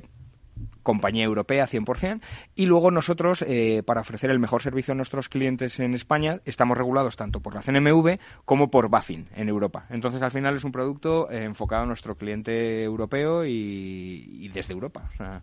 compañía 0.83 1.25
europea 1.25 1.67
100%, 1.67 2.21
y 2.55 2.65
luego 2.65 2.91
nosotros, 2.91 3.43
eh, 3.47 3.83
para 3.85 4.01
ofrecer 4.01 4.29
el 4.31 4.39
mejor 4.39 4.61
servicio 4.61 4.93
a 4.93 4.95
nuestros 4.95 5.29
clientes 5.29 5.79
en 5.79 5.93
España, 5.93 6.39
estamos 6.45 6.77
regulados 6.77 7.15
tanto 7.15 7.41
por 7.41 7.53
la 7.55 7.61
CNMV 7.61 8.19
como 8.45 8.69
por 8.71 8.89
BaFin 8.89 9.27
en 9.35 9.49
Europa. 9.49 9.85
Entonces, 9.89 10.21
al 10.21 10.31
final 10.31 10.55
es 10.55 10.63
un 10.63 10.71
producto 10.71 11.29
eh, 11.29 11.43
enfocado 11.43 11.83
a 11.83 11.85
nuestro 11.85 12.15
cliente 12.15 12.83
europeo 12.83 13.45
y, 13.45 14.27
y 14.39 14.47
desde 14.49 14.73
Europa. 14.73 15.09
O 15.13 15.17
sea, 15.17 15.41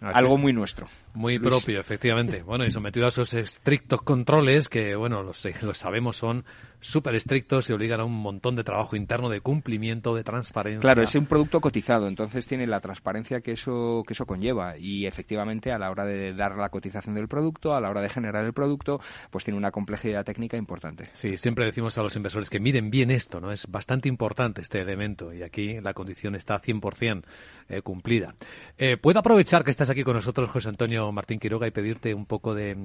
Así. 0.00 0.18
algo 0.18 0.36
muy 0.36 0.52
nuestro. 0.52 0.88
Muy 1.14 1.38
Luis. 1.38 1.48
propio, 1.48 1.80
efectivamente. 1.80 2.42
Bueno, 2.42 2.64
y 2.64 2.70
sometido 2.70 3.06
a 3.06 3.10
esos 3.10 3.32
estrictos 3.34 4.02
controles 4.02 4.68
que, 4.68 4.96
bueno, 4.96 5.22
los, 5.22 5.46
los 5.62 5.78
sabemos 5.78 6.16
son 6.16 6.44
súper 6.82 7.14
estrictos 7.14 7.70
y 7.70 7.72
obligan 7.72 8.00
a 8.00 8.04
un 8.04 8.12
montón 8.12 8.56
de 8.56 8.64
trabajo 8.64 8.96
interno 8.96 9.30
de 9.30 9.40
cumplimiento, 9.40 10.14
de 10.14 10.24
transparencia. 10.24 10.80
Claro, 10.80 11.02
es 11.02 11.14
un 11.14 11.26
producto 11.26 11.60
cotizado, 11.60 12.08
entonces 12.08 12.46
tiene 12.46 12.66
la 12.66 12.80
transparencia 12.80 13.40
que 13.40 13.52
eso, 13.52 14.02
que 14.06 14.12
eso 14.12 14.26
conlleva 14.26 14.76
y 14.76 15.06
efectivamente 15.06 15.72
a 15.72 15.78
la 15.78 15.90
hora 15.90 16.04
de 16.04 16.34
dar 16.34 16.56
la 16.56 16.68
cotización 16.68 17.14
del 17.14 17.28
producto, 17.28 17.74
a 17.74 17.80
la 17.80 17.88
hora 17.88 18.02
de 18.02 18.10
generar 18.10 18.44
el 18.44 18.52
producto, 18.52 19.00
pues 19.30 19.44
tiene 19.44 19.56
una 19.56 19.70
complejidad 19.70 20.24
técnica 20.24 20.56
importante. 20.56 21.08
Sí, 21.12 21.38
siempre 21.38 21.64
decimos 21.64 21.96
a 21.96 22.02
los 22.02 22.14
inversores 22.16 22.50
que 22.50 22.60
miren 22.60 22.90
bien 22.90 23.10
esto, 23.10 23.40
¿no? 23.40 23.52
Es 23.52 23.66
bastante 23.68 24.08
importante 24.08 24.60
este 24.60 24.80
elemento 24.80 25.32
y 25.32 25.42
aquí 25.42 25.80
la 25.80 25.94
condición 25.94 26.34
está 26.34 26.60
100% 26.60 27.22
eh, 27.68 27.82
cumplida. 27.82 28.34
Eh, 28.76 28.96
¿Puedo 28.96 29.20
aprovechar 29.20 29.64
que 29.64 29.70
estás 29.70 29.90
aquí 29.90 30.02
con 30.02 30.14
nosotros, 30.14 30.50
José 30.50 30.68
Antonio 30.68 31.10
Martín 31.12 31.38
Quiroga, 31.38 31.66
y 31.66 31.70
pedirte 31.70 32.12
un 32.14 32.26
poco 32.26 32.54
de 32.54 32.76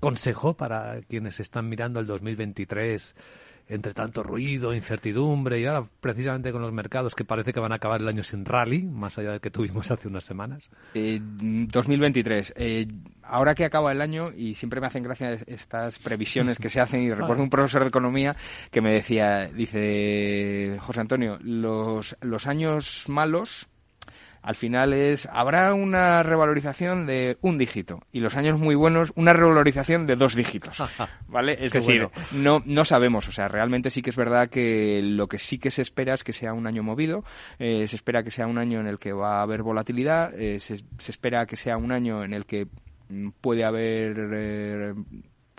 consejo 0.00 0.54
para 0.54 1.00
quienes 1.02 1.40
están 1.40 1.68
mirando 1.68 2.00
el 2.00 2.06
2023 2.06 3.14
entre 3.68 3.92
tanto 3.92 4.22
ruido, 4.22 4.74
incertidumbre 4.74 5.60
y 5.60 5.66
ahora 5.66 5.86
precisamente 6.00 6.52
con 6.52 6.62
los 6.62 6.72
mercados 6.72 7.14
que 7.14 7.24
parece 7.24 7.52
que 7.52 7.60
van 7.60 7.72
a 7.72 7.76
acabar 7.76 8.00
el 8.00 8.08
año 8.08 8.22
sin 8.22 8.44
rally, 8.44 8.82
más 8.82 9.18
allá 9.18 9.32
del 9.32 9.40
que 9.40 9.50
tuvimos 9.50 9.90
hace 9.90 10.08
unas 10.08 10.24
semanas? 10.24 10.70
Eh, 10.94 11.20
2023. 11.20 12.54
Eh, 12.56 12.86
ahora 13.22 13.54
que 13.54 13.64
acaba 13.64 13.92
el 13.92 14.00
año, 14.00 14.32
y 14.34 14.54
siempre 14.54 14.80
me 14.80 14.86
hacen 14.86 15.02
gracia 15.02 15.38
estas 15.46 15.98
previsiones 15.98 16.58
que 16.58 16.70
se 16.70 16.80
hacen, 16.80 17.02
y 17.02 17.12
recuerdo 17.12 17.42
un 17.44 17.50
profesor 17.50 17.82
de 17.82 17.88
economía 17.88 18.34
que 18.70 18.80
me 18.80 18.92
decía, 18.92 19.46
dice, 19.46 20.78
José 20.80 21.00
Antonio, 21.00 21.38
los, 21.42 22.16
los 22.22 22.46
años 22.46 23.04
malos 23.08 23.68
al 24.48 24.56
final 24.56 24.94
es 24.94 25.28
habrá 25.30 25.74
una 25.74 26.22
revalorización 26.22 27.06
de 27.06 27.36
un 27.42 27.58
dígito 27.58 28.00
y 28.12 28.20
los 28.20 28.34
años 28.34 28.58
muy 28.58 28.74
buenos 28.74 29.12
una 29.14 29.34
revalorización 29.34 30.06
de 30.06 30.16
dos 30.16 30.34
dígitos 30.34 30.82
vale 31.28 31.52
es 31.62 31.70
Qué 31.70 31.80
decir 31.80 32.08
bueno. 32.08 32.28
no 32.32 32.62
no 32.64 32.86
sabemos 32.86 33.28
o 33.28 33.32
sea 33.32 33.48
realmente 33.48 33.90
sí 33.90 34.00
que 34.00 34.08
es 34.08 34.16
verdad 34.16 34.48
que 34.48 35.02
lo 35.02 35.26
que 35.26 35.38
sí 35.38 35.58
que 35.58 35.70
se 35.70 35.82
espera 35.82 36.14
es 36.14 36.24
que 36.24 36.32
sea 36.32 36.54
un 36.54 36.66
año 36.66 36.82
movido 36.82 37.24
eh, 37.58 37.86
se 37.88 37.96
espera 37.96 38.22
que 38.22 38.30
sea 38.30 38.46
un 38.46 38.56
año 38.56 38.80
en 38.80 38.86
el 38.86 38.98
que 38.98 39.12
va 39.12 39.40
a 39.40 39.42
haber 39.42 39.62
volatilidad 39.62 40.32
eh, 40.32 40.60
se, 40.60 40.78
se 40.96 41.10
espera 41.10 41.44
que 41.44 41.56
sea 41.56 41.76
un 41.76 41.92
año 41.92 42.24
en 42.24 42.32
el 42.32 42.46
que 42.46 42.68
mm, 43.10 43.28
puede 43.42 43.64
haber 43.66 44.16
eh, 44.32 44.94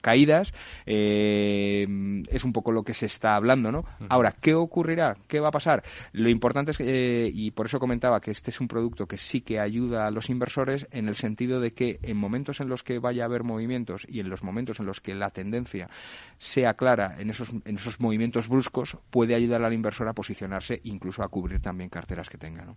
caídas 0.02 0.54
eh, 0.86 1.88
es 2.30 2.44
un 2.44 2.54
poco 2.54 2.72
lo 2.72 2.84
que 2.84 2.94
se 2.94 3.06
está 3.06 3.36
hablando 3.36 3.72
no 3.72 3.86
ahora 4.10 4.36
qué 4.40 4.54
ocurrirá 4.54 5.18
qué 5.28 5.40
va 5.40 5.50
a 5.50 5.52
pasar 5.52 5.84
lo 6.12 6.30
importante 6.30 6.72
es 6.72 6.78
que 6.78 7.26
eh, 7.26 7.32
y 7.34 7.52
por 7.52 7.66
eso 7.66 7.80
comentaba 7.80 8.20
que 8.22 8.32
este 8.32 8.52
es 8.52 8.60
un 8.60 8.68
producto 8.68 9.08
que 9.08 9.18
sí 9.18 9.42
que 9.42 9.60
ayuda 9.60 10.08
a 10.08 10.12
los 10.12 10.30
inversores 10.30 10.88
en 10.92 11.08
el 11.08 11.16
sentido 11.16 11.60
de 11.60 11.74
que 11.74 12.00
en 12.02 12.18
momentos 12.18 12.60
en 12.60 12.70
los 12.70 12.84
que 12.84 13.00
vaya 13.00 13.24
a 13.24 13.26
haber 13.26 13.44
movimientos 13.44 14.06
y 14.10 14.20
en 14.20 14.30
los 14.30 14.44
momentos 14.44 14.80
en 14.80 14.86
los 14.86 15.02
que 15.02 15.16
la 15.16 15.30
tendencia 15.32 15.90
sea 16.38 16.74
clara 16.74 17.16
en 17.20 17.30
esos 17.30 17.50
en 17.66 17.76
esos 17.76 18.00
movimientos 18.00 18.48
bruscos 18.48 18.98
puede 19.10 19.36
ayudar 19.36 19.64
al 19.64 19.74
inversor 19.74 20.08
a 20.08 20.14
posicionarse 20.14 20.80
incluso 20.84 21.24
a 21.24 21.28
cubrir 21.30 21.62
también 21.62 21.90
carteras 21.90 22.30
que 22.30 22.38
tenga 22.38 22.66
¿no? 22.66 22.76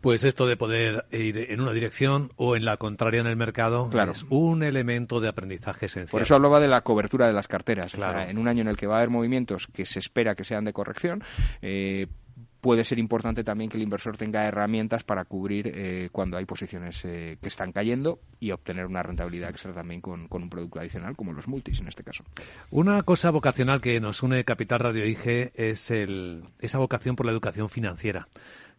Pues 0.00 0.22
esto 0.24 0.46
de 0.46 0.56
poder 0.56 1.06
ir 1.10 1.38
en 1.50 1.60
una 1.60 1.72
dirección 1.72 2.32
o 2.36 2.54
en 2.56 2.64
la 2.64 2.76
contraria 2.76 3.20
en 3.20 3.26
el 3.26 3.36
mercado 3.36 3.90
Claro. 3.90 4.12
es 4.12 4.24
un 4.30 4.62
elemento 4.62 5.20
de 5.20 5.28
aprendizaje 5.28 5.86
esencial. 5.86 6.10
Por 6.12 6.22
eso 6.22 6.34
hablaba 6.34 6.60
de 6.60 6.68
la 6.68 6.82
cobertura 6.82 7.26
de 7.26 7.32
las 7.32 7.48
carteras. 7.48 7.94
O 7.94 7.96
sea, 7.96 8.12
Claro. 8.12 8.30
en 8.30 8.38
un 8.38 8.48
año 8.48 8.62
en 8.62 8.68
el 8.68 8.76
que 8.76 8.86
va 8.86 8.94
a 8.94 8.98
haber 8.98 9.10
movimientos 9.10 9.66
que 9.66 9.86
se 9.86 9.98
espera 9.98 10.34
que 10.34 10.44
sean 10.44 10.64
de 10.64 10.72
corrección, 10.72 11.22
eh, 11.62 12.06
puede 12.60 12.84
ser 12.84 12.98
importante 12.98 13.44
también 13.44 13.70
que 13.70 13.76
el 13.76 13.82
inversor 13.82 14.16
tenga 14.16 14.44
herramientas 14.46 15.04
para 15.04 15.24
cubrir 15.24 15.70
eh, 15.74 16.08
cuando 16.12 16.36
hay 16.36 16.44
posiciones 16.44 17.04
eh, 17.04 17.38
que 17.40 17.48
están 17.48 17.72
cayendo 17.72 18.20
y 18.40 18.50
obtener 18.50 18.86
una 18.86 19.02
rentabilidad 19.02 19.50
extra 19.50 19.72
también 19.72 20.00
con, 20.00 20.28
con, 20.28 20.42
un 20.42 20.50
producto 20.50 20.80
adicional 20.80 21.16
como 21.16 21.32
los 21.32 21.46
multis 21.48 21.80
en 21.80 21.88
este 21.88 22.02
caso. 22.02 22.24
Una 22.70 23.02
cosa 23.02 23.30
vocacional 23.30 23.80
que 23.80 24.00
nos 24.00 24.22
une 24.22 24.44
Capital 24.44 24.80
Radio 24.80 25.06
IG 25.06 25.52
es 25.54 25.90
el, 25.90 26.44
esa 26.58 26.78
vocación 26.78 27.16
por 27.16 27.26
la 27.26 27.32
educación 27.32 27.68
financiera. 27.68 28.28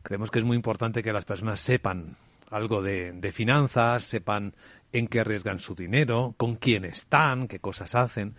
Creemos 0.04 0.32
que 0.32 0.40
es 0.40 0.46
muy 0.46 0.56
importante 0.56 1.04
que 1.04 1.14
las 1.14 1.26
personas 1.26 1.60
sepan 1.60 2.18
algo 2.50 2.82
de, 2.82 3.12
de 3.12 3.32
finanzas, 3.32 4.04
sepan 4.04 4.54
en 4.92 5.08
qué 5.08 5.20
arriesgan 5.20 5.60
su 5.60 5.76
dinero, 5.76 6.34
con 6.38 6.56
quién 6.56 6.86
están, 6.86 7.48
qué 7.48 7.60
cosas 7.60 7.96
hacen. 7.96 8.36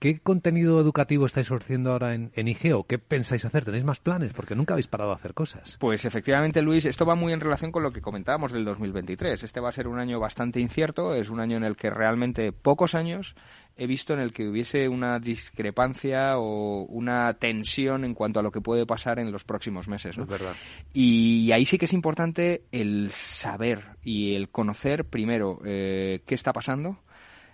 ¿Qué 0.00 0.18
contenido 0.18 0.80
educativo 0.80 1.26
estáis 1.26 1.50
ofreciendo 1.50 1.92
ahora 1.92 2.14
en, 2.14 2.32
en, 2.34 2.48
IGEO? 2.48 2.84
¿Qué 2.84 2.98
pensáis 2.98 3.44
hacer? 3.44 3.66
¿Tenéis 3.66 3.84
más 3.84 4.00
planes? 4.00 4.32
Porque 4.32 4.54
nunca 4.54 4.72
habéis 4.72 4.86
parado 4.86 5.12
a 5.12 5.16
hacer 5.16 5.34
cosas. 5.34 5.76
Pues 5.78 6.06
efectivamente, 6.06 6.62
Luis, 6.62 6.86
esto 6.86 7.04
va 7.04 7.14
muy 7.14 7.34
en 7.34 7.40
relación 7.40 7.70
con 7.70 7.82
lo 7.82 7.92
que 7.92 8.00
comentábamos 8.00 8.50
del 8.50 8.64
2023. 8.64 9.42
Este 9.42 9.60
va 9.60 9.68
a 9.68 9.72
ser 9.72 9.86
un 9.86 9.98
año 9.98 10.18
bastante 10.18 10.58
incierto, 10.58 11.14
es 11.14 11.28
un 11.28 11.38
año 11.38 11.58
en 11.58 11.64
el 11.64 11.76
que 11.76 11.90
realmente 11.90 12.50
pocos 12.50 12.94
años 12.94 13.36
he 13.76 13.86
visto 13.86 14.14
en 14.14 14.20
el 14.20 14.32
que 14.32 14.48
hubiese 14.48 14.88
una 14.88 15.18
discrepancia 15.18 16.38
o 16.38 16.84
una 16.84 17.34
tensión 17.34 18.06
en 18.06 18.14
cuanto 18.14 18.40
a 18.40 18.42
lo 18.42 18.52
que 18.52 18.62
puede 18.62 18.86
pasar 18.86 19.18
en 19.18 19.30
los 19.30 19.44
próximos 19.44 19.86
meses. 19.86 20.16
¿no? 20.16 20.24
Es 20.24 20.30
verdad. 20.30 20.54
Y 20.94 21.52
ahí 21.52 21.66
sí 21.66 21.76
que 21.76 21.84
es 21.84 21.92
importante 21.92 22.62
el 22.72 23.10
saber 23.10 23.84
y 24.02 24.34
el 24.34 24.48
conocer, 24.48 25.04
primero, 25.04 25.60
eh, 25.66 26.22
qué 26.24 26.34
está 26.34 26.54
pasando. 26.54 27.00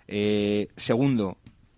Eh, 0.07 0.69
segundo, 0.77 1.37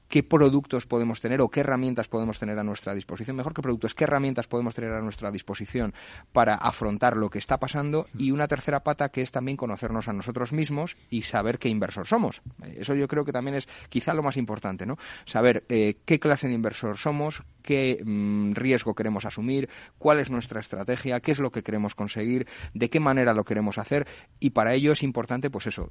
qué 0.09 0.23
productos 0.23 0.85
podemos 0.87 1.21
tener 1.21 1.39
o 1.39 1.49
qué 1.49 1.61
herramientas 1.61 2.07
podemos 2.07 2.39
tener 2.39 2.57
a 2.59 2.63
nuestra 2.63 2.93
disposición. 2.93 3.37
Mejor 3.37 3.53
que 3.53 3.61
productos, 3.61 3.93
qué 3.93 4.03
herramientas 4.03 4.47
podemos 4.47 4.73
tener 4.73 4.91
a 4.91 5.01
nuestra 5.01 5.31
disposición 5.31 5.93
para 6.33 6.55
afrontar 6.55 7.15
lo 7.15 7.29
que 7.29 7.37
está 7.37 7.59
pasando. 7.59 8.07
Y 8.17 8.31
una 8.31 8.47
tercera 8.47 8.83
pata 8.83 9.09
que 9.09 9.21
es 9.21 9.31
también 9.31 9.55
conocernos 9.55 10.07
a 10.07 10.13
nosotros 10.13 10.51
mismos 10.51 10.97
y 11.09 11.21
saber 11.21 11.59
qué 11.59 11.69
inversor 11.69 12.07
somos. 12.07 12.41
Eso 12.75 12.95
yo 12.95 13.07
creo 13.07 13.23
que 13.23 13.31
también 13.31 13.55
es 13.55 13.67
quizá 13.89 14.13
lo 14.13 14.23
más 14.23 14.35
importante, 14.35 14.85
¿no? 14.85 14.97
Saber 15.25 15.63
eh, 15.69 15.97
qué 16.05 16.19
clase 16.19 16.47
de 16.47 16.55
inversor 16.55 16.97
somos, 16.97 17.43
qué 17.61 18.01
mmm, 18.03 18.53
riesgo 18.53 18.95
queremos 18.95 19.25
asumir, 19.25 19.69
cuál 19.99 20.19
es 20.19 20.31
nuestra 20.31 20.59
estrategia, 20.59 21.19
qué 21.19 21.31
es 21.31 21.39
lo 21.39 21.51
que 21.51 21.61
queremos 21.61 21.93
conseguir, 21.93 22.47
de 22.73 22.89
qué 22.89 22.99
manera 22.99 23.33
lo 23.33 23.43
queremos 23.43 23.77
hacer. 23.77 24.07
Y 24.39 24.51
para 24.51 24.73
ello 24.73 24.93
es 24.93 25.03
importante, 25.03 25.51
pues 25.51 25.67
eso, 25.67 25.87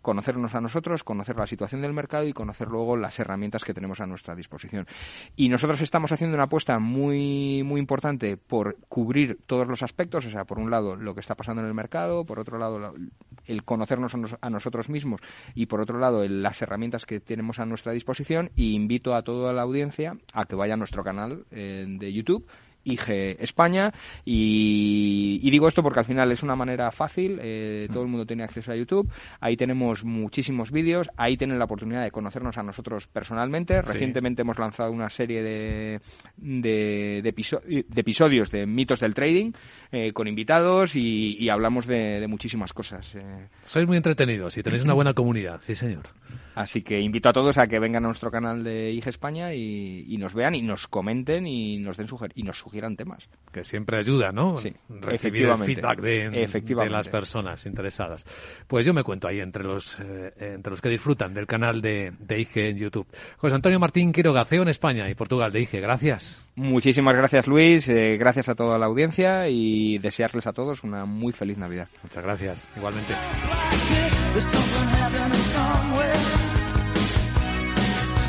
conocernos 0.00 0.54
a 0.54 0.60
nosotros, 0.62 1.04
conocer 1.04 1.36
la 1.36 1.46
situación 1.46 1.82
del 1.82 1.92
mercado 1.92 2.26
y 2.26 2.32
conocer 2.32 2.68
luego 2.68 2.85
las 2.94 3.18
herramientas 3.18 3.64
que 3.64 3.74
tenemos 3.74 4.00
a 4.00 4.06
nuestra 4.06 4.36
disposición. 4.36 4.86
Y 5.34 5.48
nosotros 5.48 5.80
estamos 5.80 6.12
haciendo 6.12 6.36
una 6.36 6.44
apuesta 6.44 6.78
muy, 6.78 7.62
muy 7.64 7.80
importante 7.80 8.36
por 8.36 8.76
cubrir 8.88 9.40
todos 9.46 9.66
los 9.66 9.82
aspectos, 9.82 10.26
o 10.26 10.30
sea, 10.30 10.44
por 10.44 10.58
un 10.58 10.70
lado 10.70 10.94
lo 10.94 11.14
que 11.14 11.20
está 11.20 11.34
pasando 11.34 11.62
en 11.62 11.68
el 11.68 11.74
mercado, 11.74 12.24
por 12.24 12.38
otro 12.38 12.58
lado 12.58 12.94
el 13.46 13.64
conocernos 13.64 14.14
a 14.40 14.50
nosotros 14.50 14.88
mismos 14.88 15.20
y 15.54 15.66
por 15.66 15.80
otro 15.80 15.98
lado 15.98 16.26
las 16.28 16.60
herramientas 16.62 17.06
que 17.06 17.20
tenemos 17.20 17.58
a 17.58 17.66
nuestra 17.66 17.92
disposición 17.92 18.50
y 18.54 18.74
invito 18.74 19.14
a 19.14 19.22
toda 19.22 19.52
la 19.52 19.62
audiencia 19.62 20.16
a 20.32 20.44
que 20.44 20.56
vaya 20.56 20.74
a 20.74 20.76
nuestro 20.76 21.04
canal 21.04 21.46
eh, 21.50 21.86
de 21.88 22.12
YouTube 22.12 22.46
IG 22.86 23.36
España 23.40 23.92
y, 24.24 25.40
y, 25.42 25.50
digo 25.50 25.68
esto 25.68 25.82
porque 25.82 25.98
al 25.98 26.04
final 26.04 26.30
es 26.32 26.42
una 26.42 26.56
manera 26.56 26.90
fácil, 26.90 27.38
eh, 27.42 27.88
todo 27.92 28.02
el 28.02 28.08
mundo 28.08 28.24
tiene 28.24 28.44
acceso 28.44 28.72
a 28.72 28.76
YouTube, 28.76 29.10
ahí 29.40 29.56
tenemos 29.56 30.04
muchísimos 30.04 30.70
vídeos, 30.70 31.10
ahí 31.16 31.36
tienen 31.36 31.58
la 31.58 31.64
oportunidad 31.64 32.02
de 32.02 32.10
conocernos 32.10 32.56
a 32.58 32.62
nosotros 32.62 33.06
personalmente, 33.08 33.82
recientemente 33.82 34.42
hemos 34.42 34.58
lanzado 34.58 34.92
una 34.92 35.10
serie 35.10 35.42
de, 35.42 36.00
de, 36.36 37.20
de, 37.22 37.28
episo 37.28 37.60
de 37.66 38.00
episodios 38.00 38.50
de 38.50 38.66
mitos 38.66 39.00
del 39.00 39.14
trading 39.14 39.52
eh, 39.90 40.12
con 40.12 40.28
invitados 40.28 40.94
y, 40.94 41.36
y 41.38 41.48
hablamos 41.48 41.86
de, 41.86 42.20
de, 42.20 42.26
muchísimas 42.26 42.72
cosas. 42.72 43.14
Eh. 43.14 43.48
Sois 43.64 43.86
muy 43.86 43.96
entretenidos 43.96 44.56
y 44.56 44.62
tenéis 44.62 44.84
una 44.84 44.94
buena 44.94 45.14
comunidad, 45.14 45.60
sí 45.60 45.74
señor. 45.74 46.04
Así 46.56 46.80
que 46.80 47.00
invito 47.00 47.28
a 47.28 47.34
todos 47.34 47.58
a 47.58 47.66
que 47.66 47.78
vengan 47.78 48.04
a 48.04 48.08
nuestro 48.08 48.30
canal 48.30 48.64
de 48.64 48.90
IG 48.90 49.08
España 49.08 49.52
y, 49.52 50.06
y 50.08 50.16
nos 50.16 50.32
vean 50.32 50.54
y 50.54 50.62
nos 50.62 50.88
comenten 50.88 51.46
y 51.46 51.76
nos 51.76 51.98
den 51.98 52.08
suger 52.08 52.32
y 52.34 52.44
nos 52.44 52.56
sugieran 52.56 52.96
temas. 52.96 53.28
Que 53.52 53.62
siempre 53.62 53.98
ayuda, 53.98 54.32
¿no? 54.32 54.56
Sí, 54.56 54.72
Recibir 54.88 55.48
el 55.48 55.58
feedback 55.58 56.00
de, 56.00 56.30
de, 56.30 56.90
las 56.90 57.10
personas 57.10 57.66
interesadas. 57.66 58.24
Pues 58.66 58.86
yo 58.86 58.94
me 58.94 59.04
cuento 59.04 59.28
ahí 59.28 59.40
entre 59.40 59.64
los 59.64 59.98
eh, 60.00 60.32
entre 60.38 60.70
los 60.70 60.80
que 60.80 60.88
disfrutan 60.88 61.34
del 61.34 61.46
canal 61.46 61.82
de, 61.82 62.14
de 62.18 62.40
IG 62.40 62.56
en 62.56 62.78
YouTube. 62.78 63.06
José 63.36 63.54
Antonio 63.54 63.78
Martín 63.78 64.10
Quiroga, 64.10 64.46
CEO 64.46 64.62
en 64.62 64.68
España 64.68 65.10
y 65.10 65.14
Portugal 65.14 65.52
de 65.52 65.60
IG. 65.60 65.78
Gracias. 65.82 66.48
Muchísimas 66.54 67.14
gracias, 67.14 67.46
Luis. 67.46 67.86
Eh, 67.88 68.16
gracias 68.18 68.48
a 68.48 68.54
toda 68.54 68.78
la 68.78 68.86
audiencia 68.86 69.46
y 69.50 69.98
desearles 69.98 70.46
a 70.46 70.54
todos 70.54 70.84
una 70.84 71.04
muy 71.04 71.34
feliz 71.34 71.58
Navidad. 71.58 71.88
Muchas 72.02 72.24
gracias. 72.24 72.66
Igualmente. 72.78 73.12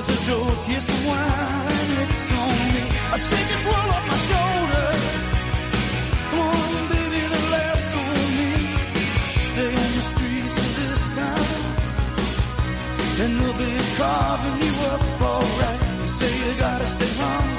There's 0.00 0.16
a 0.16 0.30
joke, 0.30 0.64
yes, 0.66 0.88
a 0.88 1.08
wine, 1.08 1.92
it's 2.08 2.32
on 2.32 2.56
me. 2.72 2.82
I 3.12 3.16
shake 3.20 3.48
this 3.52 3.64
world 3.68 3.90
off 3.96 4.04
my 4.08 4.18
shoulders. 4.30 5.42
Come 6.30 6.40
on, 6.40 6.88
baby, 6.88 7.20
the 7.34 7.42
laughs 7.52 7.90
on 8.00 8.16
me. 8.38 8.52
Stay 9.48 9.68
on 9.68 9.90
the 9.98 10.04
streets 10.12 10.56
of 10.56 10.70
this 10.80 11.02
town. 11.20 11.52
And 13.20 13.32
they'll 13.40 13.58
be 13.60 13.72
carving 14.00 14.58
you 14.64 14.74
up 14.88 15.02
alright. 15.20 15.80
You 16.00 16.08
say 16.08 16.32
you 16.32 16.58
gotta 16.58 16.86
stay 16.86 17.12
hungry. 17.20 17.49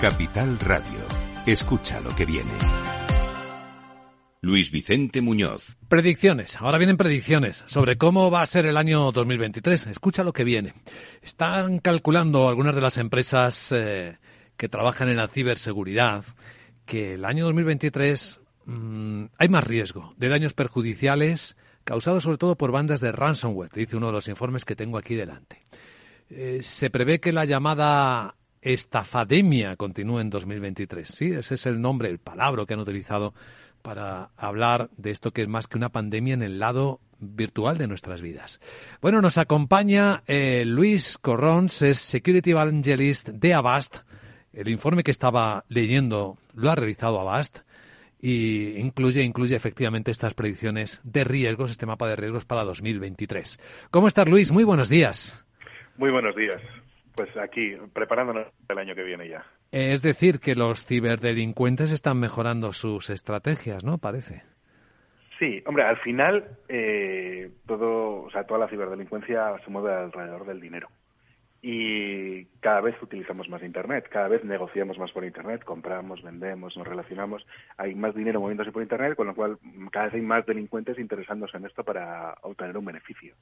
Capital 0.00 0.58
Radio. 0.60 0.98
Escucha 1.44 2.00
lo 2.00 2.16
que 2.16 2.24
viene. 2.24 2.50
Luis 4.40 4.70
Vicente 4.70 5.20
Muñoz. 5.20 5.76
Predicciones. 5.90 6.56
Ahora 6.56 6.78
vienen 6.78 6.96
predicciones 6.96 7.62
sobre 7.66 7.98
cómo 7.98 8.30
va 8.30 8.40
a 8.40 8.46
ser 8.46 8.64
el 8.64 8.78
año 8.78 9.12
2023. 9.12 9.88
Escucha 9.88 10.24
lo 10.24 10.32
que 10.32 10.44
viene. 10.44 10.72
Están 11.20 11.80
calculando 11.80 12.48
algunas 12.48 12.74
de 12.74 12.80
las 12.80 12.96
empresas 12.96 13.72
eh, 13.72 14.16
que 14.56 14.70
trabajan 14.70 15.10
en 15.10 15.18
la 15.18 15.28
ciberseguridad 15.28 16.24
que 16.86 17.12
el 17.14 17.26
año 17.26 17.44
2023 17.44 18.40
mmm, 18.64 19.24
hay 19.36 19.48
más 19.50 19.64
riesgo 19.64 20.14
de 20.16 20.30
daños 20.30 20.54
perjudiciales 20.54 21.58
causados 21.84 22.22
sobre 22.22 22.38
todo 22.38 22.56
por 22.56 22.72
bandas 22.72 23.02
de 23.02 23.12
ransomware, 23.12 23.72
dice 23.74 23.98
uno 23.98 24.06
de 24.06 24.12
los 24.12 24.28
informes 24.28 24.64
que 24.64 24.76
tengo 24.76 24.96
aquí 24.96 25.14
delante. 25.14 25.66
Eh, 26.30 26.60
se 26.62 26.88
prevé 26.88 27.20
que 27.20 27.32
la 27.32 27.44
llamada 27.44 28.36
estafademia 28.62 29.76
continúe 29.76 30.20
en 30.20 30.30
2023. 30.30 31.08
Sí, 31.08 31.32
ese 31.32 31.54
es 31.54 31.66
el 31.66 31.80
nombre, 31.80 32.08
el 32.08 32.18
palabra 32.18 32.66
que 32.66 32.74
han 32.74 32.80
utilizado 32.80 33.34
para 33.82 34.30
hablar 34.36 34.90
de 34.96 35.10
esto 35.10 35.32
que 35.32 35.42
es 35.42 35.48
más 35.48 35.66
que 35.66 35.78
una 35.78 35.88
pandemia 35.88 36.34
en 36.34 36.42
el 36.42 36.58
lado 36.58 37.00
virtual 37.18 37.78
de 37.78 37.86
nuestras 37.86 38.22
vidas. 38.22 38.60
Bueno, 39.00 39.20
nos 39.20 39.38
acompaña 39.38 40.22
eh, 40.26 40.64
Luis 40.66 41.18
Corrons, 41.18 41.82
es 41.82 41.98
Security 41.98 42.50
Evangelist 42.50 43.28
de 43.28 43.54
Avast. 43.54 43.98
El 44.52 44.68
informe 44.68 45.02
que 45.02 45.10
estaba 45.10 45.64
leyendo 45.68 46.38
lo 46.54 46.70
ha 46.70 46.74
realizado 46.74 47.20
Avast 47.20 47.58
y 48.20 48.78
incluye, 48.78 49.22
incluye 49.22 49.56
efectivamente 49.56 50.10
estas 50.10 50.34
predicciones 50.34 51.00
de 51.04 51.24
riesgos, 51.24 51.70
este 51.70 51.86
mapa 51.86 52.08
de 52.08 52.16
riesgos 52.16 52.44
para 52.44 52.64
2023. 52.64 53.58
¿Cómo 53.90 54.08
estás, 54.08 54.28
Luis? 54.28 54.52
Muy 54.52 54.64
buenos 54.64 54.88
días. 54.88 55.42
Muy 55.96 56.10
buenos 56.10 56.34
días. 56.36 56.60
Pues 57.14 57.36
aquí, 57.36 57.76
preparándonos 57.92 58.46
el 58.68 58.78
año 58.78 58.94
que 58.94 59.02
viene 59.02 59.28
ya. 59.28 59.44
Es 59.72 60.02
decir, 60.02 60.38
que 60.40 60.54
los 60.54 60.86
ciberdelincuentes 60.86 61.90
están 61.92 62.18
mejorando 62.18 62.72
sus 62.72 63.10
estrategias, 63.10 63.84
¿no? 63.84 63.98
Parece. 63.98 64.42
Sí, 65.38 65.62
hombre, 65.66 65.84
al 65.84 65.96
final 65.98 66.58
eh, 66.68 67.50
todo, 67.66 68.22
o 68.24 68.30
sea, 68.30 68.44
toda 68.44 68.60
la 68.60 68.68
ciberdelincuencia 68.68 69.56
se 69.64 69.70
mueve 69.70 69.92
alrededor 69.92 70.46
del 70.46 70.60
dinero. 70.60 70.88
y 71.62 72.46
cada 72.60 72.80
vez 72.80 72.94
utilizamos 73.02 73.48
más 73.48 73.62
Internet, 73.62 74.08
cada 74.10 74.28
vez 74.28 74.44
negociamos 74.44 74.98
más 74.98 75.12
por 75.12 75.24
Internet, 75.24 75.62
compramos, 75.64 76.22
vendemos, 76.22 76.76
nos 76.76 76.86
relacionamos, 76.86 77.46
hay 77.76 77.94
más 77.94 78.14
dinero 78.14 78.40
moviéndose 78.40 78.72
por 78.72 78.82
Internet, 78.82 79.14
con 79.14 79.26
lo 79.26 79.34
cual 79.34 79.58
cada 79.90 80.06
vez 80.06 80.14
hay 80.14 80.22
más 80.22 80.46
delincuentes 80.46 80.98
interesándose 80.98 81.58
en 81.58 81.66
esto 81.66 81.84
para 81.84 82.34
obtener 82.42 82.76
un 82.78 82.86
beneficio. 82.86 83.34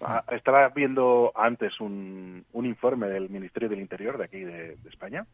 Ah, 0.00 0.24
Estaba 0.30 0.68
viendo 0.70 1.32
antes 1.34 1.78
un, 1.80 2.44
un 2.52 2.66
informe 2.66 3.08
del 3.08 3.28
Ministerio 3.28 3.68
del 3.68 3.80
Interior 3.80 4.16
de 4.18 4.24
aquí 4.24 4.40
de, 4.40 4.76
de 4.76 4.88
España, 4.88 5.26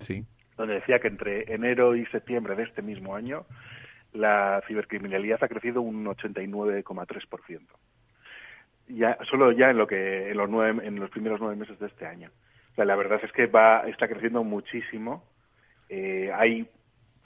Sí. 0.00 0.24
donde 0.56 0.74
decía 0.74 0.98
que 1.00 1.08
entre 1.08 1.52
enero 1.52 1.94
y 1.96 2.06
septiembre 2.06 2.54
de 2.56 2.62
este 2.64 2.82
mismo 2.82 3.14
año 3.14 3.44
la 4.12 4.62
cibercriminalidad 4.66 5.42
ha 5.44 5.48
crecido 5.48 5.82
un 5.82 6.04
89,3%. 6.06 7.60
Ya, 8.88 9.18
solo 9.28 9.52
ya 9.52 9.70
en 9.70 9.78
lo 9.78 9.86
que 9.86 10.30
en 10.30 10.36
los 10.36 10.48
nueve, 10.48 10.86
en 10.86 10.98
los 11.00 11.10
primeros 11.10 11.40
nueve 11.40 11.56
meses 11.56 11.78
de 11.78 11.86
este 11.86 12.06
año. 12.06 12.30
O 12.72 12.74
sea, 12.76 12.84
la 12.84 12.96
verdad 12.96 13.20
es 13.22 13.32
que 13.32 13.46
va 13.46 13.80
está 13.88 14.06
creciendo 14.08 14.44
muchísimo. 14.44 15.24
Eh, 15.88 16.30
hay 16.34 16.66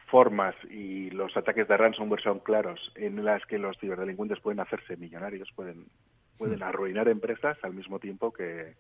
formas 0.06 0.54
y 0.70 1.10
los 1.10 1.36
ataques 1.36 1.68
de 1.68 1.76
ransomware 1.76 2.22
son 2.22 2.40
claros 2.40 2.92
en 2.96 3.24
las 3.24 3.44
que 3.46 3.58
los 3.58 3.78
ciberdelincuentes 3.78 4.40
pueden 4.40 4.58
hacerse 4.60 4.96
millonarios, 4.96 5.52
pueden 5.54 5.84
pueden 6.40 6.62
arruinar 6.62 7.06
empresas 7.08 7.58
al 7.62 7.74
mismo 7.74 7.98
tiempo 7.98 8.32
que, 8.32 8.74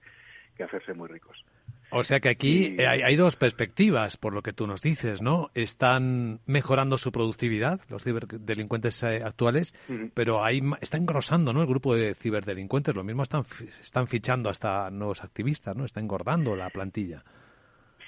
que 0.56 0.64
hacerse 0.64 0.94
muy 0.94 1.08
ricos. 1.08 1.44
O 1.92 2.02
sea 2.04 2.20
que 2.20 2.28
aquí 2.30 2.76
Y- 2.78 2.82
hay, 2.82 3.02
hay 3.02 3.16
dos 3.16 3.36
perspectivas, 3.36 4.16
por 4.16 4.32
lo 4.32 4.40
que 4.42 4.52
tú 4.52 4.66
nos 4.66 4.80
dices, 4.80 5.20
¿no? 5.22 5.50
Están 5.54 6.38
mejorando 6.46 6.96
su 6.96 7.10
productividad, 7.12 7.80
los 7.90 8.04
ciberdelincuentes 8.04 9.02
eh, 9.02 9.22
actuales, 9.24 9.74
pero 10.14 10.42
hay, 10.44 10.62
ma- 10.62 10.78
está 10.80 10.96
engrosando, 10.96 11.52
¿no? 11.52 11.60
El 11.60 11.66
grupo 11.68 11.94
de 11.94 12.14
ciberdelincuentes. 12.14 12.94
Lo 12.94 13.04
mismo 13.04 13.24
están, 13.24 13.42
están 13.82 14.06
fichando 14.06 14.48
hasta 14.48 14.88
nuevos 14.90 15.22
activistas, 15.22 15.76
¿no? 15.76 15.84
Está 15.84 16.00
engordando 16.00 16.54
la 16.56 16.70
plantilla. 16.70 17.22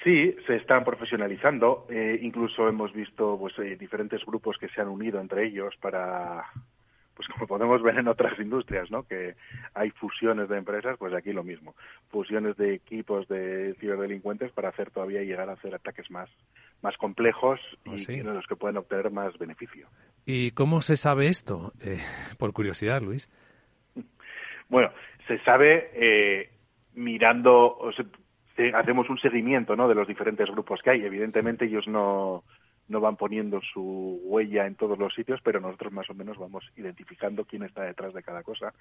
Sí, 0.04 0.34
se 0.46 0.56
están 0.56 0.84
profesionalizando. 0.84 1.86
eh, 1.90 2.18
incluso 2.22 2.68
hemos 2.68 2.92
visto 2.92 3.36
pues, 3.38 3.56
eh, 3.58 3.76
diferentes 3.76 4.24
grupos 4.24 4.56
que 4.58 4.68
se 4.68 4.80
han 4.80 4.88
unido 4.88 5.20
entre 5.20 5.46
ellos 5.46 5.74
para, 5.80 6.44
pues 7.14 7.28
como 7.28 7.46
podemos 7.46 7.82
ver 7.82 7.98
en 7.98 8.08
otras 8.08 8.38
industrias, 8.38 8.90
¿no? 8.90 9.02
Que 9.04 9.34
hay 9.74 9.90
fusiones 9.90 10.48
de 10.48 10.58
empresas, 10.58 10.96
pues 10.98 11.12
aquí 11.14 11.32
lo 11.32 11.44
mismo. 11.44 11.74
Fusiones 12.10 12.56
de 12.56 12.74
equipos 12.74 13.28
de 13.28 13.74
ciberdelincuentes 13.80 14.50
para 14.52 14.70
hacer 14.70 14.90
todavía 14.90 15.22
llegar 15.22 15.48
a 15.48 15.54
hacer 15.54 15.74
ataques 15.74 16.10
más, 16.10 16.28
más 16.82 16.96
complejos 16.96 17.60
y 17.84 17.94
¿Ah, 17.94 17.98
sí? 17.98 18.16
de 18.16 18.24
los 18.24 18.46
que 18.46 18.56
pueden 18.56 18.76
obtener 18.76 19.10
más 19.10 19.36
beneficio. 19.38 19.88
¿Y 20.24 20.52
cómo 20.52 20.80
se 20.80 20.96
sabe 20.96 21.28
esto? 21.28 21.72
Eh, 21.80 22.00
por 22.38 22.52
curiosidad, 22.52 23.02
Luis. 23.02 23.28
Bueno, 24.68 24.90
se 25.28 25.38
sabe 25.40 25.90
eh, 25.94 26.50
mirando, 26.94 27.76
o 27.76 27.92
sea, 27.92 28.04
se- 28.56 28.72
hacemos 28.74 29.08
un 29.10 29.18
seguimiento 29.18 29.76
¿no? 29.76 29.88
de 29.88 29.94
los 29.94 30.08
diferentes 30.08 30.48
grupos 30.50 30.80
que 30.82 30.90
hay. 30.90 31.04
Evidentemente 31.04 31.66
ellos 31.66 31.86
no, 31.88 32.44
no 32.92 33.00
van 33.00 33.16
poniendo 33.16 33.60
su 33.62 34.20
huella 34.24 34.66
en 34.66 34.76
todos 34.76 34.98
los 34.98 35.14
sitios, 35.14 35.40
pero 35.42 35.60
nosotros 35.60 35.92
más 35.92 36.08
o 36.10 36.14
menos 36.14 36.38
vamos 36.38 36.62
identificando 36.76 37.46
quién 37.46 37.62
está 37.62 37.82
detrás 37.82 38.12
de 38.12 38.22
cada 38.22 38.42
cosa. 38.42 38.74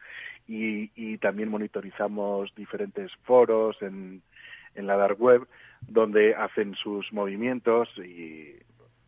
Y, 0.47 0.91
y 0.95 1.17
también 1.17 1.49
monitorizamos 1.49 2.53
diferentes 2.53 3.11
foros 3.23 3.81
en, 3.81 4.21
en 4.75 4.85
la 4.85 4.97
dark 4.97 5.19
web 5.19 5.47
donde 5.87 6.35
hacen 6.35 6.75
sus 6.75 7.11
movimientos 7.13 7.89
y 7.97 8.53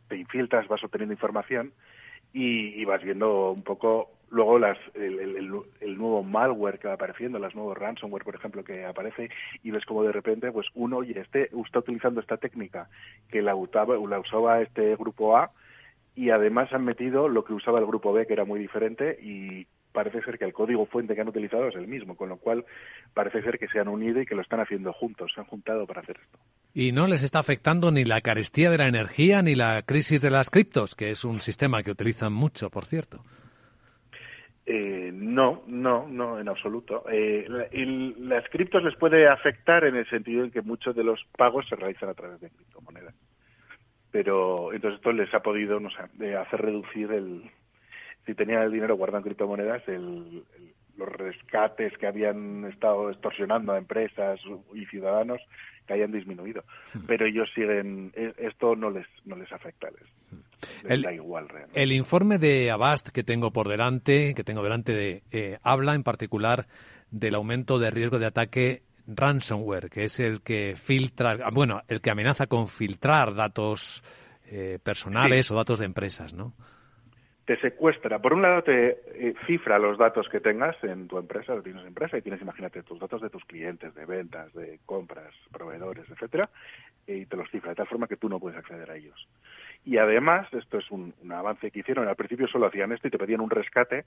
te 0.07 0.15
infiltras, 0.15 0.67
vas 0.69 0.83
obteniendo 0.83 1.13
información 1.13 1.73
y, 2.31 2.81
y 2.81 2.85
vas 2.85 3.03
viendo 3.03 3.51
un 3.51 3.61
poco 3.61 4.09
luego 4.33 4.57
las, 4.59 4.77
el, 4.95 5.19
el- 5.19 5.97
nuevo 5.97 6.23
malware 6.23 6.79
que 6.79 6.87
va 6.87 6.95
apareciendo, 6.95 7.37
las 7.39 7.55
nuevos 7.55 7.77
ransomware, 7.77 8.23
por 8.23 8.35
ejemplo, 8.35 8.63
que 8.63 8.83
aparece 8.85 9.29
y 9.63 9.71
ves 9.71 9.85
como 9.85 10.03
de 10.03 10.11
repente, 10.11 10.51
pues 10.51 10.67
uno, 10.73 10.97
oye, 10.97 11.19
este 11.19 11.49
está 11.65 11.79
utilizando 11.79 12.19
esta 12.19 12.37
técnica 12.37 12.89
que 13.29 13.41
la 13.41 13.55
usaba, 13.55 13.95
la 13.95 14.19
usaba 14.19 14.61
este 14.61 14.95
grupo 14.95 15.37
A 15.37 15.51
y 16.15 16.31
además 16.31 16.73
han 16.73 16.83
metido 16.83 17.27
lo 17.29 17.43
que 17.45 17.53
usaba 17.53 17.79
el 17.79 17.85
grupo 17.85 18.11
B, 18.11 18.25
que 18.25 18.33
era 18.33 18.43
muy 18.45 18.59
diferente 18.59 19.17
y 19.21 19.67
parece 19.91 20.21
ser 20.23 20.39
que 20.39 20.45
el 20.45 20.53
código 20.53 20.87
fuente 20.87 21.13
que 21.13 21.21
han 21.21 21.27
utilizado 21.27 21.67
es 21.67 21.75
el 21.75 21.87
mismo, 21.87 22.15
con 22.17 22.29
lo 22.29 22.37
cual 22.37 22.65
parece 23.13 23.43
ser 23.43 23.59
que 23.59 23.67
se 23.67 23.79
han 23.79 23.87
unido 23.87 24.19
y 24.19 24.25
que 24.25 24.33
lo 24.35 24.41
están 24.41 24.59
haciendo 24.59 24.91
juntos, 24.93 25.31
se 25.35 25.41
han 25.41 25.47
juntado 25.47 25.85
para 25.85 26.01
hacer 26.01 26.17
esto. 26.19 26.39
Y 26.73 26.91
no 26.91 27.05
les 27.05 27.21
está 27.21 27.37
afectando 27.37 27.91
ni 27.91 28.03
la 28.03 28.21
carestía 28.21 28.71
de 28.71 28.79
la 28.79 28.87
energía 28.87 29.43
ni 29.43 29.53
la 29.53 29.83
crisis 29.83 30.21
de 30.21 30.31
las 30.31 30.49
criptos, 30.49 30.95
que 30.95 31.11
es 31.11 31.23
un 31.23 31.39
sistema 31.39 31.83
que 31.83 31.91
utilizan 31.91 32.33
mucho, 32.33 32.71
por 32.71 32.85
cierto. 32.85 33.21
Eh, 34.65 35.11
no, 35.13 35.63
no, 35.67 36.07
no, 36.07 36.39
en 36.39 36.47
absoluto. 36.47 37.03
Eh, 37.11 37.45
la- 37.49 37.65
el- 37.65 38.29
las 38.29 38.47
criptos 38.49 38.81
les 38.83 38.95
puede 38.95 39.27
afectar 39.27 39.83
en 39.83 39.95
el 39.97 40.07
sentido 40.09 40.43
en 40.45 40.51
que 40.51 40.61
muchos 40.61 40.95
de 40.95 41.03
los 41.03 41.21
pagos 41.37 41.67
se 41.67 41.75
realizan 41.75 42.09
a 42.09 42.13
través 42.13 42.39
de 42.39 42.49
criptomonedas. 42.49 43.13
Pero 44.11 44.71
entonces 44.73 44.99
esto 44.99 45.11
les 45.11 45.33
ha 45.33 45.41
podido 45.41 45.79
no 45.79 45.89
sé, 45.89 46.35
hacer 46.35 46.61
reducir 46.61 47.11
el. 47.11 47.49
Si 48.25 48.35
tenían 48.35 48.61
el 48.61 48.71
dinero 48.71 48.95
guardado 48.95 49.17
en 49.19 49.23
criptomonedas, 49.25 49.85
el- 49.89 50.43
el- 50.57 50.73
los 50.95 51.09
rescates 51.09 51.97
que 51.97 52.05
habían 52.07 52.65
estado 52.65 53.09
extorsionando 53.09 53.73
a 53.73 53.77
empresas 53.79 54.39
y 54.75 54.85
ciudadanos 54.85 55.41
que 55.87 55.93
hayan 55.93 56.11
disminuido. 56.11 56.63
Pero 57.07 57.25
ellos 57.25 57.51
siguen. 57.53 58.13
e- 58.15 58.33
Esto 58.37 58.75
no 58.75 58.91
les, 58.91 59.07
no 59.25 59.35
les 59.35 59.51
afecta, 59.51 59.89
les 59.89 60.42
El- 60.87 61.01
da 61.01 61.13
igual 61.13 61.49
realmente. 61.49 61.81
El 61.81 61.91
informe 61.91 62.37
de 62.37 62.71
Avast 62.71 63.09
que 63.09 63.23
tengo 63.23 63.51
por 63.51 63.67
delante, 63.67 64.33
que 64.35 64.43
tengo 64.43 64.63
delante 64.63 64.93
de, 64.93 65.23
eh, 65.31 65.57
habla 65.63 65.95
en 65.95 66.03
particular 66.03 66.67
del 67.11 67.35
aumento 67.35 67.79
de 67.79 67.91
riesgo 67.91 68.19
de 68.19 68.25
ataque 68.25 68.83
ransomware, 69.07 69.89
que 69.89 70.05
es 70.05 70.19
el 70.19 70.41
que 70.41 70.75
filtra, 70.75 71.49
bueno, 71.51 71.81
el 71.87 72.01
que 72.01 72.09
amenaza 72.11 72.47
con 72.47 72.67
filtrar 72.67 73.35
datos 73.35 74.03
eh, 74.45 74.79
personales 74.83 75.51
o 75.51 75.55
datos 75.55 75.79
de 75.79 75.85
empresas, 75.85 76.33
¿no? 76.33 76.53
te 77.45 77.59
secuestra. 77.59 78.19
Por 78.19 78.33
un 78.33 78.41
lado, 78.41 78.63
te 78.63 78.91
eh, 79.27 79.33
cifra 79.45 79.77
los 79.77 79.97
datos 79.97 80.27
que 80.29 80.39
tengas 80.39 80.81
en 80.83 81.07
tu 81.07 81.17
empresa, 81.17 81.61
tienes 81.61 81.85
empresa 81.85 82.17
y 82.17 82.21
tienes, 82.21 82.41
imagínate, 82.41 82.83
tus 82.83 82.99
datos 82.99 83.21
de 83.21 83.29
tus 83.29 83.43
clientes, 83.45 83.93
de 83.95 84.05
ventas, 84.05 84.53
de 84.53 84.79
compras, 84.85 85.33
proveedores, 85.51 86.09
etcétera, 86.09 86.49
y 87.07 87.25
te 87.25 87.35
los 87.35 87.49
cifra 87.49 87.71
de 87.71 87.75
tal 87.75 87.87
forma 87.87 88.07
que 88.07 88.17
tú 88.17 88.29
no 88.29 88.39
puedes 88.39 88.57
acceder 88.57 88.89
a 88.89 88.95
ellos. 88.95 89.27
Y 89.85 89.97
además, 89.97 90.47
esto 90.53 90.77
es 90.77 90.89
un, 90.91 91.13
un 91.21 91.31
avance 91.31 91.69
que 91.71 91.79
hicieron, 91.79 92.07
al 92.07 92.15
principio 92.15 92.47
solo 92.47 92.67
hacían 92.67 92.91
esto 92.91 93.07
y 93.07 93.11
te 93.11 93.17
pedían 93.17 93.41
un 93.41 93.49
rescate, 93.49 94.05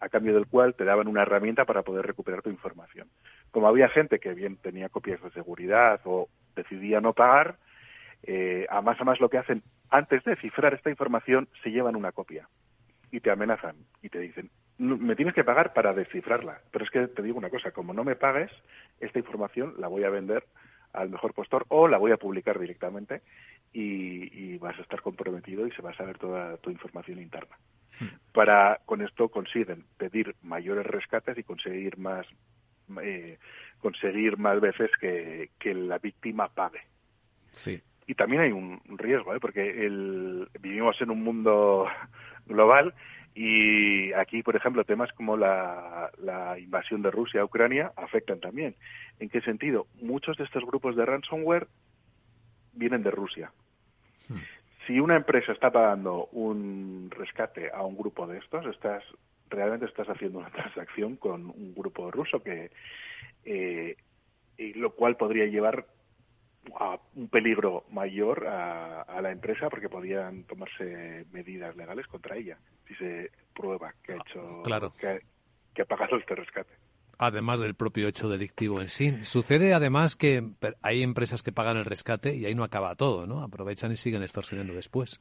a 0.00 0.08
cambio 0.08 0.34
del 0.34 0.46
cual 0.46 0.74
te 0.74 0.84
daban 0.84 1.08
una 1.08 1.22
herramienta 1.22 1.64
para 1.64 1.82
poder 1.82 2.06
recuperar 2.06 2.42
tu 2.42 2.50
información. 2.50 3.08
Como 3.50 3.66
había 3.66 3.88
gente 3.88 4.18
que 4.18 4.34
bien 4.34 4.56
tenía 4.58 4.88
copias 4.88 5.22
de 5.22 5.30
seguridad 5.30 6.00
o 6.04 6.28
decidía 6.54 7.00
no 7.00 7.12
pagar, 7.12 7.56
eh, 8.22 8.66
a 8.68 8.80
más 8.82 9.00
a 9.00 9.04
más 9.04 9.20
lo 9.20 9.28
que 9.28 9.38
hacen, 9.38 9.62
antes 9.90 10.22
de 10.24 10.36
cifrar 10.36 10.74
esta 10.74 10.90
información, 10.90 11.48
se 11.62 11.70
llevan 11.70 11.96
una 11.96 12.12
copia 12.12 12.48
y 13.10 13.20
te 13.20 13.30
amenazan 13.30 13.76
y 14.02 14.08
te 14.08 14.18
dicen, 14.18 14.50
"No, 14.78 14.96
me 14.96 15.16
tienes 15.16 15.34
que 15.34 15.44
pagar 15.44 15.72
para 15.72 15.94
descifrarla. 15.94 16.60
Pero 16.70 16.84
es 16.84 16.90
que 16.90 17.06
te 17.08 17.22
digo 17.22 17.38
una 17.38 17.50
cosa, 17.50 17.70
como 17.70 17.94
no 17.94 18.04
me 18.04 18.16
pagues, 18.16 18.50
esta 19.00 19.18
información 19.18 19.74
la 19.78 19.88
voy 19.88 20.04
a 20.04 20.10
vender 20.10 20.44
al 20.96 21.10
mejor 21.10 21.34
postor 21.34 21.66
o 21.68 21.88
la 21.88 21.98
voy 21.98 22.12
a 22.12 22.16
publicar 22.16 22.58
directamente 22.58 23.22
y, 23.72 24.54
y 24.54 24.58
vas 24.58 24.78
a 24.78 24.82
estar 24.82 25.02
comprometido 25.02 25.66
y 25.66 25.72
se 25.72 25.82
va 25.82 25.90
a 25.90 25.96
saber 25.96 26.18
toda 26.18 26.56
tu 26.58 26.70
información 26.70 27.20
interna. 27.20 27.56
Para 28.32 28.80
con 28.84 29.00
esto 29.00 29.30
consiguen 29.30 29.84
pedir 29.96 30.34
mayores 30.42 30.84
rescates 30.84 31.38
y 31.38 31.42
conseguir 31.42 31.96
más 31.96 32.26
eh, 33.02 33.38
conseguir 33.80 34.36
más 34.36 34.60
veces 34.60 34.90
que, 35.00 35.50
que 35.58 35.74
la 35.74 35.98
víctima 35.98 36.48
pague. 36.48 36.80
Sí. 37.52 37.80
Y 38.06 38.14
también 38.14 38.42
hay 38.42 38.52
un 38.52 38.80
un 38.88 38.98
riesgo, 38.98 39.34
¿eh? 39.34 39.40
porque 39.40 39.86
el, 39.86 40.48
vivimos 40.60 41.00
en 41.00 41.10
un 41.10 41.22
mundo 41.22 41.88
global 42.46 42.94
y 43.38 44.14
aquí, 44.14 44.42
por 44.42 44.56
ejemplo, 44.56 44.82
temas 44.84 45.12
como 45.12 45.36
la, 45.36 46.10
la 46.16 46.58
invasión 46.58 47.02
de 47.02 47.10
Rusia 47.10 47.42
a 47.42 47.44
Ucrania 47.44 47.92
afectan 47.94 48.40
también. 48.40 48.74
¿En 49.20 49.28
qué 49.28 49.42
sentido? 49.42 49.86
Muchos 50.00 50.38
de 50.38 50.44
estos 50.44 50.64
grupos 50.64 50.96
de 50.96 51.04
ransomware 51.04 51.66
vienen 52.72 53.02
de 53.02 53.10
Rusia. 53.10 53.52
Si 54.86 54.98
una 54.98 55.16
empresa 55.16 55.52
está 55.52 55.70
pagando 55.70 56.28
un 56.32 57.10
rescate 57.10 57.70
a 57.70 57.82
un 57.82 57.98
grupo 57.98 58.26
de 58.26 58.38
estos, 58.38 58.64
estás 58.66 59.04
realmente 59.50 59.84
estás 59.84 60.08
haciendo 60.08 60.38
una 60.38 60.50
transacción 60.52 61.16
con 61.16 61.50
un 61.50 61.74
grupo 61.76 62.10
ruso 62.10 62.42
que 62.42 62.70
eh, 63.44 63.96
y 64.56 64.72
lo 64.72 64.92
cual 64.94 65.18
podría 65.18 65.44
llevar 65.44 65.84
a 66.78 66.98
un 67.14 67.28
peligro 67.28 67.84
mayor 67.90 68.46
a, 68.46 69.02
a 69.02 69.20
la 69.22 69.30
empresa 69.30 69.68
porque 69.70 69.88
podrían 69.88 70.44
tomarse 70.44 71.24
medidas 71.32 71.76
legales 71.76 72.06
contra 72.06 72.36
ella 72.36 72.58
si 72.88 72.94
se 72.96 73.30
prueba 73.54 73.94
que 74.02 74.12
ha 74.12 74.16
hecho 74.16 74.62
Claro. 74.64 74.92
que, 74.98 75.08
ha- 75.08 75.18
que 75.74 75.82
ha 75.82 75.86
pagado 75.86 76.16
este 76.16 76.34
rescate. 76.34 76.72
Además 77.18 77.60
del 77.60 77.74
propio 77.74 78.08
hecho 78.08 78.28
delictivo 78.28 78.82
en 78.82 78.88
sí. 78.88 79.24
Sucede 79.24 79.72
además 79.72 80.16
que 80.16 80.42
hay 80.82 81.02
empresas 81.02 81.42
que 81.42 81.50
pagan 81.52 81.78
el 81.78 81.86
rescate 81.86 82.34
y 82.36 82.44
ahí 82.44 82.54
no 82.54 82.62
acaba 82.64 82.94
todo, 82.94 83.26
¿no? 83.26 83.42
Aprovechan 83.42 83.90
y 83.92 83.96
siguen 83.96 84.22
extorsionando 84.22 84.74
después. 84.74 85.18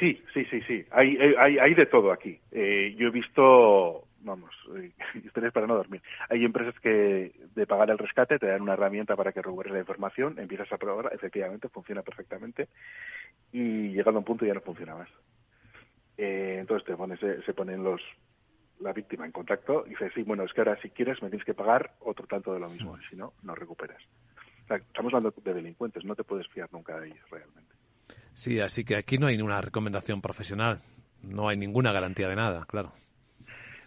Sí, 0.00 0.20
sí, 0.34 0.44
sí, 0.50 0.60
sí. 0.66 0.84
Hay, 0.90 1.16
hay, 1.38 1.58
hay 1.58 1.74
de 1.74 1.86
todo 1.86 2.10
aquí. 2.12 2.38
Eh, 2.50 2.94
yo 2.98 3.08
he 3.08 3.10
visto 3.12 4.07
vamos, 4.20 4.50
eh, 4.76 4.92
historias 5.24 5.52
para 5.52 5.66
no 5.66 5.76
dormir. 5.76 6.02
Hay 6.28 6.44
empresas 6.44 6.78
que 6.80 7.32
de 7.54 7.66
pagar 7.66 7.90
el 7.90 7.98
rescate 7.98 8.38
te 8.38 8.46
dan 8.46 8.62
una 8.62 8.74
herramienta 8.74 9.16
para 9.16 9.32
que 9.32 9.42
recuperes 9.42 9.72
la 9.72 9.80
información, 9.80 10.38
empiezas 10.38 10.72
a 10.72 10.78
probar, 10.78 11.12
efectivamente 11.12 11.68
funciona 11.68 12.02
perfectamente 12.02 12.68
y 13.52 13.88
llegando 13.88 14.18
a 14.18 14.20
un 14.20 14.24
punto 14.24 14.44
ya 14.44 14.54
no 14.54 14.60
funciona 14.60 14.94
más. 14.94 15.08
Eh, 16.16 16.56
entonces 16.60 16.86
te 16.86 16.96
pones, 16.96 17.20
se, 17.20 17.42
se 17.42 17.54
ponen 17.54 17.84
los 17.84 18.00
la 18.80 18.92
víctima 18.92 19.26
en 19.26 19.32
contacto 19.32 19.84
y 19.86 19.90
dice, 19.90 20.10
sí, 20.14 20.22
bueno, 20.22 20.44
es 20.44 20.52
que 20.52 20.60
ahora 20.60 20.80
si 20.80 20.90
quieres 20.90 21.22
me 21.22 21.30
tienes 21.30 21.44
que 21.44 21.54
pagar 21.54 21.94
otro 22.00 22.26
tanto 22.26 22.54
de 22.54 22.60
lo 22.60 22.68
mismo, 22.68 22.96
si 23.10 23.16
no, 23.16 23.32
no 23.42 23.54
recuperas. 23.54 24.00
O 24.64 24.66
sea, 24.68 24.76
estamos 24.76 25.12
hablando 25.14 25.34
de 25.42 25.54
delincuentes, 25.54 26.04
no 26.04 26.14
te 26.14 26.24
puedes 26.24 26.46
fiar 26.48 26.68
nunca 26.72 26.98
de 27.00 27.08
ellos 27.08 27.30
realmente. 27.30 27.74
Sí, 28.34 28.60
así 28.60 28.84
que 28.84 28.96
aquí 28.96 29.18
no 29.18 29.26
hay 29.26 29.36
ninguna 29.36 29.60
recomendación 29.60 30.20
profesional, 30.20 30.82
no 31.22 31.48
hay 31.48 31.56
ninguna 31.56 31.92
garantía 31.92 32.28
de 32.28 32.36
nada, 32.36 32.64
claro. 32.66 32.92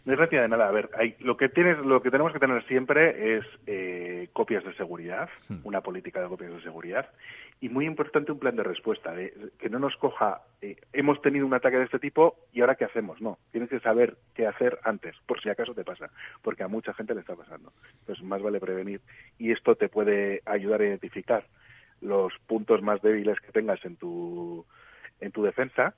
No 0.04 0.12
hay 0.12 0.18
garantía 0.18 0.41
de 0.41 0.47
nada. 0.47 0.68
A 0.68 0.72
ver, 0.72 0.89
hay, 0.97 1.16
lo 1.20 1.38
que 1.38 1.47
tienes, 1.47 1.78
lo 1.80 2.02
que 2.02 2.10
tenemos 2.10 2.34
que 2.34 2.39
tener 2.39 2.66
siempre 2.66 3.38
es 3.38 3.45
eh, 3.68 4.30
copias 4.34 4.64
de 4.64 4.74
seguridad, 4.74 5.30
una 5.64 5.82
política 5.82 6.22
de 6.22 6.28
copias 6.28 6.52
de 6.52 6.62
seguridad 6.62 7.10
y 7.60 7.70
muy 7.70 7.86
importante 7.86 8.32
un 8.32 8.39
plan 8.39 8.56
de 8.56 8.64
respuesta, 8.64 9.14
de, 9.14 9.52
que 9.60 9.70
no 9.70 9.78
nos 9.78 9.95
coja, 9.97 10.41
eh, 10.64 10.78
hemos 10.93 11.22
tenido 11.22 11.45
un 11.45 11.54
ataque 11.54 11.78
de 11.78 11.86
este 11.86 11.99
tipo 11.99 12.36
y 12.52 12.62
ahora 12.62 12.74
qué 12.74 12.86
hacemos. 12.86 13.22
No, 13.22 13.38
tienes 13.52 13.70
que 13.70 13.80
saber 13.80 14.18
qué 14.34 14.47
hacer 14.47 14.80
antes, 14.84 15.16
por 15.28 15.39
si 15.39 15.49
acaso 15.49 15.76
te 15.76 15.84
pasa, 15.84 16.10
porque 16.41 16.64
a 16.64 16.68
mucha 16.68 16.95
gente 16.95 17.14
le 17.14 17.22
está 17.22 17.36
pasando. 17.36 17.72
Entonces 17.99 18.26
más 18.26 18.41
vale 18.41 18.60
prevenir 18.60 19.02
y 19.38 19.52
esto 19.52 19.76
te 19.76 19.89
puede 19.89 20.41
ayudar 20.47 20.82
a 20.82 20.88
identificar 20.88 21.45
los 22.02 22.34
puntos 22.47 22.82
más 22.82 22.99
débiles 23.04 23.39
que 23.39 23.52
tengas 23.52 23.86
en 23.86 23.95
tu 23.97 24.66
en 25.20 25.32
tu 25.32 25.43
defensa 25.43 25.93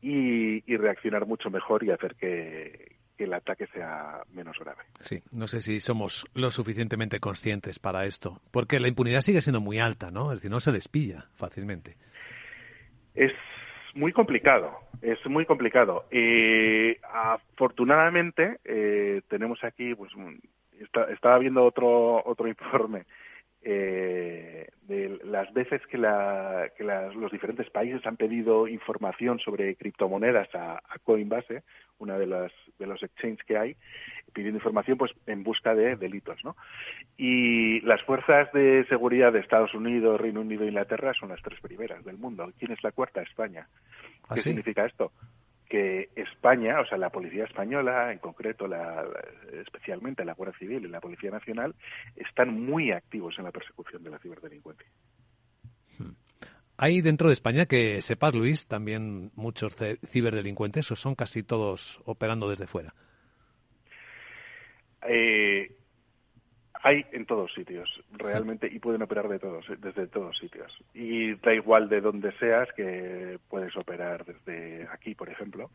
y, 0.00 0.62
y 0.72 0.76
reaccionar 0.76 1.26
mucho 1.26 1.50
mejor 1.50 1.82
y 1.82 1.90
hacer 1.90 2.14
que 2.14 2.97
el 3.24 3.34
ataque 3.34 3.66
sea 3.68 4.22
menos 4.32 4.56
grave. 4.58 4.82
Sí, 5.00 5.22
no 5.32 5.46
sé 5.46 5.60
si 5.60 5.80
somos 5.80 6.26
lo 6.34 6.50
suficientemente 6.50 7.20
conscientes 7.20 7.78
para 7.78 8.04
esto, 8.06 8.40
porque 8.50 8.80
la 8.80 8.88
impunidad 8.88 9.20
sigue 9.20 9.42
siendo 9.42 9.60
muy 9.60 9.78
alta, 9.78 10.10
¿no? 10.10 10.32
Es 10.32 10.38
decir, 10.38 10.50
no 10.50 10.60
se 10.60 10.72
les 10.72 10.88
pilla 10.88 11.26
fácilmente. 11.34 11.96
Es 13.14 13.32
muy 13.94 14.12
complicado, 14.12 14.72
es 15.02 15.18
muy 15.26 15.44
complicado. 15.46 16.06
Eh, 16.10 17.00
afortunadamente 17.12 18.58
eh, 18.64 19.22
tenemos 19.28 19.62
aquí, 19.64 19.94
pues, 19.94 20.14
un- 20.14 20.40
está- 20.80 21.10
estaba 21.12 21.38
viendo 21.38 21.64
otro 21.64 22.22
otro 22.24 22.46
informe 22.48 23.04
eh, 23.62 24.68
de 24.82 25.18
las 25.24 25.52
veces 25.52 25.80
que, 25.88 25.98
la- 25.98 26.70
que 26.76 26.84
las- 26.84 27.14
los 27.14 27.30
diferentes 27.32 27.68
países 27.70 28.04
han 28.06 28.16
pedido 28.16 28.68
información 28.68 29.38
sobre 29.40 29.74
criptomonedas 29.76 30.48
a, 30.54 30.76
a 30.78 30.98
Coinbase, 31.04 31.62
una 31.98 32.16
de 32.18 32.26
las 32.26 32.52
de 32.78 32.86
los 32.86 33.02
exchanges 33.02 33.44
que 33.44 33.58
hay, 33.58 33.76
pidiendo 34.32 34.58
información 34.58 34.96
pues 34.98 35.10
en 35.26 35.42
busca 35.42 35.74
de 35.74 35.96
delitos, 35.96 36.38
¿no? 36.44 36.56
Y 37.16 37.80
las 37.80 38.00
fuerzas 38.04 38.52
de 38.52 38.86
seguridad 38.88 39.32
de 39.32 39.40
Estados 39.40 39.74
Unidos, 39.74 40.20
Reino 40.20 40.40
Unido 40.42 40.62
e 40.62 40.68
Inglaterra 40.68 41.12
son 41.18 41.30
las 41.30 41.42
tres 41.42 41.60
primeras 41.60 42.04
del 42.04 42.16
mundo. 42.16 42.52
¿Quién 42.58 42.70
es 42.70 42.82
la 42.84 42.92
cuarta? 42.92 43.20
España. 43.22 43.66
¿Ah, 44.28 44.34
¿Qué 44.34 44.40
sí? 44.42 44.50
significa 44.50 44.86
esto? 44.86 45.10
Que 45.68 46.08
España, 46.16 46.80
o 46.80 46.86
sea, 46.86 46.96
la 46.96 47.10
Policía 47.10 47.44
Española, 47.44 48.10
en 48.10 48.18
concreto, 48.18 48.66
la, 48.66 49.04
especialmente 49.52 50.24
la 50.24 50.34
Guardia 50.34 50.58
Civil 50.58 50.84
y 50.84 50.88
la 50.88 51.00
Policía 51.00 51.30
Nacional, 51.30 51.74
están 52.16 52.64
muy 52.64 52.90
activos 52.90 53.38
en 53.38 53.44
la 53.44 53.52
persecución 53.52 54.02
de 54.02 54.10
la 54.10 54.18
ciberdelincuencia. 54.18 54.86
Hay 56.80 57.00
dentro 57.02 57.26
de 57.26 57.34
España, 57.34 57.66
que 57.66 58.00
sepas, 58.02 58.34
Luis, 58.34 58.68
también 58.68 59.32
muchos 59.34 59.74
ciberdelincuentes, 60.06 60.88
o 60.92 60.96
son 60.96 61.16
casi 61.16 61.42
todos 61.42 62.00
operando 62.04 62.48
desde 62.48 62.68
fuera. 62.68 62.94
Eh, 65.08 65.76
hay 66.82 67.04
en 67.12 67.26
todos 67.26 67.52
sitios, 67.54 67.88
realmente, 68.12 68.68
y 68.70 68.78
pueden 68.78 69.02
operar 69.02 69.28
de 69.28 69.38
todos, 69.38 69.66
desde 69.78 70.06
todos 70.06 70.38
sitios. 70.38 70.76
Y 70.94 71.34
da 71.36 71.54
igual 71.54 71.88
de 71.88 72.00
donde 72.00 72.32
seas, 72.32 72.68
que 72.76 73.38
puedes 73.48 73.76
operar 73.76 74.24
desde 74.24 74.86
aquí, 74.92 75.14
por 75.14 75.28
ejemplo, 75.28 75.70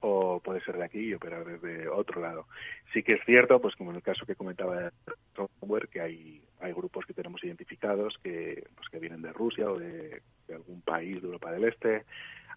o 0.00 0.40
puede 0.40 0.60
ser 0.62 0.76
de 0.76 0.84
aquí 0.84 1.00
y 1.00 1.14
operar 1.14 1.44
desde 1.44 1.88
otro 1.88 2.20
lado. 2.20 2.46
Sí 2.92 3.02
que 3.02 3.14
es 3.14 3.24
cierto, 3.24 3.60
pues 3.60 3.76
como 3.76 3.90
en 3.90 3.96
el 3.96 4.02
caso 4.02 4.26
que 4.26 4.34
comentaba 4.34 4.76
de 4.76 4.90
software, 5.36 5.88
que 5.88 6.00
hay, 6.00 6.42
hay 6.60 6.72
grupos 6.72 7.04
que 7.06 7.14
tenemos 7.14 7.44
identificados 7.44 8.18
que, 8.22 8.66
pues, 8.74 8.88
que 8.88 8.98
vienen 8.98 9.22
de 9.22 9.32
Rusia 9.32 9.70
o 9.70 9.78
de, 9.78 10.22
algún 10.52 10.80
país 10.80 11.20
de 11.20 11.26
Europa 11.26 11.52
del 11.52 11.64
Este, 11.64 12.04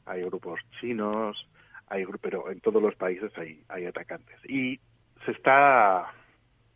hay 0.05 0.23
grupos 0.23 0.59
chinos, 0.79 1.47
hay 1.87 2.05
pero 2.21 2.49
en 2.49 2.59
todos 2.59 2.81
los 2.81 2.95
países 2.95 3.31
hay, 3.37 3.61
hay 3.67 3.85
atacantes. 3.85 4.39
Y 4.49 4.79
se 5.25 5.31
está, 5.31 6.11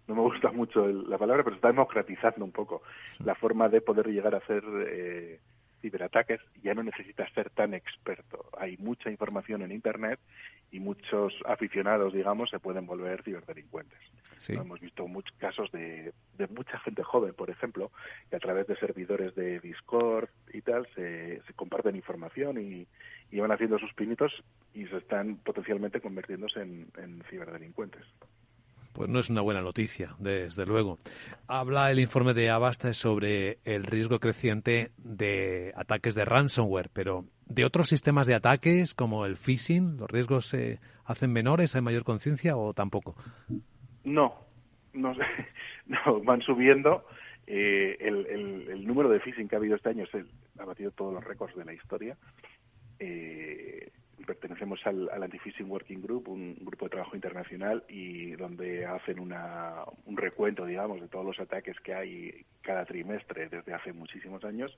no 0.08 0.16
me 0.16 0.22
gusta 0.22 0.52
mucho 0.52 0.86
el- 0.86 1.10
la 1.10 1.18
palabra, 1.18 1.44
pero 1.44 1.56
se 1.56 1.58
está 1.58 1.68
democratizando 1.70 2.44
un 2.46 2.52
poco 2.52 2.82
la 3.20 3.36
forma 3.36 3.70
de 3.70 3.82
poder 3.82 4.08
llegar 4.08 4.34
a 4.36 4.40
hacer 4.40 4.64
eh, 4.90 5.40
ciberataques. 5.82 6.42
Ya 6.64 6.74
no 6.74 6.82
necesitas 6.84 7.32
ser 7.34 7.50
tan 7.52 7.74
experto. 7.74 8.46
Hay 8.58 8.78
mucha 8.78 9.10
información 9.12 9.62
en 9.62 9.72
Internet 9.72 10.20
y 10.72 10.80
muchos 10.80 11.34
aficionados, 11.46 12.14
digamos, 12.14 12.50
se 12.50 12.60
pueden 12.60 12.86
volver 12.88 13.22
ciberdelincuentes. 13.24 14.00
Sí. 14.38 14.54
¿no? 14.56 14.62
Hemos 14.62 14.80
visto 14.80 15.08
muchos 15.08 15.36
casos 15.38 15.72
de, 15.72 16.14
de 16.38 16.48
mucha 16.48 16.80
gente 16.80 17.04
joven, 17.04 17.34
por 17.34 17.50
ejemplo, 17.50 17.92
que 18.30 18.36
a 18.36 18.40
través 18.40 18.68
de 18.68 18.76
servidores 18.78 19.34
de 19.36 19.60
Discord 19.60 20.30
y 20.54 20.62
tal 20.62 20.88
se, 20.96 21.42
se 21.46 21.54
comparten 21.54 21.96
información 21.96 22.58
y, 22.62 22.88
y 23.32 23.40
van 23.40 23.52
haciendo 23.52 23.78
sus 23.80 23.94
pinitos 23.94 24.44
y 24.74 24.86
se 24.88 24.98
están 24.98 25.38
potencialmente 25.38 26.02
convirtiéndose 26.02 26.62
en, 26.62 26.88
en 26.98 27.24
ciberdelincuentes. 27.30 28.04
Pues 28.98 29.12
no 29.12 29.20
es 29.20 29.30
una 29.30 29.42
buena 29.42 29.62
noticia, 29.62 30.16
desde 30.18 30.66
luego. 30.66 30.98
Habla 31.48 31.92
el 31.92 32.00
informe 32.00 32.34
de 32.34 32.50
Avasta 32.50 32.92
sobre 32.94 33.60
el 33.64 33.84
riesgo 33.84 34.18
creciente 34.18 34.90
de 34.98 35.72
ataques 35.76 36.16
de 36.16 36.26
ransomware, 36.26 36.90
pero 36.92 37.26
de 37.46 37.64
otros 37.64 37.90
sistemas 37.90 38.26
de 38.26 38.34
ataques 38.34 38.96
como 38.96 39.28
el 39.28 39.38
phishing, 39.38 39.98
¿los 39.98 40.10
riesgos 40.10 40.48
se 40.48 40.80
hacen 41.06 41.32
menores, 41.32 41.76
hay 41.76 41.84
mayor 41.84 42.06
conciencia 42.06 42.58
o 42.58 42.74
tampoco? 42.74 43.16
No, 44.04 44.34
no, 44.94 45.14
no 45.86 46.22
van 46.24 46.42
subiendo. 46.42 47.06
Eh, 47.46 47.98
el, 48.00 48.84
número 48.84 49.10
de 49.10 49.20
phishing 49.20 49.48
que 49.48 49.58
ha 49.58 49.60
habido 49.60 49.76
este 49.76 49.90
año 49.90 50.06
es 50.06 50.26
ha 50.58 50.66
batido 50.66 50.90
todos 50.90 51.14
los 51.14 51.24
récords 51.24 51.56
de 51.56 51.66
la 51.66 51.74
historia. 51.74 52.18
Eh, 52.98 53.92
pertenecemos 54.26 54.80
al, 54.86 55.10
al 55.10 55.24
Anti-Phishing 55.24 55.70
Working 55.70 56.02
Group, 56.02 56.30
un 56.30 56.56
grupo 56.62 56.86
de 56.86 56.92
trabajo 56.92 57.16
internacional 57.16 57.84
y 57.88 58.32
donde 58.32 58.86
hacen 58.86 59.20
una, 59.20 59.84
un 60.06 60.18
recuento, 60.18 60.66
digamos, 60.66 61.02
de 61.02 61.08
todos 61.08 61.26
los 61.26 61.40
ataques 61.40 61.80
que 61.82 61.94
hay 61.94 62.46
cada 62.62 62.86
trimestre 62.86 63.50
desde 63.50 63.74
hace 63.74 63.94
muchísimos 63.94 64.44
años. 64.44 64.78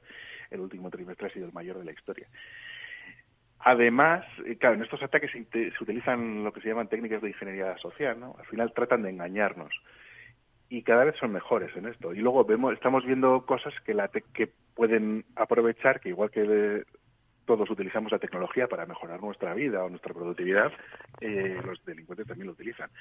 El 0.50 0.62
último 0.62 0.90
trimestre 0.90 1.28
ha 1.28 1.34
sido 1.34 1.46
el 1.46 1.54
mayor 1.54 1.78
de 1.78 1.86
la 1.86 1.92
historia. 1.92 2.28
Además, 3.60 4.26
eh, 4.46 4.56
claro, 4.58 4.76
en 4.76 4.84
estos 4.84 5.04
ataques 5.04 5.32
se, 5.32 5.74
utilizan 5.82 6.44
lo 6.44 6.54
que 6.54 6.62
se 6.62 6.70
llaman 6.70 6.88
técnicas 6.88 7.22
de 7.22 7.30
ingeniería 7.30 7.78
social, 7.78 8.20
¿no? 8.20 8.36
Al 8.40 8.46
final 8.46 8.74
tratan 8.74 9.04
de 9.04 9.10
engañarnos 9.10 9.74
y 10.70 10.84
cada 10.84 11.04
vez 11.04 11.16
son 11.18 11.34
mejores 11.34 11.76
en 11.76 11.88
esto. 11.88 12.14
Y 12.14 12.20
luego 12.20 12.46
vemos, 12.46 12.74
estamos 12.74 13.06
viendo 13.06 13.46
cosas 13.46 13.74
que 13.86 13.94
la 13.94 14.08
que 14.08 14.50
pueden 14.76 15.26
aprovechar, 15.36 16.00
que 16.00 16.10
igual 16.10 16.30
que 16.30 16.86
todos 17.50 17.72
utilizamos 17.72 18.12
la 18.12 18.20
tecnología 18.20 18.68
para 18.68 18.86
mejorar 18.86 19.20
nuestra 19.24 19.56
vida 19.56 19.84
o 19.84 19.90
nuestra 19.90 20.14
productividad, 20.14 20.72
eh, 21.20 21.60
los 21.66 21.84
delincuentes 21.84 22.28
también 22.28 22.46
lo 22.46 22.54
utilizan. 22.54 22.92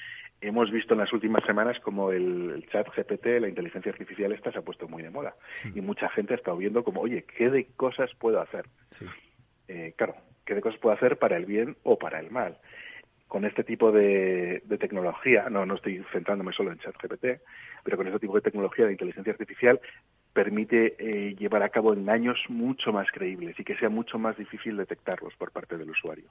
Hemos 0.40 0.70
visto 0.70 0.94
en 0.94 1.00
las 1.00 1.12
últimas 1.12 1.44
semanas 1.44 1.78
como 1.80 2.12
el, 2.12 2.52
el 2.52 2.66
chat 2.70 2.88
GPT, 2.88 3.42
la 3.42 3.48
inteligencia 3.48 3.92
artificial 3.92 4.32
esta 4.32 4.50
se 4.50 4.58
ha 4.58 4.62
puesto 4.62 4.88
muy 4.88 5.02
de 5.02 5.10
moda 5.10 5.34
y 5.74 5.82
mucha 5.82 6.08
gente 6.08 6.32
ha 6.32 6.38
estado 6.38 6.56
viendo 6.56 6.82
como, 6.82 7.02
oye, 7.02 7.26
¿qué 7.36 7.50
de 7.50 7.66
cosas 7.76 8.10
puedo 8.18 8.40
hacer? 8.40 8.64
Eh, 9.68 9.92
claro, 9.98 10.14
¿qué 10.46 10.54
de 10.54 10.62
cosas 10.62 10.80
puedo 10.80 10.96
hacer 10.96 11.18
para 11.18 11.36
el 11.36 11.44
bien 11.44 11.76
o 11.82 11.98
para 11.98 12.18
el 12.18 12.30
mal? 12.30 12.56
Con 13.26 13.44
este 13.44 13.64
tipo 13.64 13.92
de, 13.92 14.62
de 14.64 14.78
tecnología, 14.78 15.50
no, 15.50 15.66
no 15.66 15.74
estoy 15.74 16.02
centrándome 16.10 16.54
solo 16.54 16.72
en 16.72 16.78
ChatGPT, 16.78 17.42
pero 17.84 17.98
con 17.98 18.06
este 18.06 18.20
tipo 18.20 18.34
de 18.34 18.40
tecnología 18.40 18.86
de 18.86 18.92
inteligencia 18.92 19.30
artificial 19.34 19.78
permite 20.32 20.94
eh, 20.98 21.34
llevar 21.36 21.62
a 21.62 21.68
cabo 21.68 21.92
engaños 21.92 22.38
mucho 22.48 22.92
más 22.92 23.08
creíbles 23.10 23.58
y 23.58 23.64
que 23.64 23.76
sea 23.76 23.88
mucho 23.88 24.18
más 24.18 24.36
difícil 24.36 24.76
detectarlos 24.76 25.34
por 25.36 25.50
parte 25.50 25.76
del 25.76 25.90
usuario. 25.90 26.26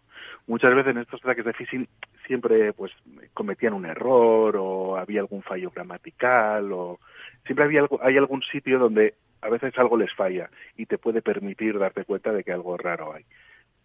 Muchas 0.46 0.74
veces 0.74 0.92
en 0.92 1.02
estos 1.02 1.22
ataques 1.24 1.46
de 1.46 1.54
phishing 1.54 1.88
siempre 2.26 2.74
pues 2.74 2.92
cometían 3.34 3.74
un 3.74 3.86
error 3.86 4.56
o 4.58 4.98
había 4.98 5.22
algún 5.22 5.42
fallo 5.42 5.72
gramatical 5.72 6.72
o 6.72 7.00
siempre 7.46 7.66
había 7.66 7.82
algo, 7.82 8.00
hay 8.02 8.18
algún 8.18 8.42
sitio 8.44 8.80
donde 8.80 9.16
a 9.42 9.50
veces 9.50 9.78
algo 9.78 9.98
les 9.98 10.14
falla 10.14 10.50
y 10.78 10.86
te 10.86 10.98
puede 10.98 11.22
permitir 11.22 11.78
darte 11.78 12.06
cuenta 12.06 12.32
de 12.32 12.44
que 12.44 12.52
algo 12.52 12.78
raro 12.78 13.14
hay. 13.14 13.26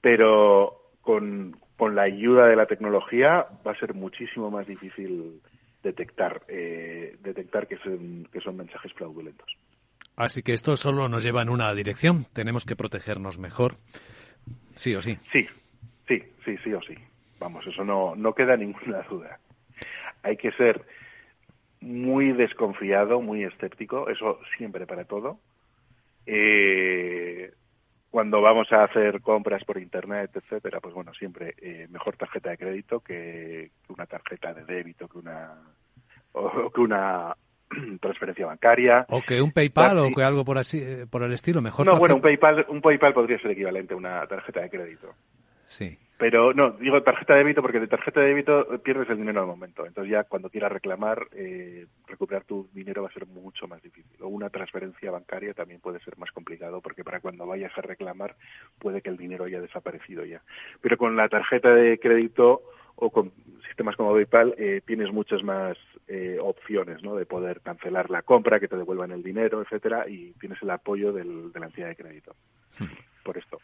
Pero 0.01 0.91
con, 1.01 1.57
con 1.77 1.95
la 1.95 2.03
ayuda 2.03 2.47
de 2.47 2.57
la 2.57 2.67
tecnología 2.67 3.47
va 3.67 3.73
a 3.73 3.79
ser 3.79 3.95
muchísimo 3.95 4.51
más 4.51 4.67
difícil 4.67 5.41
detectar 5.83 6.43
eh, 6.49 7.17
detectar 7.23 7.67
que 7.67 7.77
son, 7.79 8.29
que 8.33 8.41
son 8.41 8.57
mensajes 8.57 8.93
fraudulentos. 8.93 9.57
Así 10.17 10.43
que 10.43 10.53
esto 10.53 10.77
solo 10.77 11.09
nos 11.09 11.23
lleva 11.23 11.43
en 11.43 11.49
una 11.49 11.73
dirección. 11.75 12.27
Tenemos 12.33 12.65
que 12.65 12.77
protegernos 12.77 13.39
mejor. 13.39 13.77
Sí 14.75 14.95
o 14.95 15.01
sí. 15.01 15.19
Sí, 15.33 15.47
sí, 16.07 16.23
sí, 16.45 16.57
sí 16.63 16.73
o 16.73 16.83
sí. 16.83 16.95
Vamos, 17.39 17.67
eso 17.67 17.85
no, 17.85 18.15
no 18.15 18.35
queda 18.35 18.57
ninguna 18.57 19.03
duda. 19.11 19.39
hay 20.23 20.37
que 20.37 20.53
ser 20.53 20.85
muy 21.81 22.33
desconfiado, 22.33 23.21
muy 23.21 23.43
escéptico, 23.43 24.09
eso 24.09 24.39
siempre 24.57 24.87
para 24.87 25.05
todo. 25.05 25.41
Eh, 26.27 27.53
cuando 28.11 28.41
vamos 28.41 28.71
a 28.73 28.85
hacer 28.85 29.21
compras 29.21 29.65
por 29.65 29.79
internet, 29.79 30.31
etcétera, 30.35 30.81
pues 30.81 30.95
bueno, 30.95 31.13
siempre 31.15 31.55
eh, 31.61 31.89
mejor 31.91 32.17
tarjeta 32.17 32.51
de 32.51 32.59
crédito 32.59 33.01
que, 33.01 33.71
que 33.87 33.93
una 33.93 34.07
tarjeta 34.07 34.55
de 34.55 34.65
débito, 34.65 35.09
que 35.09 35.19
una 35.19 35.55
o 36.33 36.71
que 36.71 36.81
una 36.81 37.35
transferencia 38.01 38.47
bancaria. 38.47 39.07
O 39.09 39.23
que 39.23 39.41
un 39.41 39.53
PayPal 39.53 39.99
o 39.99 40.13
que 40.15 40.23
algo 40.23 40.45
por 40.45 40.59
así 40.59 40.79
eh, 40.79 41.07
por 41.09 41.23
el 41.23 41.33
estilo, 41.33 41.61
mejor. 41.61 41.87
No, 41.87 41.97
bueno, 41.97 42.17
un 42.17 42.23
PayPal, 42.23 42.67
un 42.69 42.81
PayPal 42.81 43.15
podría 43.15 43.39
ser 43.39 43.53
equivalente 43.53 43.95
a 43.95 43.97
una 43.97 44.27
tarjeta 44.27 44.61
de 44.61 44.71
crédito. 44.71 45.15
Sí. 45.67 45.99
Pero 46.23 46.55
no, 46.55 46.71
digo 46.71 47.03
tarjeta 47.03 47.33
de 47.33 47.41
débito 47.41 47.63
porque 47.63 47.81
de 47.81 47.89
tarjeta 47.89 48.21
de 48.21 48.29
débito 48.29 48.81
pierdes 48.85 49.11
el 49.11 49.17
dinero 49.17 49.41
al 49.41 49.47
momento. 49.49 49.85
Entonces 49.85 50.13
ya 50.13 50.23
cuando 50.23 50.51
quieras 50.51 50.71
reclamar, 50.71 51.27
eh, 51.33 51.87
recuperar 52.07 52.45
tu 52.45 52.69
dinero 52.73 53.03
va 53.03 53.09
a 53.09 53.13
ser 53.13 53.27
mucho 53.27 53.67
más 53.67 53.83
difícil. 53.83 54.23
O 54.23 54.29
una 54.29 54.49
transferencia 54.49 55.11
bancaria 55.11 55.53
también 55.53 55.81
puede 55.81 55.99
ser 55.99 56.17
más 56.19 56.31
complicado 56.31 56.81
porque 56.81 57.03
para 57.03 57.19
cuando 57.19 57.45
vayas 57.45 57.77
a 57.77 57.81
reclamar 57.81 58.37
puede 58.79 59.03
que 59.03 59.11
el 59.11 59.17
dinero 59.17 59.47
haya 59.47 59.61
desaparecido 59.61 60.25
ya. 60.25 60.43
Pero 60.81 60.97
con 60.97 61.17
la 61.17 61.29
tarjeta 61.29 61.75
de 61.75 61.99
crédito 61.99 62.63
o 63.05 63.11
con 63.11 63.33
sistemas 63.67 63.97
como 63.97 64.13
PayPal 64.13 64.55
eh, 64.57 64.81
tienes 64.87 65.13
muchas 65.13 65.43
más 65.43 65.77
eh, 66.07 66.39
opciones 66.41 67.03
¿no? 67.03 67.17
de 67.17 67.27
poder 67.27 67.61
cancelar 67.61 68.11
la 68.11 68.23
compra, 68.23 68.61
que 68.61 68.69
te 68.69 68.77
devuelvan 68.77 69.11
el 69.11 69.25
dinero, 69.25 69.61
etcétera, 69.61 70.09
y 70.09 70.33
tienes 70.35 70.63
el 70.63 70.71
apoyo 70.71 71.13
del- 71.13 71.51
de 71.53 71.59
la 71.61 71.67
entidad 71.67 71.89
de 71.89 71.97
crédito. 71.97 72.37
Por 73.25 73.39
esto. 73.39 73.59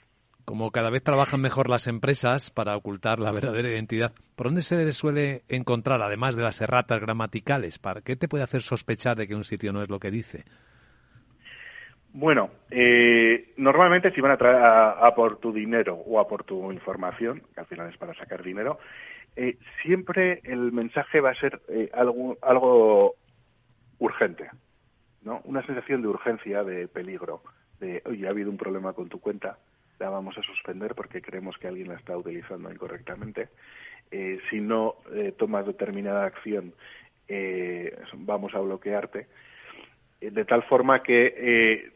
Como 0.45 0.73
cada 0.73 0.91
vez 0.91 1.05
trabajan 1.05 1.41
mejor 1.41 1.69
las 1.69 1.87
empresas 1.87 2.51
para 2.51 2.77
ocultar 2.77 3.21
la 3.21 3.31
verdadera 3.31 3.69
identidad, 3.69 4.13
¿por 4.35 4.47
dónde 4.49 4.63
se 4.63 4.77
les 4.77 4.97
suele 4.97 5.43
encontrar, 5.49 6.03
además 6.03 6.35
de 6.35 6.43
las 6.43 6.61
erratas 6.61 7.01
gramaticales? 7.01 7.79
¿Para 7.79 8.01
qué 8.01 8.17
te 8.17 8.27
puede 8.29 8.43
hacer 8.45 8.63
sospechar 8.63 9.17
de 9.17 9.29
que 9.29 9.37
un 9.37 9.45
sitio 9.45 9.73
no 9.73 9.83
es 9.83 9.89
lo 9.89 10.01
que 10.01 10.11
dice? 10.11 10.45
Bueno, 12.13 12.51
eh, 12.71 13.53
normalmente 13.59 14.11
si 14.13 14.21
van 14.21 14.33
a, 14.33 14.45
a, 14.51 15.07
a 15.07 15.15
por 15.15 15.37
tu 15.39 15.53
dinero 15.53 15.95
o 15.95 16.19
a 16.19 16.27
por 16.27 16.43
tu 16.43 16.73
información, 16.73 17.43
que 17.55 17.61
al 17.61 17.67
final 17.67 17.91
es 17.91 17.99
para 17.99 18.15
sacar 18.15 18.43
dinero, 18.43 18.79
eh, 19.37 19.57
siempre 19.83 20.41
el 20.43 20.73
mensaje 20.73 21.21
va 21.21 21.31
a 21.31 21.35
ser 21.37 21.61
eh, 21.69 21.91
algo, 21.95 22.37
algo 22.43 23.15
urgente, 24.01 24.51
¿no? 25.23 25.41
Una 25.45 25.65
sensación 25.65 26.03
de 26.03 26.09
urgencia, 26.09 26.65
de 26.65 26.89
peligro, 26.89 27.43
de, 27.79 28.03
oye, 28.07 28.27
ha 28.27 28.31
habido 28.31 28.51
un 28.51 28.57
problema 28.57 28.95
con 28.95 29.09
tu 29.09 29.21
cuenta, 29.21 29.59
la 30.01 30.11
vamos 30.11 30.37
a 30.39 30.43
suspender 30.43 30.97
porque 30.97 31.23
creemos 31.23 31.57
que 31.59 31.69
alguien 31.69 31.89
la 31.89 31.95
está 31.95 32.17
utilizando 32.17 32.71
incorrectamente. 32.71 33.49
Eh, 34.11 34.41
si 34.51 34.61
no 34.61 34.97
eh, 35.13 35.33
tomas 35.37 35.67
determinada 35.67 36.25
acción, 36.25 36.75
vamos 38.15 38.55
a 38.55 38.61
bloquearte. 38.61 39.29
De 40.21 40.45
tal 40.47 40.65
forma 40.65 41.03
que 41.03 41.93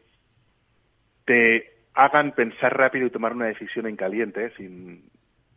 te 1.25 1.73
hagan 1.93 2.33
pensar 2.33 2.77
rápido 2.77 3.07
y 3.07 3.09
tomar 3.09 3.33
una 3.33 3.47
decisión 3.47 3.87
en 3.87 3.95
caliente 3.95 4.51
sin 4.55 5.09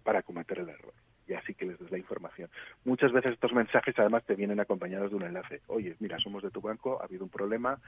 para 0.02 0.22
cometer 0.22 0.60
el 0.60 0.70
error 0.70 0.94
y 1.26 1.34
así 1.34 1.54
que 1.54 1.66
les 1.66 1.78
des 1.78 1.90
la 1.90 1.98
información. 1.98 2.48
Muchas 2.84 3.12
veces 3.12 3.32
estos 3.32 3.52
mensajes 3.52 3.98
además 3.98 4.24
te 4.24 4.34
vienen 4.34 4.60
acompañados 4.60 5.10
de 5.10 5.16
un 5.16 5.22
enlace. 5.24 5.60
Oye, 5.66 5.96
mira, 5.98 6.18
somos 6.18 6.42
de 6.42 6.50
tu 6.50 6.60
banco, 6.60 7.00
ha 7.00 7.04
habido 7.04 7.24
un 7.24 7.30
problema, 7.30 7.78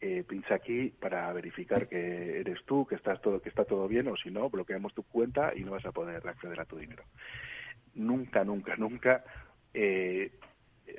eh, 0.00 0.24
pincha 0.28 0.54
aquí 0.54 0.92
para 1.00 1.32
verificar 1.32 1.88
que 1.88 2.40
eres 2.40 2.62
tú, 2.64 2.86
que 2.86 2.96
estás 2.96 3.20
todo, 3.22 3.40
que 3.40 3.48
está 3.48 3.64
todo 3.64 3.88
bien, 3.88 4.08
o 4.08 4.16
si 4.16 4.30
no, 4.30 4.50
bloqueamos 4.50 4.94
tu 4.94 5.02
cuenta 5.04 5.52
y 5.54 5.64
no 5.64 5.72
vas 5.72 5.86
a 5.86 5.92
poder 5.92 6.26
acceder 6.26 6.60
a 6.60 6.64
tu 6.64 6.76
dinero. 6.76 7.04
Nunca, 7.94 8.44
nunca, 8.44 8.76
nunca 8.76 9.24
eh, 9.74 10.32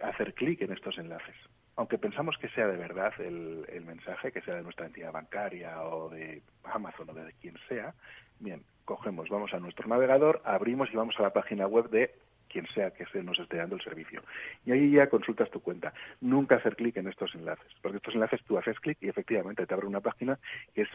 hacer 0.02 0.34
clic 0.34 0.62
en 0.62 0.74
estos 0.74 0.98
enlaces. 0.98 1.36
Aunque 1.76 1.98
pensamos 1.98 2.38
que 2.38 2.50
sea 2.50 2.68
de 2.68 2.78
verdad 2.78 3.14
el, 3.20 3.66
el 3.68 3.84
mensaje, 3.84 4.32
que 4.32 4.42
sea 4.42 4.56
de 4.56 4.62
nuestra 4.62 4.86
entidad 4.86 5.12
bancaria 5.12 5.82
o 5.84 6.10
de 6.10 6.44
Amazon 6.64 7.10
o 7.10 7.14
de 7.14 7.34
quien 7.42 7.56
sea, 7.68 7.96
bien, 8.40 8.64
cogemos, 8.86 9.30
vamos 9.30 9.54
a 9.54 9.60
nuestro 9.60 9.88
navegador, 9.88 10.42
abrimos 10.46 10.90
y 10.92 10.96
vamos 10.96 11.16
a 11.20 11.24
la 11.24 11.34
página 11.34 11.68
web 11.68 11.90
de 11.90 12.14
quien 12.50 12.68
sea 12.68 12.92
que 12.92 13.06
se 13.08 13.24
nos 13.24 13.40
esté 13.40 13.58
dando 13.58 13.76
el 13.76 13.82
servicio. 13.82 14.22
Y 14.66 14.72
ahí 14.72 14.92
ya 14.92 15.10
consultas 15.10 15.50
tu 15.50 15.60
cuenta. 15.62 15.94
Nunca 16.22 16.56
hacer 16.56 16.76
clic 16.76 16.98
en 16.98 17.08
estos 17.08 17.34
enlaces, 17.34 17.72
porque 17.82 17.98
estos 17.98 18.14
enlaces 18.14 18.44
tú 18.44 18.58
haces 18.58 18.80
clic 18.80 18.98
y 19.02 19.10
efectivamente 19.10 19.66
te 19.66 19.74
abre 19.74 19.88
una 19.88 20.02
página 20.02 20.38
que 20.74 20.84
es 20.84 20.90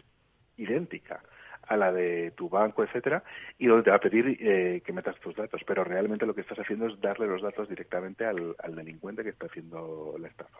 idéntica 0.57 1.21
a 1.69 1.77
la 1.77 1.91
de 1.91 2.31
tu 2.31 2.49
banco, 2.49 2.83
etcétera, 2.83 3.23
y 3.57 3.67
donde 3.67 3.83
te 3.83 3.89
va 3.91 3.97
a 3.97 4.01
pedir 4.01 4.37
eh, 4.39 4.81
que 4.83 4.91
metas 4.91 5.19
tus 5.19 5.35
datos. 5.35 5.61
Pero 5.65 5.83
realmente 5.83 6.25
lo 6.25 6.33
que 6.33 6.41
estás 6.41 6.59
haciendo 6.59 6.87
es 6.87 6.99
darle 6.99 7.27
los 7.27 7.41
datos 7.41 7.69
directamente 7.69 8.25
al, 8.25 8.55
al 8.57 8.75
delincuente 8.75 9.23
que 9.23 9.29
está 9.29 9.45
haciendo 9.45 10.15
la 10.19 10.27
estafa. 10.27 10.59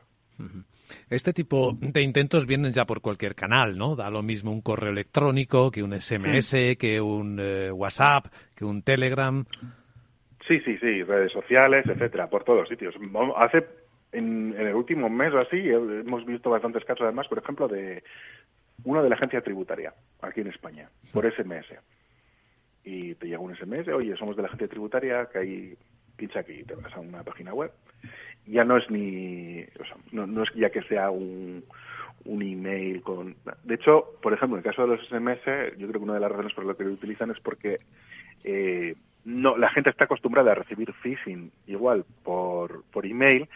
Este 1.09 1.33
tipo 1.33 1.77
de 1.79 2.01
intentos 2.01 2.45
vienen 2.45 2.71
ya 2.71 2.85
por 2.85 3.01
cualquier 3.01 3.35
canal, 3.35 3.77
¿no? 3.77 3.95
Da 3.95 4.09
lo 4.09 4.21
mismo 4.21 4.51
un 4.51 4.61
correo 4.61 4.91
electrónico 4.91 5.71
que 5.71 5.83
un 5.83 5.99
SMS, 5.99 6.77
que 6.77 7.01
un 7.01 7.39
eh, 7.41 7.71
WhatsApp, 7.71 8.27
que 8.55 8.63
un 8.63 8.83
Telegram. 8.83 9.43
Sí, 10.47 10.59
sí, 10.61 10.77
sí, 10.77 11.03
redes 11.03 11.31
sociales, 11.31 11.85
etcétera, 11.87 12.29
por 12.29 12.43
todos 12.43 12.59
los 12.59 12.69
sitios. 12.69 12.95
Hace 13.35 13.65
en, 14.11 14.55
en 14.57 14.67
el 14.67 14.75
último 14.75 15.09
mes 15.09 15.33
o 15.33 15.39
así 15.39 15.57
hemos 15.57 16.25
visto 16.25 16.49
bastantes 16.49 16.85
casos, 16.85 17.03
además, 17.03 17.27
por 17.27 17.39
ejemplo, 17.39 17.67
de 17.67 18.03
uno 18.83 19.03
de 19.03 19.09
la 19.09 19.15
agencia 19.15 19.41
tributaria 19.41 19.93
aquí 20.21 20.41
en 20.41 20.47
España, 20.47 20.89
por 21.11 21.31
SMS. 21.31 21.67
Y 22.83 23.15
te 23.15 23.27
llega 23.27 23.39
un 23.39 23.55
SMS, 23.55 23.87
oye, 23.89 24.15
somos 24.17 24.35
de 24.35 24.41
la 24.41 24.47
agencia 24.47 24.67
tributaria, 24.67 25.27
que 25.31 25.37
hay 25.37 25.77
pincha 26.15 26.39
aquí, 26.39 26.63
te 26.63 26.75
vas 26.75 26.93
a 26.93 26.99
una 26.99 27.23
página 27.23 27.53
web. 27.53 27.71
Ya 28.45 28.63
no 28.63 28.77
es 28.77 28.89
ni, 28.89 29.61
o 29.79 29.85
sea, 29.85 29.97
no, 30.11 30.25
no 30.25 30.43
es 30.43 30.49
ya 30.55 30.69
que 30.69 30.81
sea 30.83 31.09
un, 31.11 31.63
un 32.25 32.41
email 32.41 33.01
con... 33.01 33.35
De 33.63 33.75
hecho, 33.75 34.15
por 34.21 34.33
ejemplo, 34.33 34.57
en 34.57 34.63
el 34.63 34.69
caso 34.69 34.83
de 34.83 34.95
los 34.95 35.07
SMS, 35.07 35.77
yo 35.77 35.87
creo 35.87 35.99
que 35.99 36.05
una 36.05 36.15
de 36.15 36.19
las 36.19 36.31
razones 36.31 36.53
por 36.53 36.65
las 36.65 36.77
que 36.77 36.83
lo 36.83 36.93
utilizan 36.93 37.31
es 37.31 37.39
porque 37.39 37.77
eh, 38.43 38.95
no, 39.25 39.57
la 39.57 39.69
gente 39.69 39.89
está 39.89 40.05
acostumbrada 40.05 40.51
a 40.51 40.55
recibir 40.55 40.93
phishing 40.93 41.51
igual 41.67 42.05
por, 42.23 42.83
por 42.91 43.05
email. 43.05 43.47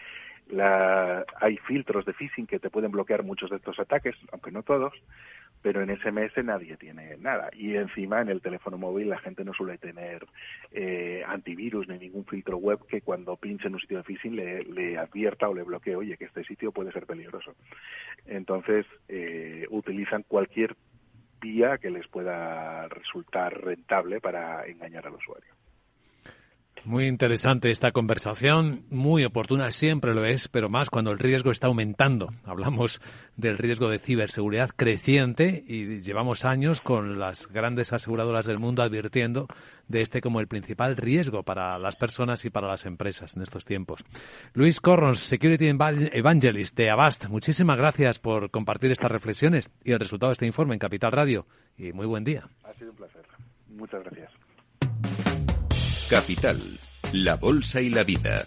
La, 0.48 1.24
hay 1.40 1.56
filtros 1.58 2.04
de 2.04 2.12
phishing 2.12 2.46
que 2.46 2.58
te 2.58 2.70
pueden 2.70 2.92
bloquear 2.92 3.22
muchos 3.22 3.50
de 3.50 3.56
estos 3.56 3.78
ataques, 3.78 4.14
aunque 4.30 4.50
no 4.50 4.62
todos, 4.62 4.92
pero 5.62 5.80
en 5.80 5.96
SMS 5.96 6.44
nadie 6.44 6.76
tiene 6.76 7.16
nada. 7.16 7.48
Y 7.54 7.74
encima 7.76 8.20
en 8.20 8.28
el 8.28 8.42
teléfono 8.42 8.76
móvil 8.76 9.08
la 9.08 9.18
gente 9.18 9.44
no 9.44 9.54
suele 9.54 9.78
tener 9.78 10.26
eh, 10.72 11.24
antivirus 11.26 11.88
ni 11.88 11.98
ningún 11.98 12.26
filtro 12.26 12.58
web 12.58 12.86
que 12.86 13.00
cuando 13.00 13.36
pinche 13.36 13.68
en 13.68 13.74
un 13.74 13.80
sitio 13.80 13.96
de 13.96 14.04
phishing 14.04 14.36
le, 14.36 14.98
advierta 14.98 15.48
o 15.48 15.54
le 15.54 15.62
bloquee, 15.62 15.96
oye, 15.96 16.18
que 16.18 16.26
este 16.26 16.44
sitio 16.44 16.70
puede 16.70 16.92
ser 16.92 17.06
peligroso. 17.06 17.54
Entonces 18.26 18.84
eh, 19.08 19.66
utilizan 19.70 20.22
cualquier 20.24 20.76
vía 21.40 21.78
que 21.78 21.90
les 21.90 22.06
pueda 22.08 22.86
resultar 22.88 23.58
rentable 23.64 24.20
para 24.20 24.66
engañar 24.66 25.06
al 25.06 25.14
usuario. 25.14 25.52
Muy 26.84 27.06
interesante 27.06 27.70
esta 27.70 27.92
conversación, 27.92 28.84
muy 28.90 29.24
oportuna, 29.24 29.70
siempre 29.70 30.12
lo 30.12 30.26
es, 30.26 30.48
pero 30.48 30.68
más 30.68 30.90
cuando 30.90 31.12
el 31.12 31.18
riesgo 31.18 31.50
está 31.50 31.68
aumentando. 31.68 32.28
Hablamos 32.44 33.00
del 33.36 33.56
riesgo 33.56 33.88
de 33.88 33.98
ciberseguridad 33.98 34.68
creciente 34.68 35.64
y 35.66 36.02
llevamos 36.02 36.44
años 36.44 36.82
con 36.82 37.18
las 37.18 37.48
grandes 37.48 37.94
aseguradoras 37.94 38.44
del 38.44 38.58
mundo 38.58 38.82
advirtiendo 38.82 39.48
de 39.88 40.02
este 40.02 40.20
como 40.20 40.40
el 40.40 40.46
principal 40.46 40.98
riesgo 40.98 41.42
para 41.42 41.78
las 41.78 41.96
personas 41.96 42.44
y 42.44 42.50
para 42.50 42.68
las 42.68 42.84
empresas 42.84 43.34
en 43.34 43.42
estos 43.42 43.64
tiempos. 43.64 44.04
Luis 44.52 44.78
Corrons, 44.78 45.20
Security 45.20 45.68
Evangelist 45.68 46.76
de 46.76 46.90
Avast, 46.90 47.28
muchísimas 47.28 47.78
gracias 47.78 48.18
por 48.18 48.50
compartir 48.50 48.90
estas 48.90 49.10
reflexiones 49.10 49.70
y 49.84 49.92
el 49.92 50.00
resultado 50.00 50.28
de 50.28 50.34
este 50.34 50.46
informe 50.46 50.74
en 50.74 50.80
Capital 50.80 51.12
Radio. 51.12 51.46
Y 51.78 51.94
muy 51.94 52.06
buen 52.06 52.24
día. 52.24 52.46
Ha 52.62 52.74
sido 52.74 52.90
un 52.90 52.96
placer. 52.96 53.22
Muchas 53.68 54.04
gracias. 54.04 54.43
Capital, 56.08 56.60
la 57.12 57.36
Bolsa 57.36 57.80
y 57.80 57.88
la 57.88 58.04
Vida. 58.04 58.46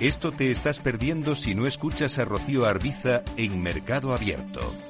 Esto 0.00 0.32
te 0.32 0.50
estás 0.50 0.80
perdiendo 0.80 1.34
si 1.34 1.54
no 1.54 1.66
escuchas 1.66 2.18
a 2.18 2.24
Rocío 2.24 2.66
Arbiza 2.66 3.22
en 3.36 3.62
Mercado 3.62 4.14
Abierto. 4.14 4.89